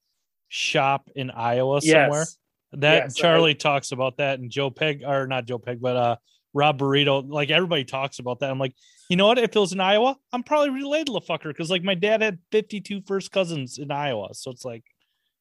shop 0.49 1.11
in 1.15 1.31
Iowa 1.31 1.81
somewhere? 1.81 2.21
yes, 2.21 2.39
That 2.73 3.05
Yes, 3.05 3.15
Charlie 3.15 3.55
talks 3.55 3.93
about 3.93 4.19
that, 4.19 4.39
and 4.39 4.51
Joe 4.51 4.71
Peg 4.71 5.03
or 5.05 5.27
not 5.27 5.47
Joe 5.47 5.59
Peg, 5.59 5.81
but 5.81 5.97
uh 5.97 6.17
Rob 6.55 6.79
Burrito. 6.79 7.29
Like 7.29 7.51
everybody 7.51 7.85
talks 7.85 8.19
about 8.19 8.41
that. 8.41 8.51
I'm 8.51 8.59
like, 8.59 8.75
you 9.09 9.17
know 9.17 9.27
what? 9.27 9.39
If 9.39 9.55
it 9.55 9.59
was 9.59 9.73
in 9.73 9.81
Iowa, 9.81 10.17
I'm 10.33 10.43
probably 10.43 10.71
related 10.71 11.09
to 11.09 11.13
the 11.15 11.21
fucker 11.21 11.49
because 11.49 11.71
like 11.71 11.83
my 11.83 11.95
dad 11.95 12.23
had 12.23 12.39
52 12.51 13.03
first 13.07 13.31
cousins 13.31 13.79
in 13.79 13.91
Iowa, 13.91 14.35
so 14.35 14.51
it's 14.51 14.65
like, 14.65 14.85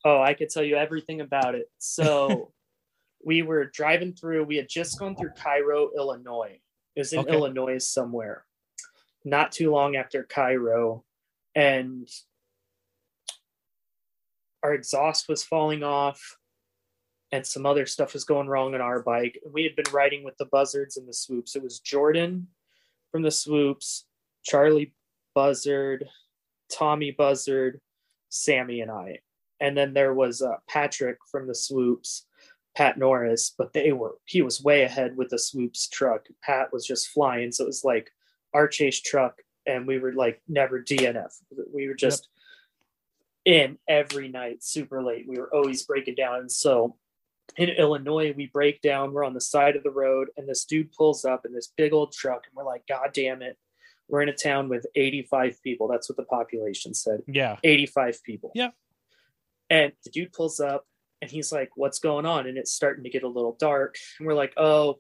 Oh, 0.04 0.22
I 0.22 0.36
could 0.36 0.50
tell 0.50 0.64
you 0.64 0.76
everything 0.76 1.22
about 1.22 1.56
it. 1.56 1.66
So 1.80 2.52
we 3.26 3.42
were 3.42 3.66
driving 3.66 4.14
through, 4.14 4.46
we 4.46 4.56
had 4.56 4.70
just 4.70 4.98
gone 5.00 5.16
through 5.16 5.32
Cairo, 5.32 5.90
Illinois. 5.98 6.60
It 6.96 7.00
was 7.00 7.12
in 7.12 7.20
Okay. 7.20 7.34
Illinois 7.34 7.80
somewhere, 7.80 8.46
not 9.26 9.52
too 9.52 9.72
long 9.72 9.96
after 9.96 10.24
Cairo. 10.24 11.04
And 11.56 12.08
our 14.64 14.74
exhaust 14.74 15.28
was 15.28 15.44
falling 15.44 15.84
off 15.84 16.38
and 17.32 17.46
some 17.46 17.66
other 17.66 17.86
stuff 17.86 18.14
was 18.14 18.24
going 18.24 18.48
wrong 18.48 18.76
on 18.76 18.82
our 18.82 19.02
bike. 19.02 19.40
We 19.52 19.64
had 19.64 19.76
been 19.76 19.92
riding 19.92 20.24
with 20.24 20.38
the 20.38 20.46
buzzards 20.46 20.96
and 20.96 21.08
the 21.08 21.14
swoops. 21.14 21.56
It 21.56 21.64
was 21.64 21.80
Jordan 21.80 22.48
from 23.12 23.24
the 23.24 23.32
swoops, 23.32 24.06
Charlie 24.44 24.94
Buzzard, 25.34 26.08
Tommy 26.72 27.12
Buzzard, 27.12 27.82
Sammy, 28.30 28.82
and 28.82 28.92
I. 28.92 29.20
And 29.60 29.76
then 29.76 29.94
there 29.94 30.14
was 30.14 30.42
uh, 30.42 30.58
Patrick 30.70 31.18
from 31.32 31.48
the 31.48 31.56
swoops, 31.56 32.28
Pat 32.76 32.98
Norris, 32.98 33.54
but 33.58 33.74
they 33.74 33.92
were, 33.94 34.16
he 34.26 34.42
was 34.42 34.62
way 34.62 34.84
ahead 34.84 35.16
with 35.16 35.30
the 35.30 35.40
swoops 35.40 35.88
truck. 35.88 36.26
Pat 36.44 36.74
was 36.74 36.86
just 36.86 37.10
flying. 37.10 37.52
So 37.52 37.64
it 37.64 37.68
was 37.68 37.84
like 37.86 38.12
our 38.54 38.68
chase 38.68 39.02
truck, 39.02 39.42
and 39.66 39.88
we 39.88 39.98
were 39.98 40.14
like 40.14 40.42
never 40.48 40.82
DNF. 40.82 41.34
We 41.74 41.88
were 41.88 41.94
just 41.94 42.30
in 43.46 43.78
every 43.88 44.28
night, 44.28 44.64
super 44.64 45.02
late. 45.04 45.26
We 45.28 45.38
were 45.38 45.54
always 45.54 45.84
breaking 45.84 46.16
down. 46.16 46.40
And 46.40 46.52
so 46.52 46.96
in 47.58 47.70
Illinois, 47.70 48.34
we 48.36 48.48
break 48.48 48.82
down. 48.82 49.14
We're 49.14 49.24
on 49.24 49.34
the 49.34 49.42
side 49.42 49.76
of 49.76 49.84
the 49.84 49.92
road, 49.92 50.30
and 50.36 50.48
this 50.48 50.66
dude 50.66 50.92
pulls 50.92 51.24
up 51.26 51.46
in 51.46 51.54
this 51.54 51.72
big 51.78 51.94
old 51.94 52.12
truck, 52.12 52.44
and 52.46 52.56
we're 52.56 52.70
like, 52.70 52.86
God 52.88 53.12
damn 53.14 53.42
it. 53.42 53.58
We're 54.08 54.22
in 54.22 54.30
a 54.30 54.34
town 54.34 54.70
with 54.70 54.86
85 54.96 55.64
people. 55.64 55.88
That's 55.88 56.10
what 56.10 56.18
the 56.18 56.24
population 56.24 56.94
said. 56.94 57.22
yeah, 57.28 57.58
85 57.64 58.24
people. 58.24 58.52
Yeah. 58.54 58.70
And 59.70 59.94
the 60.04 60.12
dude 60.12 60.32
pulls 60.32 60.60
up 60.60 60.86
and 61.26 61.32
he's 61.32 61.52
like, 61.52 61.72
What's 61.76 61.98
going 61.98 62.28
on? 62.28 62.46
And 62.46 62.56
it's 62.56 62.72
starting 62.72 63.04
to 63.04 63.10
get 63.10 63.24
a 63.24 63.28
little 63.28 63.58
dark. 63.60 63.96
And 64.20 64.28
we're 64.28 64.36
like, 64.36 64.54
Oh, 64.58 65.00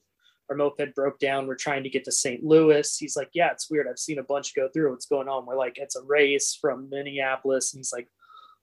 our 0.49 0.55
moped 0.55 0.95
broke 0.95 1.19
down. 1.19 1.45
We're 1.45 1.55
trying 1.55 1.83
to 1.83 1.89
get 1.89 2.03
to 2.05 2.11
St. 2.11 2.43
Louis. 2.43 2.97
He's 2.97 3.15
like, 3.15 3.29
Yeah, 3.33 3.51
it's 3.51 3.69
weird. 3.69 3.87
I've 3.87 3.99
seen 3.99 4.17
a 4.17 4.23
bunch 4.23 4.55
go 4.55 4.67
through. 4.73 4.89
What's 4.89 5.05
going 5.05 5.29
on? 5.29 5.45
We're 5.45 5.55
like, 5.55 5.77
It's 5.77 5.95
a 5.95 6.03
race 6.03 6.57
from 6.59 6.89
Minneapolis. 6.89 7.73
And 7.73 7.79
he's 7.79 7.93
like, 7.93 8.07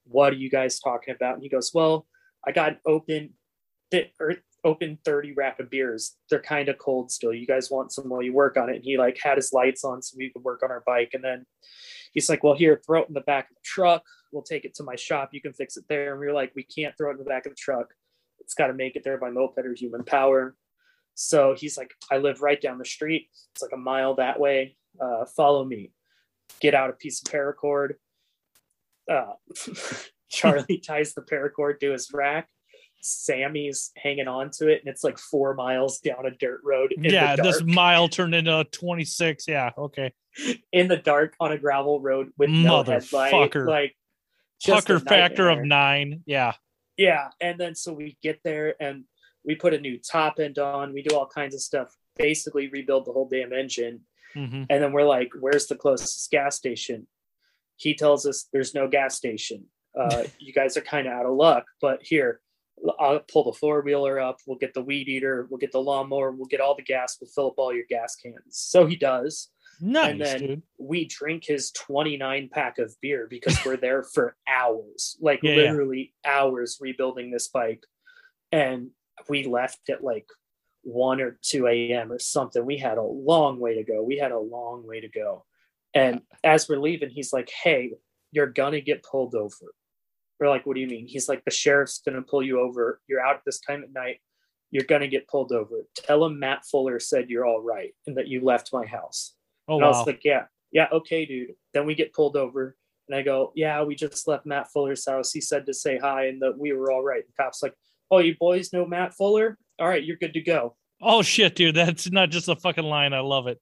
What 0.05 0.33
are 0.33 0.37
you 0.37 0.51
guys 0.51 0.81
talking 0.81 1.15
about? 1.15 1.35
And 1.35 1.43
he 1.45 1.49
goes, 1.49 1.71
Well, 1.73 2.07
I 2.45 2.51
got 2.51 2.79
open 2.85 3.35
or 4.19 4.35
open 4.65 4.99
30 5.05 5.35
rapid 5.35 5.71
beers. 5.71 6.17
They're 6.31 6.41
kind 6.41 6.69
of 6.69 6.79
cold 6.79 7.13
still. 7.13 7.33
You 7.33 7.47
guys 7.47 7.71
want 7.71 7.93
some 7.93 8.09
while 8.09 8.23
you 8.23 8.33
work 8.33 8.57
on 8.57 8.71
it? 8.71 8.77
And 8.77 8.85
he 8.85 8.99
like 8.99 9.19
had 9.23 9.37
his 9.37 9.53
lights 9.53 9.85
on 9.85 10.03
so 10.03 10.17
we 10.19 10.31
could 10.31 10.43
work 10.43 10.63
on 10.65 10.71
our 10.71 10.83
bike. 10.85 11.11
And 11.13 11.23
then 11.23 11.47
he's 12.13 12.29
like, 12.29 12.43
Well, 12.43 12.55
here, 12.55 12.81
throw 12.85 13.03
it 13.03 13.09
in 13.09 13.15
the 13.15 13.21
back 13.23 13.51
of 13.51 13.57
the 13.57 13.63
truck. 13.65 14.05
We'll 14.33 14.43
take 14.43 14.65
it 14.65 14.75
to 14.77 14.83
my 14.83 14.97
shop. 14.97 15.31
You 15.33 15.41
can 15.41 15.53
fix 15.53 15.77
it 15.77 15.85
there. 15.89 16.13
And 16.13 16.21
we 16.21 16.27
were 16.27 16.33
like, 16.33 16.53
We 16.55 16.63
can't 16.63 16.97
throw 16.97 17.11
it 17.11 17.15
in 17.15 17.19
the 17.19 17.25
back 17.25 17.47
of 17.47 17.53
the 17.53 17.57
truck. 17.57 17.89
It's 18.41 18.55
got 18.55 18.69
to 18.69 18.75
make 18.75 18.97
it 18.97 19.05
there 19.05 19.19
by 19.19 19.31
moped 19.31 19.59
or 19.59 19.75
human 19.75 20.05
power. 20.05 20.57
So 21.15 21.55
he's 21.57 21.77
like, 21.77 21.93
I 22.11 22.19
live 22.19 22.43
right 22.43 22.61
down 22.61 22.79
the 22.79 22.85
street. 22.85 23.29
It's 23.53 23.63
like 23.63 23.73
a 23.73 23.77
mile 23.77 24.15
that 24.15 24.41
way. 24.41 24.77
Uh, 25.01 25.25
follow 25.27 25.65
me. 25.65 25.93
Get 26.61 26.75
out 26.75 26.91
a 26.91 26.95
piece 26.95 27.23
of 27.23 27.31
paracord. 27.31 27.95
Uh, 29.11 29.33
Charlie 30.31 30.79
ties 30.87 31.15
the 31.15 31.23
paracord 31.23 31.81
to 31.81 31.93
his 31.93 32.11
rack. 32.13 32.49
Sammy's 33.03 33.91
hanging 33.97 34.29
on 34.29 34.51
to 34.53 34.69
it, 34.69 34.81
and 34.81 34.89
it's 34.89 35.05
like 35.05 35.19
four 35.19 35.55
miles 35.55 35.99
down 35.99 36.25
a 36.27 36.31
dirt 36.31 36.61
road. 36.65 36.95
Yeah. 36.97 37.37
This 37.37 37.63
mile 37.63 38.09
turned 38.09 38.35
into 38.35 38.65
26. 38.71 39.47
Yeah, 39.49 39.71
okay. 39.77 40.13
in 40.73 40.89
the 40.89 40.97
dark 40.97 41.35
on 41.41 41.53
a 41.53 41.59
gravel 41.59 42.01
road 42.01 42.33
with 42.39 42.49
no 42.49 42.83
headlight. 42.83 43.55
Like 43.55 43.97
Pucker 44.65 45.01
factor 45.01 45.49
of 45.49 45.65
nine. 45.65 46.23
Yeah. 46.27 46.53
Yeah, 46.97 47.29
and 47.41 47.59
then 47.59 47.75
so 47.75 47.93
we 47.93 48.17
get 48.23 48.41
there 48.45 48.75
and 48.81 49.05
we 49.45 49.55
put 49.55 49.75
a 49.75 49.81
new 49.81 49.99
top 49.99 50.39
end 50.39 50.59
on. 50.59 50.93
We 50.93 51.03
do 51.03 51.17
all 51.17 51.27
kinds 51.27 51.55
of 51.55 51.61
stuff. 51.61 51.95
Basically, 52.17 52.69
rebuild 52.69 53.07
the 53.07 53.13
whole 53.13 53.29
damn 53.29 53.53
engine. 53.53 54.03
hmm 54.35 54.65
And 54.71 54.83
then 54.83 54.93
we're 54.93 55.05
like, 55.05 55.31
"Where's 55.41 55.67
the 55.67 55.75
closest 55.75 56.31
gas 56.31 56.57
station?" 56.57 57.07
He 57.77 57.95
tells 57.95 58.27
us 58.27 58.49
there's 58.53 58.75
no 58.75 58.89
gas 58.89 59.17
station. 59.17 59.65
Uh, 59.99 60.25
you 60.39 60.53
guys 60.53 60.77
are 60.77 60.83
kind 60.83 61.07
of 61.07 61.15
out 61.15 61.27
of 61.27 61.35
luck, 61.35 61.65
but 61.81 62.03
here, 62.03 62.41
I'll 62.99 63.21
pull 63.21 63.45
the 63.45 63.53
four 63.59 63.81
wheeler 63.83 64.19
up. 64.21 64.39
We'll 64.47 64.59
get 64.59 64.75
the 64.75 64.83
weed 64.83 65.09
eater. 65.09 65.47
We'll 65.51 65.59
get 65.59 65.73
the 65.73 65.81
lawnmower. 65.81 66.33
We'll 66.33 66.47
get 66.47 66.61
all 66.61 66.75
the 66.75 66.83
gas. 66.83 67.17
We'll 67.21 67.31
fill 67.31 67.49
up 67.49 67.55
all 67.59 67.73
your 67.75 67.85
gas 67.89 68.17
cans. 68.17 68.37
So 68.51 68.87
he 68.87 68.97
does. 68.97 69.49
Nice, 69.81 70.11
and 70.11 70.21
then 70.21 70.39
dude. 70.39 70.63
we 70.79 71.07
drink 71.07 71.45
his 71.45 71.71
29 71.73 72.51
pack 72.53 72.79
of 72.79 72.95
beer 73.01 73.27
because 73.29 73.59
we're 73.65 73.77
there 73.77 74.03
for 74.15 74.37
hours, 74.49 75.17
like 75.21 75.41
Yeah, 75.43 75.51
yeah. 75.53 75.57
literally 75.71 76.15
hours 76.25 76.79
rebuilding 76.81 77.31
this 77.31 77.49
bike. 77.49 77.85
And 78.53 78.91
we 79.29 79.45
left 79.45 79.89
at 79.91 80.05
like 80.05 80.27
1 80.83 81.21
or 81.21 81.39
2 81.43 81.67
a.m. 81.67 82.13
or 82.13 82.19
something. 82.19 82.65
We 82.65 82.79
had 82.79 82.99
a 82.99 83.03
long 83.03 83.59
way 83.59 83.77
to 83.77 83.85
go. 83.85 84.03
We 84.03 84.19
had 84.19 84.33
a 84.33 84.39
long 84.39 84.87
way 84.87 85.01
to 85.01 85.09
go. 85.09 85.45
And 85.95 86.23
as 86.45 86.69
we're 86.69 86.79
leaving, 86.81 87.11
he's 87.11 87.33
like, 87.33 87.51
Hey, 87.51 87.93
you're 88.31 88.47
gonna 88.47 88.81
get 88.81 89.03
pulled 89.05 89.35
over. 89.35 89.75
We're 90.43 90.49
like, 90.49 90.67
What 90.67 90.75
do 90.75 90.81
you 90.81 90.89
mean? 90.89 91.07
He's 91.07 91.29
like, 91.29 91.45
The 91.45 91.53
sheriff's 91.53 92.03
gonna 92.05 92.21
pull 92.23 92.43
you 92.43 92.59
over. 92.61 93.01
You're 93.07 93.21
out 93.25 93.37
at 93.37 93.43
this 93.47 93.61
time 93.61 93.85
at 93.85 93.93
night. 93.93 94.17
You're 94.73 94.85
gonna 94.85 95.07
get 95.07 95.29
pulled 95.29 95.53
over. 95.53 95.87
Tell 95.95 96.25
him 96.25 96.41
Matt 96.41 96.65
Fuller 96.65 96.99
said 96.99 97.31
you're 97.31 97.47
all 97.47 97.63
right 97.63 97.95
and 98.09 98.17
that 98.17 98.27
you 98.27 98.45
left 98.45 98.73
my 98.73 98.85
house. 98.85 99.35
Oh 99.69 99.77
and 99.77 99.85
I 99.85 99.89
was 99.89 100.05
like, 100.05 100.23
Yeah, 100.25 100.47
yeah, 100.73 100.89
okay, 100.93 101.25
dude. 101.27 101.53
Then 101.73 101.87
we 101.87 101.95
get 101.95 102.13
pulled 102.13 102.37
over. 102.37 102.77
And 103.09 103.17
I 103.17 103.23
go, 103.23 103.53
Yeah, 103.55 103.85
we 103.85 103.95
just 103.95 104.27
left 104.27 104.45
Matt 104.45 104.73
Fuller's 104.73 105.07
house. 105.07 105.31
He 105.33 105.41
said 105.41 105.65
to 105.67 105.75
say 105.75 105.97
hi 105.97 106.27
and 106.27 106.43
that 106.43 106.59
we 106.59 106.73
were 106.73 106.91
all 106.91 107.05
right. 107.05 107.23
The 107.25 107.41
cop's 107.41 107.63
like, 107.63 107.75
Oh, 108.11 108.19
you 108.19 108.35
boys 108.41 108.73
know 108.73 108.85
Matt 108.85 109.15
Fuller? 109.15 109.57
All 109.79 109.87
right, 109.89 110.03
you're 110.03 110.17
good 110.17 110.35
to 110.35 110.41
go. 110.41 110.75
oh 111.01 111.23
shit, 111.23 111.55
dude. 111.55 111.77
That's 111.77 112.11
not 112.11 112.31
just 112.31 112.49
a 112.49 112.57
fucking 112.57 112.85
line. 112.85 113.13
I 113.13 113.21
love 113.21 113.47
it. 113.47 113.61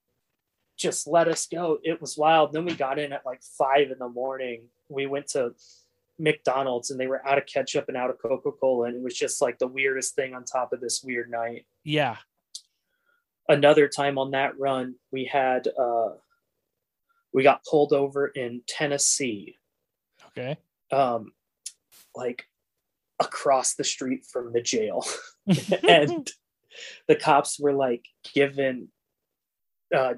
just 0.78 1.06
let 1.06 1.28
us 1.28 1.46
go. 1.46 1.78
It 1.82 2.00
was 2.00 2.16
wild. 2.16 2.52
Then 2.54 2.64
we 2.64 2.74
got 2.74 2.98
in 2.98 3.12
at 3.12 3.26
like 3.26 3.42
five 3.58 3.90
in 3.90 3.98
the 3.98 4.08
morning. 4.08 4.64
We 4.88 5.04
went 5.06 5.26
to 5.28 5.52
McDonald's 6.20 6.90
and 6.90 7.00
they 7.00 7.06
were 7.06 7.26
out 7.26 7.38
of 7.38 7.46
ketchup 7.46 7.86
and 7.88 7.96
out 7.96 8.10
of 8.10 8.18
Coca 8.20 8.50
Cola. 8.52 8.86
And 8.88 8.96
it 8.96 9.02
was 9.02 9.16
just 9.16 9.40
like 9.40 9.58
the 9.58 9.66
weirdest 9.66 10.14
thing 10.14 10.34
on 10.34 10.44
top 10.44 10.72
of 10.72 10.80
this 10.80 11.02
weird 11.02 11.30
night. 11.30 11.66
Yeah. 11.84 12.16
Another 13.48 13.88
time 13.88 14.18
on 14.18 14.30
that 14.32 14.58
run, 14.58 14.94
we 15.10 15.24
had, 15.24 15.66
uh, 15.66 16.10
we 17.32 17.42
got 17.42 17.64
pulled 17.64 17.92
over 17.92 18.26
in 18.26 18.62
Tennessee, 18.68 19.56
Okay. 20.28 20.56
um, 20.92 21.32
like 22.14 22.44
across 23.20 23.74
the 23.74 23.84
street 23.84 24.24
from 24.30 24.52
the 24.52 24.60
jail. 24.62 25.04
and 25.88 26.30
the 27.08 27.16
cops 27.16 27.58
were 27.58 27.72
like 27.72 28.04
given 28.34 28.88
uh, 29.94 30.14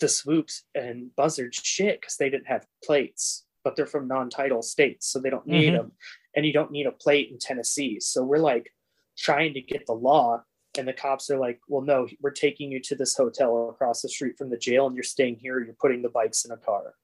the 0.00 0.08
swoops 0.08 0.64
and 0.74 1.14
buzzards 1.14 1.60
shit 1.62 2.00
because 2.00 2.16
they 2.16 2.30
didn't 2.30 2.48
have 2.48 2.66
plates, 2.84 3.44
but 3.64 3.76
they're 3.76 3.86
from 3.86 4.08
non-title 4.08 4.62
states, 4.62 5.06
so 5.06 5.18
they 5.18 5.30
don't 5.30 5.46
need 5.46 5.72
Mhm. 5.72 5.76
them, 5.76 5.92
and 6.34 6.46
you 6.46 6.52
don't 6.52 6.70
need 6.70 6.86
a 6.86 6.92
plate 6.92 7.30
in 7.30 7.38
Tennessee. 7.38 8.00
So 8.00 8.24
we're 8.24 8.38
like 8.38 8.72
trying 9.16 9.54
to 9.54 9.60
get 9.60 9.86
the 9.86 9.94
law, 9.94 10.44
and 10.76 10.88
the 10.88 10.92
cops 10.92 11.30
are 11.30 11.38
like, 11.38 11.60
"Well, 11.68 11.82
no, 11.82 12.08
we're 12.20 12.30
taking 12.30 12.72
you 12.72 12.80
to 12.80 12.94
this 12.94 13.16
hotel 13.16 13.68
across 13.70 14.02
the 14.02 14.08
street 14.08 14.38
from 14.38 14.50
the 14.50 14.56
jail, 14.56 14.86
and 14.86 14.96
you're 14.96 15.02
staying 15.02 15.36
here. 15.36 15.60
You're 15.60 15.74
putting 15.74 16.02
the 16.02 16.08
bikes 16.08 16.44
in 16.44 16.50
a 16.50 16.56
car." 16.56 16.94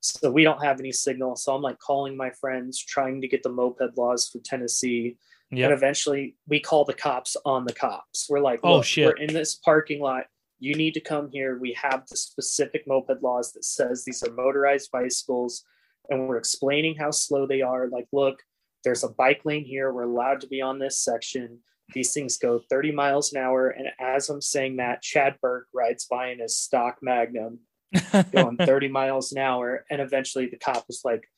So 0.00 0.30
we 0.30 0.44
don't 0.44 0.62
have 0.62 0.78
any 0.80 0.92
signal. 0.92 1.34
So 1.36 1.54
I'm 1.54 1.62
like 1.62 1.78
calling 1.78 2.14
my 2.16 2.30
friends, 2.30 2.78
trying 2.78 3.22
to 3.22 3.28
get 3.28 3.42
the 3.42 3.48
moped 3.48 3.96
laws 3.96 4.28
for 4.28 4.38
Tennessee. 4.40 5.16
And 5.50 5.72
eventually 5.72 6.36
we 6.48 6.58
call 6.60 6.84
the 6.84 6.92
cops 6.94 7.36
on 7.44 7.64
the 7.64 7.72
cops. 7.72 8.28
We're 8.28 8.40
like, 8.40 8.60
Oh, 8.64 8.82
shit. 8.82 9.06
we're 9.06 9.16
in 9.16 9.32
this 9.32 9.54
parking 9.54 10.00
lot. 10.00 10.26
You 10.58 10.74
need 10.74 10.94
to 10.94 11.00
come 11.00 11.30
here. 11.30 11.58
We 11.58 11.72
have 11.74 12.06
the 12.08 12.16
specific 12.16 12.86
moped 12.86 13.22
laws 13.22 13.52
that 13.52 13.64
says 13.64 14.04
these 14.04 14.22
are 14.24 14.32
motorized 14.32 14.90
bicycles. 14.90 15.64
And 16.08 16.28
we're 16.28 16.36
explaining 16.36 16.96
how 16.96 17.10
slow 17.10 17.46
they 17.46 17.62
are. 17.62 17.88
Like, 17.88 18.08
look, 18.12 18.42
there's 18.82 19.04
a 19.04 19.08
bike 19.08 19.42
lane 19.44 19.64
here. 19.64 19.92
We're 19.92 20.02
allowed 20.02 20.40
to 20.42 20.46
be 20.46 20.60
on 20.60 20.78
this 20.78 20.98
section. 20.98 21.60
These 21.92 22.12
things 22.12 22.38
go 22.38 22.60
30 22.70 22.92
miles 22.92 23.32
an 23.32 23.42
hour. 23.42 23.68
And 23.68 23.88
as 23.98 24.28
I'm 24.28 24.40
saying 24.40 24.76
that, 24.76 25.02
Chad 25.02 25.36
Burke 25.40 25.68
rides 25.72 26.06
by 26.06 26.28
in 26.28 26.40
his 26.40 26.56
stock 26.56 26.98
magnum 27.02 27.60
going 28.32 28.56
30 28.56 28.88
miles 28.88 29.32
an 29.32 29.38
hour. 29.38 29.84
And 29.90 30.00
eventually 30.00 30.46
the 30.46 30.56
cop 30.56 30.86
was 30.86 31.02
like, 31.04 31.28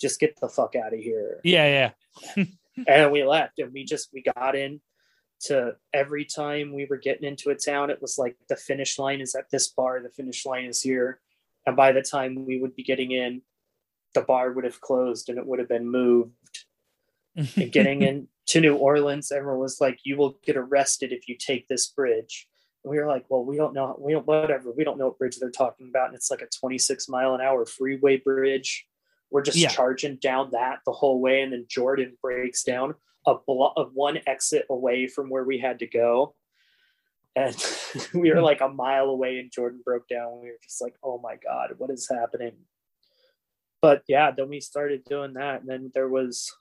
just 0.00 0.20
get 0.20 0.38
the 0.40 0.48
fuck 0.48 0.74
out 0.76 0.92
of 0.92 1.00
here 1.00 1.40
yeah. 1.44 1.92
Yeah. 2.36 2.44
and 2.86 3.12
we 3.12 3.24
left 3.24 3.58
and 3.58 3.72
we 3.72 3.84
just 3.84 4.10
we 4.12 4.22
got 4.22 4.54
in 4.54 4.80
to 5.38 5.76
every 5.92 6.24
time 6.24 6.74
we 6.74 6.86
were 6.88 6.96
getting 6.96 7.28
into 7.28 7.50
a 7.50 7.54
town 7.54 7.90
it 7.90 8.00
was 8.00 8.18
like 8.18 8.36
the 8.48 8.56
finish 8.56 8.98
line 8.98 9.20
is 9.20 9.34
at 9.34 9.50
this 9.50 9.68
bar 9.68 10.00
the 10.02 10.10
finish 10.10 10.46
line 10.46 10.64
is 10.64 10.80
here 10.80 11.20
and 11.66 11.76
by 11.76 11.92
the 11.92 12.02
time 12.02 12.46
we 12.46 12.58
would 12.58 12.74
be 12.74 12.82
getting 12.82 13.10
in 13.10 13.42
the 14.16 14.22
bar 14.22 14.50
would 14.50 14.64
have 14.64 14.80
closed 14.80 15.28
and 15.28 15.38
it 15.38 15.46
would 15.46 15.60
have 15.60 15.68
been 15.68 15.88
moved. 15.88 16.32
And 17.56 17.70
getting 17.70 18.00
into 18.00 18.62
new 18.62 18.76
orleans 18.76 19.30
everyone 19.30 19.60
was 19.60 19.78
like 19.78 19.98
you 20.04 20.16
will 20.16 20.38
get 20.42 20.56
arrested 20.56 21.12
if 21.12 21.28
you 21.28 21.36
take 21.38 21.68
this 21.68 21.86
bridge. 21.86 22.48
And 22.82 22.90
we 22.90 22.98
were 22.98 23.06
like 23.06 23.26
well 23.28 23.44
we 23.44 23.58
don't 23.58 23.74
know 23.74 23.94
we 24.00 24.12
don't 24.12 24.26
whatever 24.26 24.72
we 24.72 24.84
don't 24.84 24.96
know 24.96 25.08
what 25.08 25.18
bridge 25.18 25.36
they're 25.38 25.50
talking 25.50 25.88
about 25.90 26.06
and 26.06 26.16
it's 26.16 26.30
like 26.30 26.40
a 26.40 26.48
26 26.58 27.10
mile 27.10 27.34
an 27.34 27.42
hour 27.42 27.66
freeway 27.66 28.16
bridge. 28.16 28.86
We're 29.30 29.42
just 29.42 29.58
Yeah. 29.58 29.68
charging 29.68 30.16
down 30.16 30.52
that 30.52 30.78
the 30.86 30.92
whole 30.92 31.20
way 31.20 31.42
and 31.42 31.52
then 31.52 31.66
jordan 31.68 32.16
breaks 32.22 32.62
down 32.62 32.94
a 33.26 33.34
block 33.46 33.74
of 33.76 33.90
one 33.92 34.20
exit 34.26 34.64
away 34.70 35.06
from 35.08 35.28
where 35.28 35.44
we 35.44 35.58
had 35.58 35.80
to 35.80 35.86
go. 35.86 36.36
And 37.34 37.54
we 38.14 38.30
were 38.30 38.38
hmm. 38.38 38.44
like 38.44 38.62
a 38.62 38.68
mile 38.70 39.10
away 39.10 39.40
and 39.40 39.52
jordan 39.52 39.82
broke 39.84 40.08
down. 40.08 40.40
We 40.40 40.48
were 40.48 40.58
just 40.62 40.80
like 40.80 40.94
oh 41.04 41.18
my 41.22 41.36
god 41.36 41.74
what 41.76 41.90
is 41.90 42.08
happening 42.08 42.52
but 43.86 44.02
yeah 44.08 44.32
then 44.36 44.48
we 44.48 44.58
started 44.58 45.04
doing 45.04 45.34
that. 45.34 45.60
And 45.60 45.68
then 45.68 45.92
there 45.94 46.08
was 46.08 46.52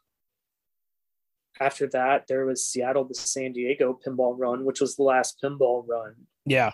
after 1.60 1.88
that 1.88 2.26
there 2.28 2.46
was 2.46 2.68
seattle 2.68 3.06
to 3.08 3.16
san 3.16 3.52
diego 3.52 3.98
pinball 4.06 4.36
run 4.38 4.66
which 4.66 4.80
was 4.80 4.96
the 4.96 5.04
last 5.04 5.40
pinball 5.44 5.84
run. 5.88 6.14
Yeah. 6.46 6.72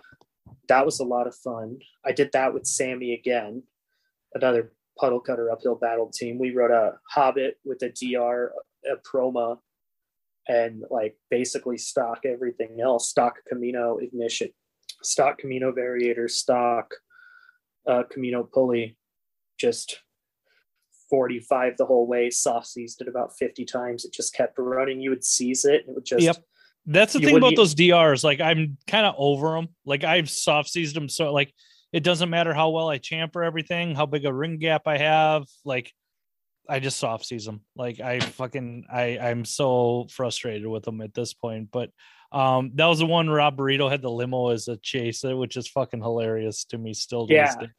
that 0.67 0.85
was 0.85 0.99
a 0.99 1.05
lot 1.05 1.27
of 1.27 1.35
fun. 1.35 1.77
I 2.05 2.11
did 2.11 2.31
that 2.33 2.53
with 2.53 2.65
sammy 2.65 3.13
again 3.13 3.63
another 4.33 4.73
puddle 4.99 5.21
cutter 5.21 5.49
uphill 5.49 5.75
battle 5.75 6.11
team. 6.13 6.37
We 6.37 6.51
wrote 6.51 6.71
a 6.83 6.95
hobbit 7.09 7.53
with 7.63 7.81
a 7.83 7.89
dr 7.89 8.51
a 8.93 8.95
proma 9.07 9.57
and 10.49 10.83
like 10.89 11.15
basically 11.29 11.77
stock 11.77 12.19
everything 12.25 12.81
else. 12.81 13.09
Stock 13.09 13.35
camino 13.47 13.99
ignition 14.01 14.49
stock 15.01 15.37
camino 15.37 15.71
variator 15.71 16.29
stock 16.29 16.87
uh, 17.87 18.03
camino 18.11 18.43
pulley 18.43 18.97
just 19.57 20.01
45 21.11 21.77
the 21.77 21.85
whole 21.85 22.07
way 22.07 22.31
soft 22.31 22.65
seized 22.65 23.01
it 23.01 23.07
about 23.07 23.37
50 23.37 23.65
times 23.65 24.05
it 24.05 24.13
just 24.13 24.33
kept 24.33 24.55
running 24.57 24.99
you 24.99 25.11
would 25.11 25.23
seize 25.23 25.65
it 25.65 25.85
it 25.87 25.93
would 25.93 26.05
just 26.05 26.23
Yep. 26.23 26.37
That's 26.85 27.13
the 27.13 27.19
thing 27.19 27.37
about 27.37 27.55
those 27.55 27.75
DRs. 27.75 28.23
Like 28.23 28.41
I'm 28.41 28.77
kind 28.87 29.05
of 29.05 29.15
over 29.17 29.51
them. 29.51 29.69
Like 29.85 30.03
I've 30.03 30.29
soft 30.29 30.69
seized 30.69 30.95
them. 30.95 31.09
So 31.09 31.31
like 31.31 31.53
it 31.93 32.03
doesn't 32.03 32.29
matter 32.29 32.53
how 32.53 32.69
well 32.69 32.89
I 32.89 32.97
chamfer 32.97 33.45
everything, 33.45 33.95
how 33.95 34.05
big 34.05 34.25
a 34.25 34.33
ring 34.33 34.57
gap 34.57 34.87
I 34.87 34.97
have. 34.97 35.45
Like 35.63 35.93
I 36.67 36.79
just 36.79 36.97
soft 36.97 37.25
seize 37.25 37.45
them. 37.45 37.61
Like 37.75 37.99
I 37.99 38.19
fucking 38.19 38.85
I 38.91 39.19
I'm 39.19 39.45
so 39.45 40.07
frustrated 40.09 40.65
with 40.65 40.83
them 40.83 41.01
at 41.01 41.13
this 41.13 41.33
point. 41.33 41.69
But 41.71 41.91
um 42.31 42.71
that 42.75 42.85
was 42.85 42.99
the 42.99 43.05
one 43.05 43.29
Rob 43.29 43.57
Burrito 43.57 43.91
had 43.91 44.01
the 44.01 44.09
limo 44.09 44.49
as 44.49 44.67
a 44.67 44.77
chaser, 44.77 45.35
which 45.35 45.57
is 45.57 45.67
fucking 45.67 46.01
hilarious 46.01 46.65
to 46.65 46.79
me 46.79 46.93
still. 46.93 47.27
Yeah. 47.29 47.55
day. 47.55 47.69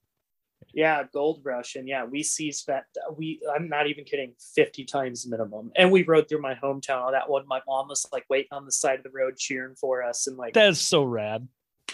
Yeah, 0.72 1.02
Gold 1.12 1.40
Rush, 1.44 1.76
and 1.76 1.88
yeah, 1.88 2.04
we 2.04 2.22
seized 2.22 2.66
that. 2.66 2.84
We, 3.16 3.40
I'm 3.54 3.68
not 3.68 3.86
even 3.86 4.04
kidding, 4.04 4.34
50 4.54 4.84
times 4.84 5.26
minimum. 5.26 5.70
And 5.76 5.90
we 5.90 6.02
rode 6.02 6.28
through 6.28 6.40
my 6.40 6.54
hometown 6.54 7.02
on 7.02 7.12
that 7.12 7.28
one. 7.28 7.46
My 7.46 7.60
mom 7.66 7.88
was 7.88 8.06
like 8.12 8.24
waiting 8.28 8.48
on 8.52 8.64
the 8.64 8.72
side 8.72 8.98
of 8.98 9.04
the 9.04 9.10
road 9.10 9.36
cheering 9.36 9.74
for 9.74 10.02
us, 10.02 10.26
and 10.26 10.36
like 10.36 10.54
That's 10.54 10.80
so 10.80 11.04
rad. 11.04 11.46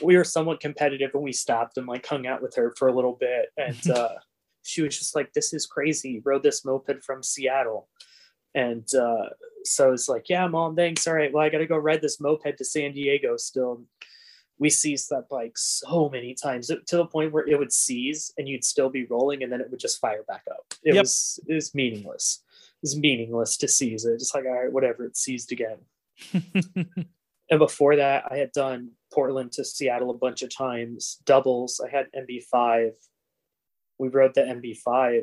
we 0.02 0.16
were 0.16 0.24
somewhat 0.24 0.60
competitive, 0.60 1.10
and 1.14 1.22
we 1.22 1.32
stopped 1.32 1.76
and 1.76 1.86
like 1.86 2.06
hung 2.06 2.26
out 2.26 2.42
with 2.42 2.54
her 2.56 2.74
for 2.76 2.88
a 2.88 2.94
little 2.94 3.16
bit, 3.18 3.50
and 3.56 3.90
uh, 3.94 4.14
she 4.62 4.82
was 4.82 4.98
just 4.98 5.14
like, 5.14 5.32
"This 5.32 5.52
is 5.52 5.66
crazy." 5.66 6.20
Rode 6.24 6.42
this 6.42 6.64
moped 6.64 7.02
from 7.04 7.22
Seattle, 7.22 7.88
and 8.54 8.86
uh, 8.94 9.30
so 9.64 9.92
it's 9.92 10.08
like, 10.08 10.28
"Yeah, 10.28 10.46
mom, 10.46 10.76
thanks. 10.76 11.06
All 11.06 11.14
right, 11.14 11.32
well, 11.32 11.44
I 11.44 11.48
got 11.48 11.58
to 11.58 11.66
go 11.66 11.76
ride 11.76 12.02
this 12.02 12.20
moped 12.20 12.58
to 12.58 12.64
San 12.64 12.92
Diego 12.92 13.36
still." 13.36 13.84
We 14.58 14.70
seized 14.70 15.08
that 15.10 15.28
bike 15.28 15.56
so 15.56 16.08
many 16.08 16.34
times 16.34 16.66
to 16.68 16.96
the 16.96 17.06
point 17.06 17.32
where 17.32 17.46
it 17.46 17.58
would 17.58 17.72
seize 17.72 18.32
and 18.38 18.48
you'd 18.48 18.64
still 18.64 18.90
be 18.90 19.06
rolling 19.06 19.42
and 19.42 19.52
then 19.52 19.60
it 19.60 19.70
would 19.70 19.80
just 19.80 20.00
fire 20.00 20.24
back 20.26 20.42
up. 20.50 20.74
It 20.82 20.94
Yep. 20.94 21.02
was 21.04 21.40
it 21.46 21.54
was 21.54 21.74
meaningless. 21.74 22.42
It 22.50 22.82
was 22.82 22.96
meaningless 22.98 23.56
to 23.58 23.68
seize 23.68 24.04
it. 24.04 24.18
Just 24.18 24.34
like 24.34 24.44
all 24.44 24.52
right, 24.52 24.72
whatever, 24.72 25.04
it 25.04 25.16
seized 25.16 25.52
again. 25.52 25.78
And 27.50 27.58
before 27.58 27.96
that, 27.96 28.24
I 28.30 28.36
had 28.36 28.52
done 28.52 28.90
Portland 29.12 29.52
to 29.52 29.64
Seattle 29.64 30.10
a 30.10 30.14
bunch 30.18 30.42
of 30.42 30.54
times, 30.54 31.18
doubles. 31.24 31.80
I 31.82 31.88
had 31.88 32.06
MB5. 32.12 32.90
We 33.98 34.08
rode 34.08 34.34
the 34.34 34.42
MB5. 34.42 35.22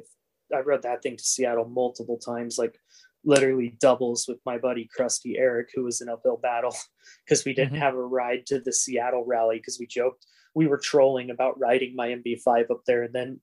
I 0.55 0.59
rode 0.61 0.81
that 0.81 1.03
thing 1.03 1.17
to 1.17 1.23
Seattle 1.23 1.65
multiple 1.65 2.17
times, 2.17 2.57
like 2.57 2.79
literally 3.25 3.75
doubles 3.79 4.27
with 4.27 4.39
my 4.45 4.57
buddy 4.57 4.87
Krusty 4.97 5.37
Eric, 5.37 5.69
who 5.73 5.83
was 5.83 5.99
in 6.01 6.09
uphill 6.09 6.37
battle 6.37 6.75
because 7.25 7.43
we 7.43 7.53
didn't 7.53 7.75
Mhm. 7.75 7.79
have 7.79 7.95
a 7.95 8.03
ride 8.05 8.45
to 8.47 8.59
the 8.59 8.71
Seattle 8.71 9.25
rally 9.25 9.57
because 9.57 9.79
we 9.79 9.87
joked 9.87 10.25
we 10.53 10.67
were 10.67 10.77
trolling 10.77 11.31
about 11.31 11.59
riding 11.59 11.93
my 11.97 12.07
MB5 12.11 12.71
up 12.71 12.85
there, 12.87 13.03
and 13.03 13.13
then 13.13 13.41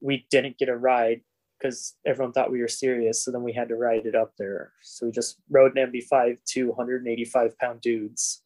we 0.00 0.26
didn't 0.30 0.58
get 0.58 0.68
a 0.68 0.76
ride 0.76 1.22
because 1.58 1.96
everyone 2.06 2.32
thought 2.32 2.52
we 2.52 2.60
were 2.60 2.68
serious. 2.68 3.24
So 3.24 3.32
then 3.32 3.42
we 3.42 3.52
had 3.52 3.68
to 3.70 3.74
ride 3.76 4.06
it 4.06 4.14
up 4.14 4.32
there. 4.38 4.74
So 4.80 5.06
we 5.06 5.12
just 5.12 5.40
rode 5.50 5.76
an 5.76 5.90
MB5 5.90 6.38
to 6.52 6.68
185 6.68 7.58
pound 7.58 7.80
dudes 7.80 8.42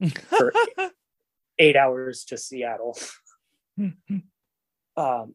for 0.28 0.50
eight 1.58 1.76
hours 1.76 2.24
to 2.26 2.38
Seattle. 2.38 2.96
Um, 4.96 5.34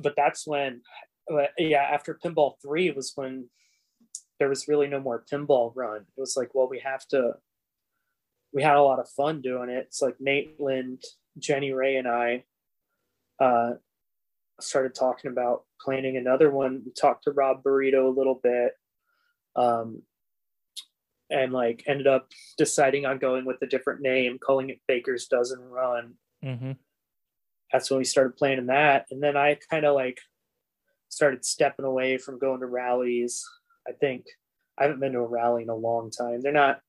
but 0.00 0.14
that's 0.16 0.46
when, 0.46 0.82
uh, 1.30 1.46
yeah, 1.58 1.82
after 1.82 2.14
Pinball 2.14 2.54
3 2.62 2.92
was 2.92 3.12
when 3.14 3.50
there 4.40 4.48
was 4.48 4.66
really 4.66 4.88
no 4.88 4.98
more 4.98 5.24
Pinball 5.30 5.70
run. 5.76 5.98
It 6.00 6.20
was 6.20 6.36
like, 6.36 6.50
well, 6.54 6.68
we 6.68 6.80
have 6.80 7.06
to 7.08 7.34
we 8.52 8.62
had 8.64 8.74
a 8.74 8.82
lot 8.82 8.98
of 8.98 9.08
fun 9.08 9.42
doing 9.42 9.70
it. 9.70 9.86
It's 9.86 10.02
like 10.02 10.16
Maitland, 10.20 11.04
Jenny 11.38 11.72
Ray, 11.72 11.96
and 11.96 12.08
I 12.08 12.42
uh, 13.38 13.74
started 14.60 14.94
talking 14.94 15.30
about 15.30 15.62
planning 15.80 16.16
another 16.16 16.50
one. 16.50 16.82
We 16.84 16.90
talked 16.92 17.24
to 17.24 17.30
Rob 17.30 17.62
Burrito 17.62 18.06
a 18.06 18.18
little 18.18 18.40
bit. 18.42 18.72
Um, 19.54 20.02
and 21.30 21.52
like 21.52 21.84
ended 21.86 22.08
up 22.08 22.28
deciding 22.58 23.06
on 23.06 23.18
going 23.18 23.44
with 23.44 23.62
a 23.62 23.66
different 23.66 24.00
name, 24.00 24.38
calling 24.44 24.70
it 24.70 24.80
Baker's 24.88 25.26
Dozen 25.26 25.60
Run. 25.60 26.14
Mm-hmm. 26.44 26.72
That's 27.72 27.88
when 27.88 27.98
we 27.98 28.04
started 28.04 28.36
planning 28.36 28.66
that. 28.66 29.06
And 29.12 29.22
then 29.22 29.36
I 29.36 29.58
kind 29.70 29.84
of 29.84 29.94
like 29.94 30.18
started 31.08 31.44
stepping 31.44 31.84
away 31.84 32.18
from 32.18 32.40
going 32.40 32.60
to 32.60 32.66
rallies. 32.66 33.44
I 33.90 33.92
think 33.94 34.26
I 34.78 34.84
haven't 34.84 35.00
been 35.00 35.12
to 35.12 35.18
a 35.18 35.26
rally 35.26 35.62
in 35.62 35.68
a 35.68 35.74
long 35.74 36.10
time. 36.10 36.40
They're 36.40 36.52
not, 36.52 36.80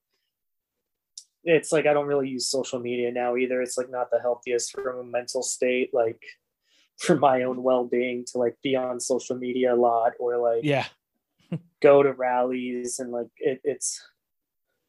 it's 1.43 1.71
like 1.71 1.87
I 1.87 1.93
don't 1.93 2.07
really 2.07 2.29
use 2.29 2.49
social 2.49 2.79
media 2.79 3.11
now 3.11 3.35
either. 3.35 3.61
It's 3.61 3.77
like 3.77 3.89
not 3.89 4.11
the 4.11 4.19
healthiest 4.19 4.71
from 4.71 4.99
a 4.99 5.03
mental 5.03 5.41
state, 5.41 5.89
like 5.93 6.21
for 6.97 7.17
my 7.17 7.43
own 7.43 7.63
well 7.63 7.85
being 7.85 8.23
to 8.31 8.37
like 8.37 8.55
be 8.61 8.75
on 8.75 8.99
social 8.99 9.35
media 9.35 9.73
a 9.73 9.75
lot 9.75 10.13
or 10.19 10.37
like 10.37 10.63
Yeah. 10.63 10.85
go 11.81 12.03
to 12.03 12.13
rallies 12.13 12.99
and 12.99 13.11
like 13.11 13.27
it, 13.37 13.59
it's 13.63 13.99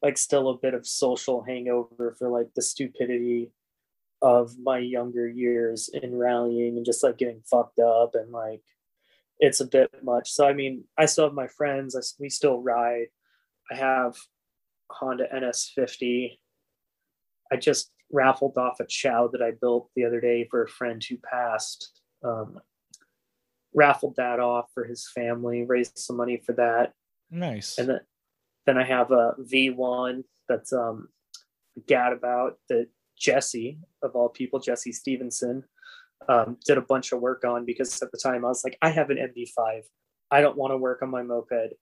like 0.02 0.18
still 0.18 0.50
a 0.50 0.58
bit 0.58 0.74
of 0.74 0.86
social 0.86 1.42
hangover 1.42 2.14
for 2.18 2.28
like 2.28 2.48
the 2.54 2.60
stupidity 2.60 3.50
of 4.20 4.58
my 4.62 4.78
younger 4.78 5.26
years 5.26 5.88
in 5.92 6.14
rallying 6.14 6.76
and 6.76 6.84
just 6.84 7.02
like 7.02 7.16
getting 7.16 7.42
fucked 7.50 7.78
up 7.78 8.14
and 8.14 8.30
like 8.30 8.62
it's 9.44 9.60
a 9.60 9.66
bit 9.66 9.90
much. 10.02 10.30
So 10.30 10.46
I 10.46 10.52
mean, 10.54 10.84
I 10.96 11.04
still 11.06 11.24
have 11.24 11.34
my 11.34 11.48
friends. 11.48 11.94
I, 11.96 12.00
we 12.18 12.28
still 12.30 12.62
ride. 12.62 13.08
I 13.70 13.74
have 13.74 14.14
Honda 14.90 15.24
NS50. 15.34 16.38
I 17.52 17.56
just 17.56 17.90
raffled 18.10 18.56
off 18.56 18.78
a 18.80 18.86
chow 18.86 19.28
that 19.32 19.42
I 19.42 19.50
built 19.60 19.90
the 19.96 20.04
other 20.04 20.20
day 20.20 20.46
for 20.50 20.62
a 20.62 20.68
friend 20.68 21.02
who 21.02 21.16
passed. 21.18 22.00
Um, 22.24 22.60
raffled 23.74 24.14
that 24.16 24.38
off 24.38 24.66
for 24.74 24.84
his 24.84 25.08
family, 25.14 25.64
raised 25.64 25.98
some 25.98 26.16
money 26.16 26.40
for 26.44 26.52
that, 26.52 26.92
Nice. 27.30 27.78
and 27.78 27.88
then 27.88 28.00
then 28.66 28.78
I 28.78 28.84
have 28.84 29.10
a 29.10 29.34
V1 29.40 30.22
that's 30.48 30.72
um 30.72 31.08
gad 31.88 32.12
about 32.12 32.58
that 32.68 32.86
Jesse 33.18 33.78
of 34.02 34.14
all 34.14 34.28
people, 34.28 34.60
Jesse 34.60 34.92
Stevenson, 34.92 35.64
um, 36.28 36.56
did 36.64 36.78
a 36.78 36.82
bunch 36.82 37.12
of 37.12 37.20
work 37.20 37.44
on 37.44 37.64
because 37.64 38.02
at 38.02 38.12
the 38.12 38.18
time 38.18 38.44
I 38.44 38.48
was 38.48 38.64
like, 38.64 38.78
I 38.82 38.90
have 38.90 39.10
an 39.10 39.18
MB5. 39.18 39.82
I 40.30 40.40
don't 40.40 40.56
want 40.56 40.72
to 40.72 40.76
work 40.76 41.02
on 41.02 41.10
my 41.10 41.22
moped. 41.22 41.74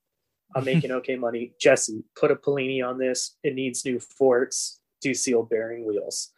I'm 0.55 0.65
making 0.73 0.91
okay 0.93 1.17
money. 1.17 1.55
Jesse, 1.61 2.05
put 2.19 2.31
a 2.31 2.37
Polini 2.37 2.87
on 2.87 2.99
this. 2.99 3.37
It 3.43 3.55
needs 3.55 3.85
new 3.85 4.01
forks. 4.01 4.81
Do 5.01 5.15
seal 5.15 5.43
bearing 5.43 5.87
wheels. 5.87 6.33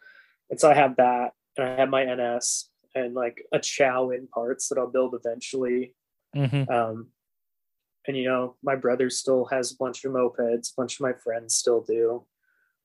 And 0.49 0.59
so 0.59 0.69
I 0.69 0.75
have 0.75 0.95
that, 0.97 1.31
and 1.57 1.67
I 1.67 1.75
have 1.75 1.89
my 1.89 2.03
NS 2.05 2.69
and 2.95 3.13
like 3.13 3.43
a 3.51 3.59
chow 3.59 4.11
in 4.11 4.27
parts 4.27 4.69
that 4.69 4.77
I'll 4.77 4.91
build 4.91 5.15
eventually. 5.15 5.95
Mhm. 6.35 6.69
Um, 6.69 7.07
and 8.07 8.17
you 8.17 8.25
know, 8.25 8.55
my 8.61 8.75
brother 8.75 9.09
still 9.09 9.45
has 9.45 9.71
a 9.71 9.77
bunch 9.77 10.03
of 10.03 10.11
mopeds, 10.11 10.71
a 10.71 10.73
bunch 10.77 10.95
of 10.95 11.01
my 11.01 11.13
friends 11.13 11.55
still 11.55 11.81
do. 11.81 12.25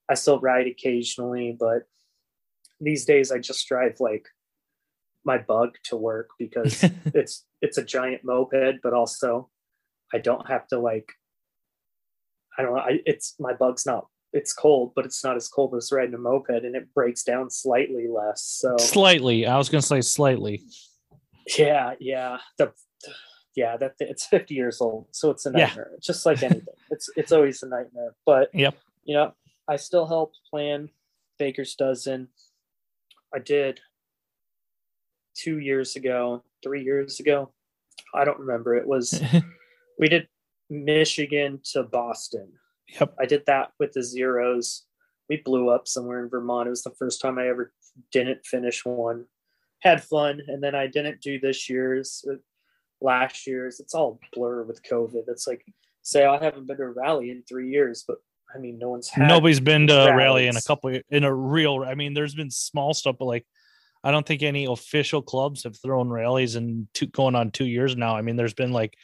I 0.08 0.14
still 0.14 0.40
ride 0.40 0.66
occasionally, 0.66 1.56
but 1.58 1.82
these 2.80 3.04
days 3.04 3.30
I 3.30 3.38
just 3.38 3.66
drive 3.68 3.96
like 4.00 4.28
my 5.28 5.38
bug 5.38 5.70
to 5.84 5.96
work 5.96 6.30
because 6.38 6.72
it's 7.20 7.44
it's 7.62 7.78
a 7.78 7.84
giant 7.84 8.22
moped, 8.24 8.76
but 8.82 8.92
also 8.94 9.50
I 10.12 10.18
don't 10.18 10.46
have 10.48 10.66
to 10.68 10.78
like 10.90 11.08
I 12.58 12.62
don't 12.62 12.74
know, 12.74 12.80
I 12.80 12.98
it's 13.06 13.34
my 13.38 13.52
bug's 13.52 13.84
not 13.86 14.06
it's 14.32 14.52
cold, 14.52 14.92
but 14.96 15.04
it's 15.06 15.22
not 15.24 15.36
as 15.36 15.48
cold 15.48 15.74
as 15.76 15.90
riding 15.92 16.14
a 16.14 16.18
moped 16.18 16.50
and 16.66 16.74
it 16.76 16.92
breaks 16.94 17.22
down 17.22 17.50
slightly 17.50 18.06
less. 18.08 18.42
So 18.60 18.76
Slightly. 18.78 19.46
I 19.46 19.56
was 19.56 19.68
gonna 19.68 19.82
say 19.94 20.00
slightly. 20.00 20.62
yeah, 21.58 21.94
yeah. 22.00 22.38
The 22.58 22.72
yeah, 23.56 23.76
that 23.78 23.94
it's 23.98 24.24
50 24.26 24.54
years 24.54 24.80
old, 24.80 25.06
so 25.10 25.30
it's 25.30 25.44
a 25.46 25.50
Yeah. 25.50 25.66
nightmare. 25.66 25.90
Just 26.02 26.24
like 26.26 26.42
anything, 26.42 26.74
it's 26.90 27.08
it's 27.16 27.32
always 27.32 27.62
a 27.62 27.68
nightmare. 27.68 28.14
But 28.26 28.50
Yep. 28.54 28.74
you 29.04 29.14
know, 29.14 29.32
I 29.68 29.76
still 29.76 30.06
help 30.06 30.32
plan 30.50 30.90
Baker's 31.38 31.74
Dozen. 31.74 32.28
I 33.34 33.38
did 33.40 33.80
two 35.38 35.58
years 35.58 35.96
ago, 35.96 36.42
three 36.62 36.82
years 36.82 37.20
ago. 37.20 37.52
I 38.14 38.24
don't 38.24 38.40
remember. 38.40 38.74
It 38.74 38.86
was 38.86 39.22
we 39.98 40.08
did 40.08 40.28
Michigan 40.70 41.60
to 41.72 41.82
Boston. 41.82 42.52
Yep. 43.00 43.14
I 43.20 43.26
did 43.26 43.44
that 43.46 43.72
with 43.78 43.92
the 43.92 44.02
zeros. 44.02 44.84
We 45.28 45.42
blew 45.44 45.68
up 45.68 45.86
somewhere 45.86 46.22
in 46.22 46.30
Vermont. 46.30 46.66
It 46.66 46.70
was 46.70 46.82
the 46.82 46.94
first 46.98 47.20
time 47.20 47.38
I 47.38 47.48
ever 47.48 47.72
didn't 48.12 48.46
finish 48.46 48.84
one. 48.84 49.26
Had 49.80 50.02
fun, 50.02 50.40
and 50.48 50.62
then 50.62 50.74
I 50.74 50.86
didn't 50.86 51.20
do 51.20 51.38
this 51.38 51.70
year's, 51.70 52.24
uh, 52.28 52.36
last 53.00 53.46
year's. 53.46 53.78
It's 53.78 53.94
all 53.94 54.18
blur 54.32 54.64
with 54.64 54.82
COVID. 54.82 55.24
It's 55.28 55.46
like 55.46 55.64
say 56.02 56.24
I 56.24 56.42
haven't 56.42 56.66
been 56.66 56.78
to 56.78 56.84
a 56.84 56.90
rally 56.90 57.30
in 57.30 57.42
three 57.48 57.70
years, 57.70 58.04
but 58.06 58.18
I 58.54 58.58
mean, 58.58 58.78
no 58.78 58.88
one's 58.88 59.08
had. 59.08 59.28
Nobody's 59.28 59.60
been 59.60 59.86
to 59.88 60.06
a 60.08 60.16
rally 60.16 60.46
in 60.46 60.56
a 60.56 60.62
couple 60.62 60.98
in 61.10 61.24
a 61.24 61.32
real. 61.32 61.84
I 61.86 61.94
mean, 61.94 62.14
there's 62.14 62.34
been 62.34 62.50
small 62.50 62.94
stuff, 62.94 63.16
but 63.18 63.26
like, 63.26 63.46
I 64.04 64.10
don't 64.10 64.26
think 64.26 64.42
any 64.42 64.66
official 64.66 65.22
clubs 65.22 65.64
have 65.64 65.76
thrown 65.76 66.08
rallies 66.08 66.56
in 66.56 66.88
two 66.94 67.06
going 67.06 67.34
on 67.34 67.50
two 67.50 67.66
years 67.66 67.96
now. 67.96 68.16
I 68.16 68.22
mean, 68.22 68.36
there's 68.36 68.54
been 68.54 68.72
like, 68.72 68.94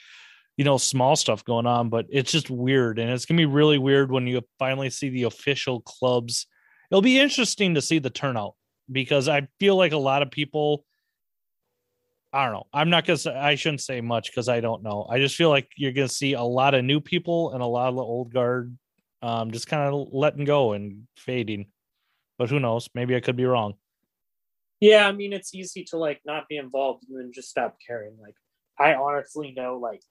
you 0.57 0.65
know, 0.65 0.79
small 0.79 1.17
stuff 1.17 1.45
going 1.45 1.67
on, 1.67 1.89
but 1.89 2.07
it's 2.11 2.31
just 2.31 2.51
weird, 2.51 2.99
and 2.99 3.11
it's 3.11 3.27
gonna 3.27 3.39
be 3.39 3.47
really 3.47 3.79
weird 3.79 4.11
when 4.11 4.27
you 4.27 4.43
finally 4.59 4.91
see 4.91 5.09
the 5.09 5.25
official 5.25 5.81
clubs. 5.81 6.47
It'll 6.91 7.03
be 7.03 7.19
interesting 7.19 7.75
to 7.75 7.83
see 7.83 7.99
the 7.99 8.11
turnout 8.11 8.55
because 8.91 9.29
I 9.29 9.49
feel 9.59 9.77
like 9.77 9.93
a 9.93 9.99
lot 9.99 10.23
of 10.23 10.31
people. 10.31 10.85
I 12.33 12.45
don't 12.45 12.55
know. 12.55 12.67
I'm 12.73 12.91
not 12.91 13.05
gonna. 13.05 13.17
Say, 13.17 13.35
I 13.35 13.55
shouldn't 13.57 13.81
say 13.81 14.01
much 14.01 14.31
because 14.31 14.49
I 14.49 14.61
don't 14.61 14.83
know. 14.83 15.07
I 15.09 15.19
just 15.19 15.37
feel 15.37 15.51
like 15.51 15.69
you're 15.77 15.93
gonna 15.93 16.09
see 16.09 16.35
a 16.35 16.43
lot 16.43 16.75
of 16.75 16.85
new 16.85 17.01
people 17.01 17.53
and 17.53 17.63
a 17.63 17.67
lot 17.67 17.89
of 17.89 17.97
the 17.97 18.03
old 18.03 18.33
guard 18.33 18.77
um, 19.25 19.53
just 19.53 19.69
kind 19.69 19.83
of 19.83 20.09
letting 20.13 20.45
go 20.45 20.75
and 20.75 21.05
fading. 21.17 21.67
But 22.39 22.51
who 22.51 22.61
knows? 22.61 22.91
Maybe 22.95 23.17
I 23.17 23.21
could 23.21 23.37
be 23.37 23.47
wrong. 23.47 23.75
Yeah, 24.85 25.09
I 25.09 25.13
mean, 25.13 25.33
it's 25.33 25.55
easy 25.55 25.83
to 25.85 25.97
like 25.97 26.21
not 26.27 26.47
be 26.49 26.57
involved 26.59 27.05
and 27.09 27.19
then 27.19 27.33
just 27.33 27.49
stop 27.49 27.79
caring. 27.87 28.17
Like, 28.21 28.35
I 28.79 28.95
honestly 28.95 29.53
know 29.53 29.79
like 29.79 30.03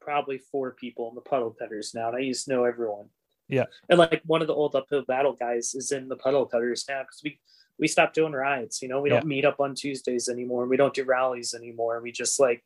probably 0.00 0.38
four 0.38 0.72
people 0.72 1.08
in 1.08 1.14
the 1.14 1.20
puddle 1.22 1.56
cutters 1.58 1.94
now, 1.94 2.08
and 2.08 2.16
I 2.16 2.20
used 2.20 2.44
to 2.44 2.50
know 2.52 2.64
everyone. 2.64 3.08
Yeah. 3.48 3.66
and 3.88 3.98
like 3.98 4.22
one 4.26 4.40
of 4.42 4.48
the 4.48 4.54
old 4.54 4.74
uphill 4.74 5.04
battle 5.06 5.32
guys 5.32 5.72
is 5.74 5.92
in 5.92 6.08
the 6.08 6.16
puddle 6.16 6.46
cutters 6.46 6.84
now 6.88 7.02
because 7.02 7.20
we 7.22 7.38
we 7.78 7.86
stopped 7.86 8.14
doing 8.16 8.32
rides. 8.32 8.82
You 8.82 8.88
know, 8.88 9.00
we 9.00 9.08
Yeah. 9.10 9.20
don't 9.20 9.28
meet 9.28 9.44
up 9.44 9.60
on 9.60 9.74
Tuesdays 9.74 10.28
anymore. 10.28 10.66
We 10.66 10.76
don't 10.76 10.92
do 10.94 11.04
rallies 11.04 11.54
anymore. 11.54 12.00
We 12.02 12.10
just 12.12 12.38
like 12.40 12.64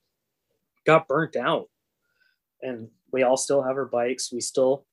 got 0.86 1.06
burnt 1.06 1.36
out, 1.36 1.68
and 2.62 2.88
we 3.12 3.22
all 3.22 3.36
still 3.36 3.62
have 3.62 3.76
our 3.76 3.84
bikes. 3.84 4.32
We 4.32 4.40
still 4.40 4.86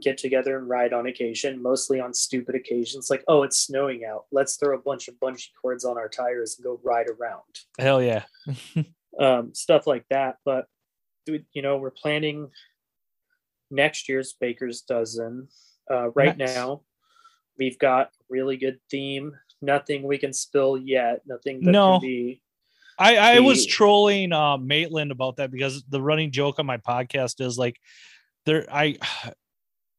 get 0.00 0.18
together 0.18 0.58
and 0.58 0.68
ride 0.68 0.92
on 0.92 1.06
occasion, 1.06 1.60
mostly 1.62 2.00
on 2.00 2.14
stupid 2.14 2.54
occasions 2.54 3.10
like, 3.10 3.24
oh, 3.28 3.42
it's 3.42 3.58
snowing 3.58 4.04
out. 4.04 4.24
Let's 4.30 4.56
throw 4.56 4.76
a 4.76 4.80
bunch 4.80 5.08
of 5.08 5.14
bungee 5.16 5.48
cords 5.60 5.84
on 5.84 5.98
our 5.98 6.08
tires 6.08 6.56
and 6.56 6.64
go 6.64 6.80
ride 6.82 7.06
around. 7.08 7.42
Hell 7.78 8.02
yeah. 8.02 8.24
Um, 9.16 9.54
stuff 9.54 9.86
like 9.86 10.04
that. 10.10 10.38
But, 10.44 10.66
you 11.26 11.62
know, 11.62 11.76
we're 11.76 11.92
planning 11.92 12.50
next 13.70 14.08
year's 14.08 14.34
Baker's 14.40 14.80
Dozen. 14.82 15.46
Uh, 15.88 16.10
right 16.10 16.36
Nice. 16.36 16.54
now, 16.54 16.80
we've 17.56 17.78
got 17.78 18.06
a 18.08 18.10
really 18.28 18.56
good 18.56 18.80
theme. 18.90 19.36
Nothing 19.62 20.02
we 20.02 20.18
can 20.18 20.32
spill 20.32 20.76
yet. 20.76 21.20
Nothing 21.26 21.60
that 21.60 21.70
No. 21.70 22.00
can 22.00 22.08
be. 22.08 22.42
I, 22.98 23.36
I 23.36 23.40
was 23.40 23.66
trolling 23.66 24.32
uh, 24.32 24.56
Maitland 24.56 25.12
about 25.12 25.36
that 25.36 25.50
because 25.52 25.84
the 25.88 26.02
running 26.02 26.32
joke 26.32 26.58
on 26.58 26.66
my 26.66 26.78
podcast 26.78 27.40
is 27.40 27.56
like 27.58 27.76
there 28.46 28.66
I 28.68 28.98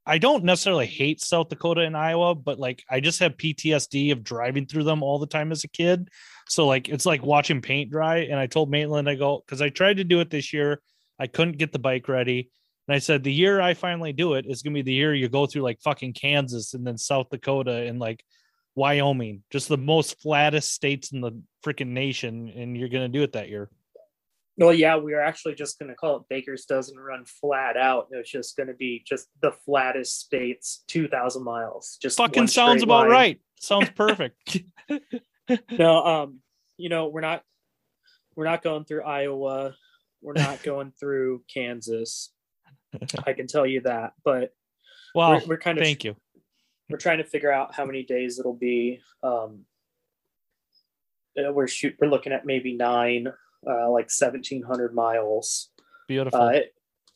I 0.05 0.19
don't 0.19 0.43
necessarily 0.43 0.85
hate 0.85 1.19
South 1.19 1.49
Dakota 1.49 1.81
and 1.81 1.97
Iowa, 1.97 2.35
but 2.35 2.59
like 2.59 2.83
I 2.89 2.99
just 2.99 3.19
have 3.19 3.37
PTSD 3.37 4.11
of 4.11 4.23
driving 4.23 4.67
through 4.67 4.83
them 4.83 5.01
all 5.01 5.17
the 5.17 5.25
time 5.25 5.51
as 5.51 5.63
a 5.63 5.69
kid. 5.69 6.09
So 6.47 6.67
like 6.67 6.89
it's 6.89 7.05
like 7.05 7.23
watching 7.23 7.61
paint 7.61 7.89
dry. 7.89 8.19
And 8.19 8.39
I 8.39 8.45
told 8.47 8.69
Maitland, 8.69 9.09
I 9.09 9.15
go, 9.15 9.43
because 9.45 9.61
I 9.61 9.69
tried 9.69 9.97
to 9.97 10.03
do 10.03 10.19
it 10.19 10.29
this 10.29 10.53
year. 10.53 10.81
I 11.19 11.27
couldn't 11.27 11.57
get 11.57 11.71
the 11.71 11.79
bike 11.79 12.07
ready. 12.07 12.51
And 12.87 12.95
I 12.95 12.99
said, 12.99 13.23
the 13.23 13.33
year 13.33 13.59
I 13.59 13.73
finally 13.73 14.13
do 14.13 14.35
it 14.35 14.45
is 14.47 14.61
gonna 14.61 14.75
be 14.75 14.83
the 14.83 14.93
year 14.93 15.15
you 15.15 15.27
go 15.27 15.47
through 15.47 15.63
like 15.63 15.81
fucking 15.81 16.13
Kansas 16.13 16.75
and 16.75 16.85
then 16.85 16.97
South 16.97 17.29
Dakota 17.31 17.71
and 17.71 17.99
like 17.99 18.23
Wyoming, 18.75 19.41
just 19.49 19.69
the 19.69 19.77
most 19.77 20.21
flattest 20.21 20.71
states 20.71 21.13
in 21.13 21.21
the 21.21 21.41
freaking 21.65 21.87
nation, 21.87 22.51
and 22.55 22.77
you're 22.77 22.89
gonna 22.89 23.07
do 23.07 23.23
it 23.23 23.33
that 23.33 23.49
year. 23.49 23.69
Well, 24.57 24.73
yeah, 24.73 24.97
we 24.97 25.13
are 25.13 25.21
actually 25.21 25.55
just 25.55 25.79
going 25.79 25.89
to 25.89 25.95
call 25.95 26.17
it 26.17 26.23
Baker's 26.29 26.65
Dozen 26.65 26.97
Run 26.97 27.25
flat 27.25 27.75
out. 27.75 28.07
It's 28.11 28.31
just 28.31 28.55
going 28.55 28.67
to 28.67 28.73
be 28.73 29.03
just 29.05 29.27
the 29.41 29.51
flattest 29.65 30.19
states, 30.19 30.83
2,000 30.87 31.43
miles. 31.43 31.97
Just 32.01 32.17
Fucking 32.17 32.47
sounds 32.47 32.81
about 32.81 33.01
line. 33.01 33.09
right. 33.09 33.41
Sounds 33.59 33.89
perfect. 33.95 34.61
no 35.77 36.03
um 36.03 36.39
you 36.77 36.89
know 36.89 37.07
we're 37.07 37.21
not 37.21 37.43
we're 38.35 38.45
not 38.45 38.63
going 38.63 38.83
through 38.83 39.03
iowa 39.03 39.75
we're 40.21 40.33
not 40.33 40.61
going 40.63 40.91
through 40.99 41.43
kansas 41.53 42.31
i 43.27 43.33
can 43.33 43.45
tell 43.45 43.65
you 43.65 43.79
that 43.81 44.13
but 44.23 44.51
well, 45.15 45.31
we're, 45.31 45.45
we're 45.47 45.57
kind 45.57 45.77
of 45.77 45.83
Thank 45.83 46.03
you. 46.03 46.15
we're 46.89 46.97
trying 46.97 47.19
to 47.19 47.23
figure 47.23 47.51
out 47.51 47.73
how 47.73 47.85
many 47.85 48.03
days 48.03 48.37
it'll 48.37 48.53
be. 48.53 48.99
Um, 49.23 49.61
uh, 51.37 51.51
we're 51.53 51.69
shoot 51.69 51.95
we're 51.99 52.09
looking 52.09 52.33
at 52.33 52.45
maybe 52.45 52.73
nine, 52.73 53.29
uh, 53.67 53.89
like 53.89 54.09
seventeen 54.09 54.63
hundred 54.63 54.93
miles. 54.93 55.69
Beautiful. 56.07 56.39
Uh, 56.41 56.59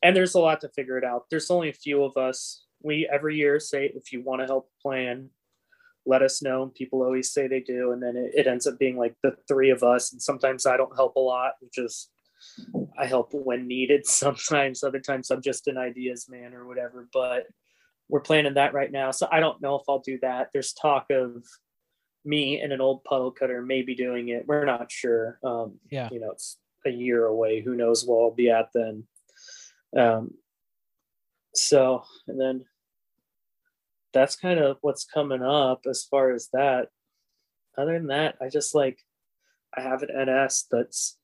and 0.02 0.16
there's 0.16 0.36
a 0.36 0.40
lot 0.40 0.62
to 0.62 0.70
figure 0.70 0.98
it 0.98 1.04
out. 1.04 1.26
There's 1.30 1.52
only 1.52 1.70
a 1.70 1.74
few 1.74 2.04
of 2.04 2.18
us. 2.18 2.66
We 2.82 3.10
every 3.12 3.36
year 3.36 3.60
say 3.60 3.92
if 3.94 4.14
you 4.14 4.22
want 4.22 4.42
to 4.42 4.46
help 4.46 4.70
plan, 4.82 5.30
let 6.06 6.22
us 6.22 6.42
know. 6.42 6.72
People 6.76 7.04
always 7.04 7.32
say 7.32 7.48
they 7.48 7.60
do, 7.60 7.92
and 7.92 8.02
then 8.02 8.16
it, 8.16 8.32
it 8.34 8.48
ends 8.48 8.68
up 8.68 8.80
being 8.80 8.98
like 8.98 9.16
the 9.24 9.36
three 9.48 9.70
of 9.70 9.84
us. 9.84 10.12
And 10.12 10.22
sometimes 10.22 10.66
I 10.66 10.78
don't 10.78 10.96
help 10.96 11.16
a 11.16 11.20
lot, 11.20 11.54
just 11.74 12.12
I 12.98 13.06
help 13.06 13.30
when 13.34 13.68
needed. 13.68 14.06
Sometimes, 14.08 14.84
other 14.84 15.00
times 15.00 15.30
I'm 15.30 15.42
just 15.42 15.68
an 15.68 15.78
ideas 15.78 16.28
man 16.30 16.54
or 16.54 16.66
whatever. 16.66 17.08
But 17.12 17.48
we're 18.10 18.22
planning 18.22 18.56
that 18.56 18.74
right 18.74 18.92
now, 18.92 19.12
so 19.12 19.28
I 19.32 19.40
don't 19.40 19.62
know 19.62 19.76
if 19.76 19.84
I'll 19.88 20.00
do 20.00 20.18
that. 20.22 20.50
There's 20.54 20.74
talk 20.74 21.08
of 21.12 21.44
me 22.30 22.62
and 22.62 22.72
an 22.72 22.80
old 22.80 23.04
puddle 23.04 23.32
cutter 23.32 23.62
may 23.62 23.82
be 23.82 23.96
doing 23.96 24.30
it. 24.30 24.46
We're 24.48 24.66
not 24.66 24.92
sure. 24.92 25.40
Um, 25.44 25.80
Yeah. 25.90 26.10
you 26.12 26.20
know, 26.20 26.32
it's 26.32 26.60
a 26.86 26.92
year 26.92 27.26
away. 27.26 27.62
Who 27.62 27.76
knows 27.76 28.06
where 28.06 28.22
I'll 28.22 28.32
be 28.32 28.50
at 28.52 28.70
then? 28.74 29.08
Um, 29.98 30.36
so, 31.56 32.04
and 32.28 32.40
then 32.40 32.66
that's 34.14 34.36
kind 34.36 34.60
of 34.60 34.78
what's 34.82 35.06
coming 35.06 35.42
up 35.42 35.82
as 35.90 36.04
far 36.06 36.32
as 36.32 36.50
that. 36.54 36.90
Other 37.78 37.94
than 37.98 38.08
that, 38.08 38.36
I 38.42 38.50
just 38.50 38.76
like 38.76 39.00
I 39.76 39.82
have 39.82 40.04
an 40.04 40.10
NS 40.26 40.66
that's 40.70 41.18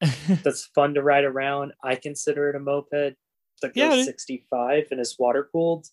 that's 0.42 0.66
fun 0.74 0.94
to 0.94 1.02
ride 1.02 1.24
around. 1.24 1.72
I 1.82 1.96
consider 1.96 2.48
it 2.50 2.56
a 2.56 2.60
moped 2.60 2.90
that 3.62 3.72
Yeah, 3.74 3.90
goes 3.90 4.00
it- 4.02 4.04
65 4.06 4.88
and 4.90 5.00
is 5.00 5.16
water 5.18 5.48
cooled. 5.52 5.86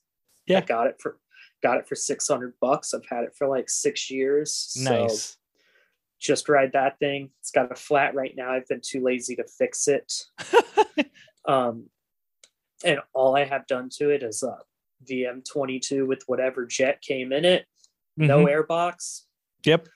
Yeah. 0.48 0.58
I 0.60 0.62
got 0.62 0.88
it 0.88 0.96
for 1.02 1.20
got 1.64 1.78
it 1.78 1.88
for 1.88 1.96
600 1.96 2.54
bucks. 2.62 2.94
I've 2.94 3.06
had 3.10 3.24
it 3.24 3.34
for 3.36 3.48
like 3.48 3.70
six 3.70 4.12
years. 4.12 4.54
So 4.54 4.84
nice. 5.04 5.38
just 6.20 6.48
ride 6.50 6.74
that 6.74 7.00
thing. 7.00 7.30
It's 7.40 7.52
got 7.52 7.72
a 7.72 7.76
flat 7.76 8.14
right 8.14 8.34
now. 8.38 8.52
I've 8.52 8.68
been 8.68 8.82
too 8.84 9.02
lazy 9.02 9.36
to 9.38 9.46
fix 9.58 9.88
it. 9.88 10.14
um, 11.48 11.86
and 12.86 13.00
all 13.14 13.36
I 13.36 13.46
have 13.46 13.66
done 13.68 13.90
to 13.98 14.10
it 14.10 14.22
is 14.24 14.44
a 14.44 14.58
VM22 15.10 16.06
with 16.06 16.24
whatever 16.28 16.66
jet 16.66 17.02
came 17.02 17.32
in 17.32 17.46
it. 17.46 17.66
No 18.18 18.46
Mhm. 18.46 18.66
airbox. 18.68 19.22
Yep. 19.66 19.88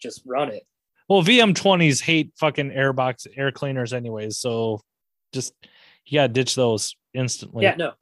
Just 0.00 0.22
run 0.24 0.50
it. 0.50 0.64
Well, 1.08 1.22
VM20s 1.22 2.00
hate 2.00 2.32
fucking 2.38 2.70
airbox 2.70 3.26
air 3.36 3.52
cleaners 3.52 3.92
anyways, 3.92 4.38
so 4.38 4.80
just 5.32 5.52
you 6.06 6.18
gotta 6.18 6.32
ditch 6.32 6.54
those 6.54 6.96
instantly. 7.12 7.64
Yeah, 7.64 7.74
no. 7.76 7.92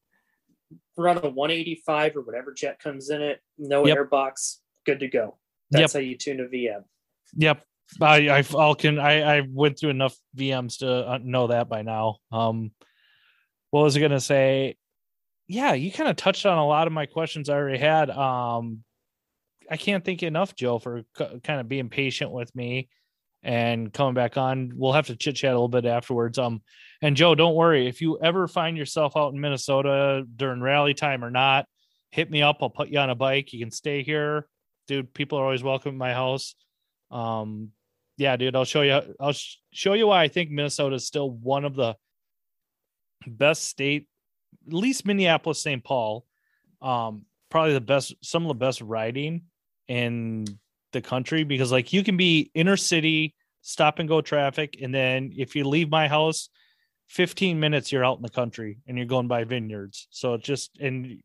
Run 0.96 1.18
a 1.18 1.28
185 1.28 2.16
or 2.16 2.20
whatever 2.22 2.52
jet 2.52 2.78
comes 2.78 3.10
in 3.10 3.22
it. 3.22 3.40
No 3.58 3.86
Yep. 3.86 3.96
airbox. 3.98 4.58
Good 4.84 5.00
to 5.00 5.08
go. 5.08 5.38
That's 5.70 5.92
how 5.94 6.00
you 6.00 6.16
tune 6.16 6.40
a 6.40 6.44
VM. 6.44 6.84
Yep. 7.36 7.64
I 8.00 8.28
I 8.28 8.44
all 8.54 8.74
can 8.74 8.98
I 8.98 9.38
I 9.38 9.42
went 9.48 9.78
through 9.78 9.90
enough 9.90 10.16
VMs 10.36 10.78
to 10.78 10.90
uh, 10.90 11.18
know 11.22 11.48
that 11.48 11.68
by 11.68 11.82
now. 11.82 12.18
Um 12.30 12.72
what 13.70 13.84
was 13.84 13.96
I 13.96 14.00
going 14.00 14.12
to 14.12 14.20
say? 14.20 14.76
Yeah, 15.46 15.72
you 15.72 15.90
kind 15.90 16.10
of 16.10 16.16
touched 16.16 16.44
on 16.44 16.58
a 16.58 16.66
lot 16.66 16.86
of 16.86 16.92
my 16.92 17.06
questions 17.06 17.48
I 17.48 17.54
already 17.54 17.78
had. 17.78 18.10
Um 18.10 18.84
I 19.70 19.76
can't 19.76 20.04
thank 20.04 20.20
you 20.22 20.28
enough, 20.28 20.54
Joe, 20.54 20.78
for 20.78 21.02
kind 21.16 21.60
of 21.60 21.68
being 21.68 21.88
patient 21.88 22.30
with 22.32 22.54
me 22.54 22.88
and 23.42 23.92
coming 23.92 24.14
back 24.14 24.36
on. 24.36 24.72
We'll 24.74 24.92
have 24.92 25.08
to 25.08 25.16
chit 25.16 25.36
chat 25.36 25.50
a 25.50 25.54
little 25.54 25.68
bit 25.68 25.84
afterwards. 25.84 26.38
Um, 26.38 26.62
and 27.00 27.16
Joe, 27.16 27.34
don't 27.34 27.56
worry 27.56 27.88
if 27.88 28.00
you 28.00 28.18
ever 28.20 28.46
find 28.46 28.76
yourself 28.76 29.16
out 29.16 29.32
in 29.32 29.40
Minnesota 29.40 30.24
during 30.36 30.60
rally 30.60 30.94
time 30.94 31.24
or 31.24 31.30
not, 31.30 31.66
hit 32.10 32.30
me 32.30 32.42
up. 32.42 32.58
I'll 32.60 32.70
put 32.70 32.88
you 32.88 32.98
on 32.98 33.10
a 33.10 33.14
bike. 33.14 33.52
You 33.52 33.58
can 33.58 33.72
stay 33.72 34.02
here, 34.02 34.46
dude. 34.86 35.12
People 35.12 35.38
are 35.38 35.44
always 35.44 35.62
welcome 35.62 35.90
at 35.90 35.98
my 35.98 36.12
house. 36.12 36.54
Um, 37.10 37.70
yeah, 38.16 38.36
dude, 38.36 38.54
I'll 38.54 38.64
show 38.64 38.82
you. 38.82 39.00
I'll 39.18 39.32
sh- 39.32 39.56
show 39.72 39.94
you 39.94 40.06
why 40.06 40.22
I 40.22 40.28
think 40.28 40.50
Minnesota 40.50 40.96
is 40.96 41.06
still 41.06 41.30
one 41.30 41.64
of 41.64 41.74
the 41.74 41.96
best 43.26 43.64
state, 43.64 44.06
at 44.66 44.72
least 44.72 45.06
Minneapolis, 45.06 45.62
St. 45.62 45.82
Paul. 45.82 46.24
Um, 46.80 47.24
probably 47.50 47.72
the 47.72 47.80
best, 47.80 48.14
some 48.22 48.42
of 48.42 48.48
the 48.48 48.54
best 48.54 48.80
riding 48.80 49.42
in 49.88 50.44
the 50.92 51.00
country 51.00 51.44
because 51.44 51.72
like 51.72 51.92
you 51.92 52.04
can 52.04 52.16
be 52.16 52.50
inner 52.54 52.76
city 52.76 53.34
stop 53.62 53.98
and 53.98 54.08
go 54.08 54.20
traffic 54.20 54.78
and 54.82 54.94
then 54.94 55.32
if 55.36 55.54
you 55.56 55.64
leave 55.64 55.90
my 55.90 56.08
house 56.08 56.48
15 57.12 57.60
minutes 57.60 57.92
you're 57.92 58.04
out 58.04 58.16
in 58.16 58.22
the 58.22 58.30
country 58.30 58.78
and 58.86 58.96
you're 58.96 59.06
going 59.06 59.28
by 59.28 59.44
vineyards. 59.44 60.08
So 60.10 60.34
it's 60.34 60.46
just 60.46 60.70
and 60.80 61.22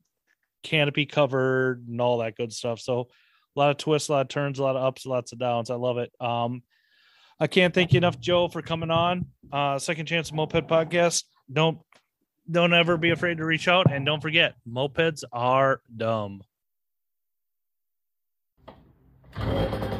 canopy 0.62 1.06
covered 1.06 1.88
and 1.88 2.02
all 2.02 2.18
that 2.18 2.36
good 2.36 2.52
stuff. 2.52 2.82
So 2.82 3.08
a 3.56 3.60
lot 3.60 3.72
of 3.72 3.78
twists 3.78 4.10
a 4.10 4.12
lot 4.12 4.22
of 4.22 4.28
turns 4.28 4.60
a 4.60 4.64
lot 4.64 4.76
of 4.76 4.84
ups 4.84 5.06
lots 5.06 5.32
of 5.32 5.40
downs. 5.40 5.70
I 5.70 5.76
love 5.76 5.98
it. 5.98 6.12
Um 6.20 6.64
i 7.40 7.48
can't 7.48 7.74
thank 7.74 7.94
you 7.94 7.98
enough 7.98 8.20
joe 8.20 8.50
for 8.50 8.62
coming 8.62 8.92
on. 8.92 9.28
Uh 9.50 9.80
second 9.80 10.08
chance 10.08 10.34
moped 10.34 10.68
podcast. 10.68 11.24
Don't 11.52 11.80
don't 12.52 12.74
ever 12.74 12.98
be 12.98 13.12
afraid 13.12 13.38
to 13.38 13.46
reach 13.46 13.70
out 13.70 13.90
and 13.92 14.06
don't 14.06 14.22
forget 14.22 14.56
mopeds 14.68 15.24
are 15.32 15.82
dumb 15.96 16.42
Thank 19.40 19.82
you. 19.92 19.97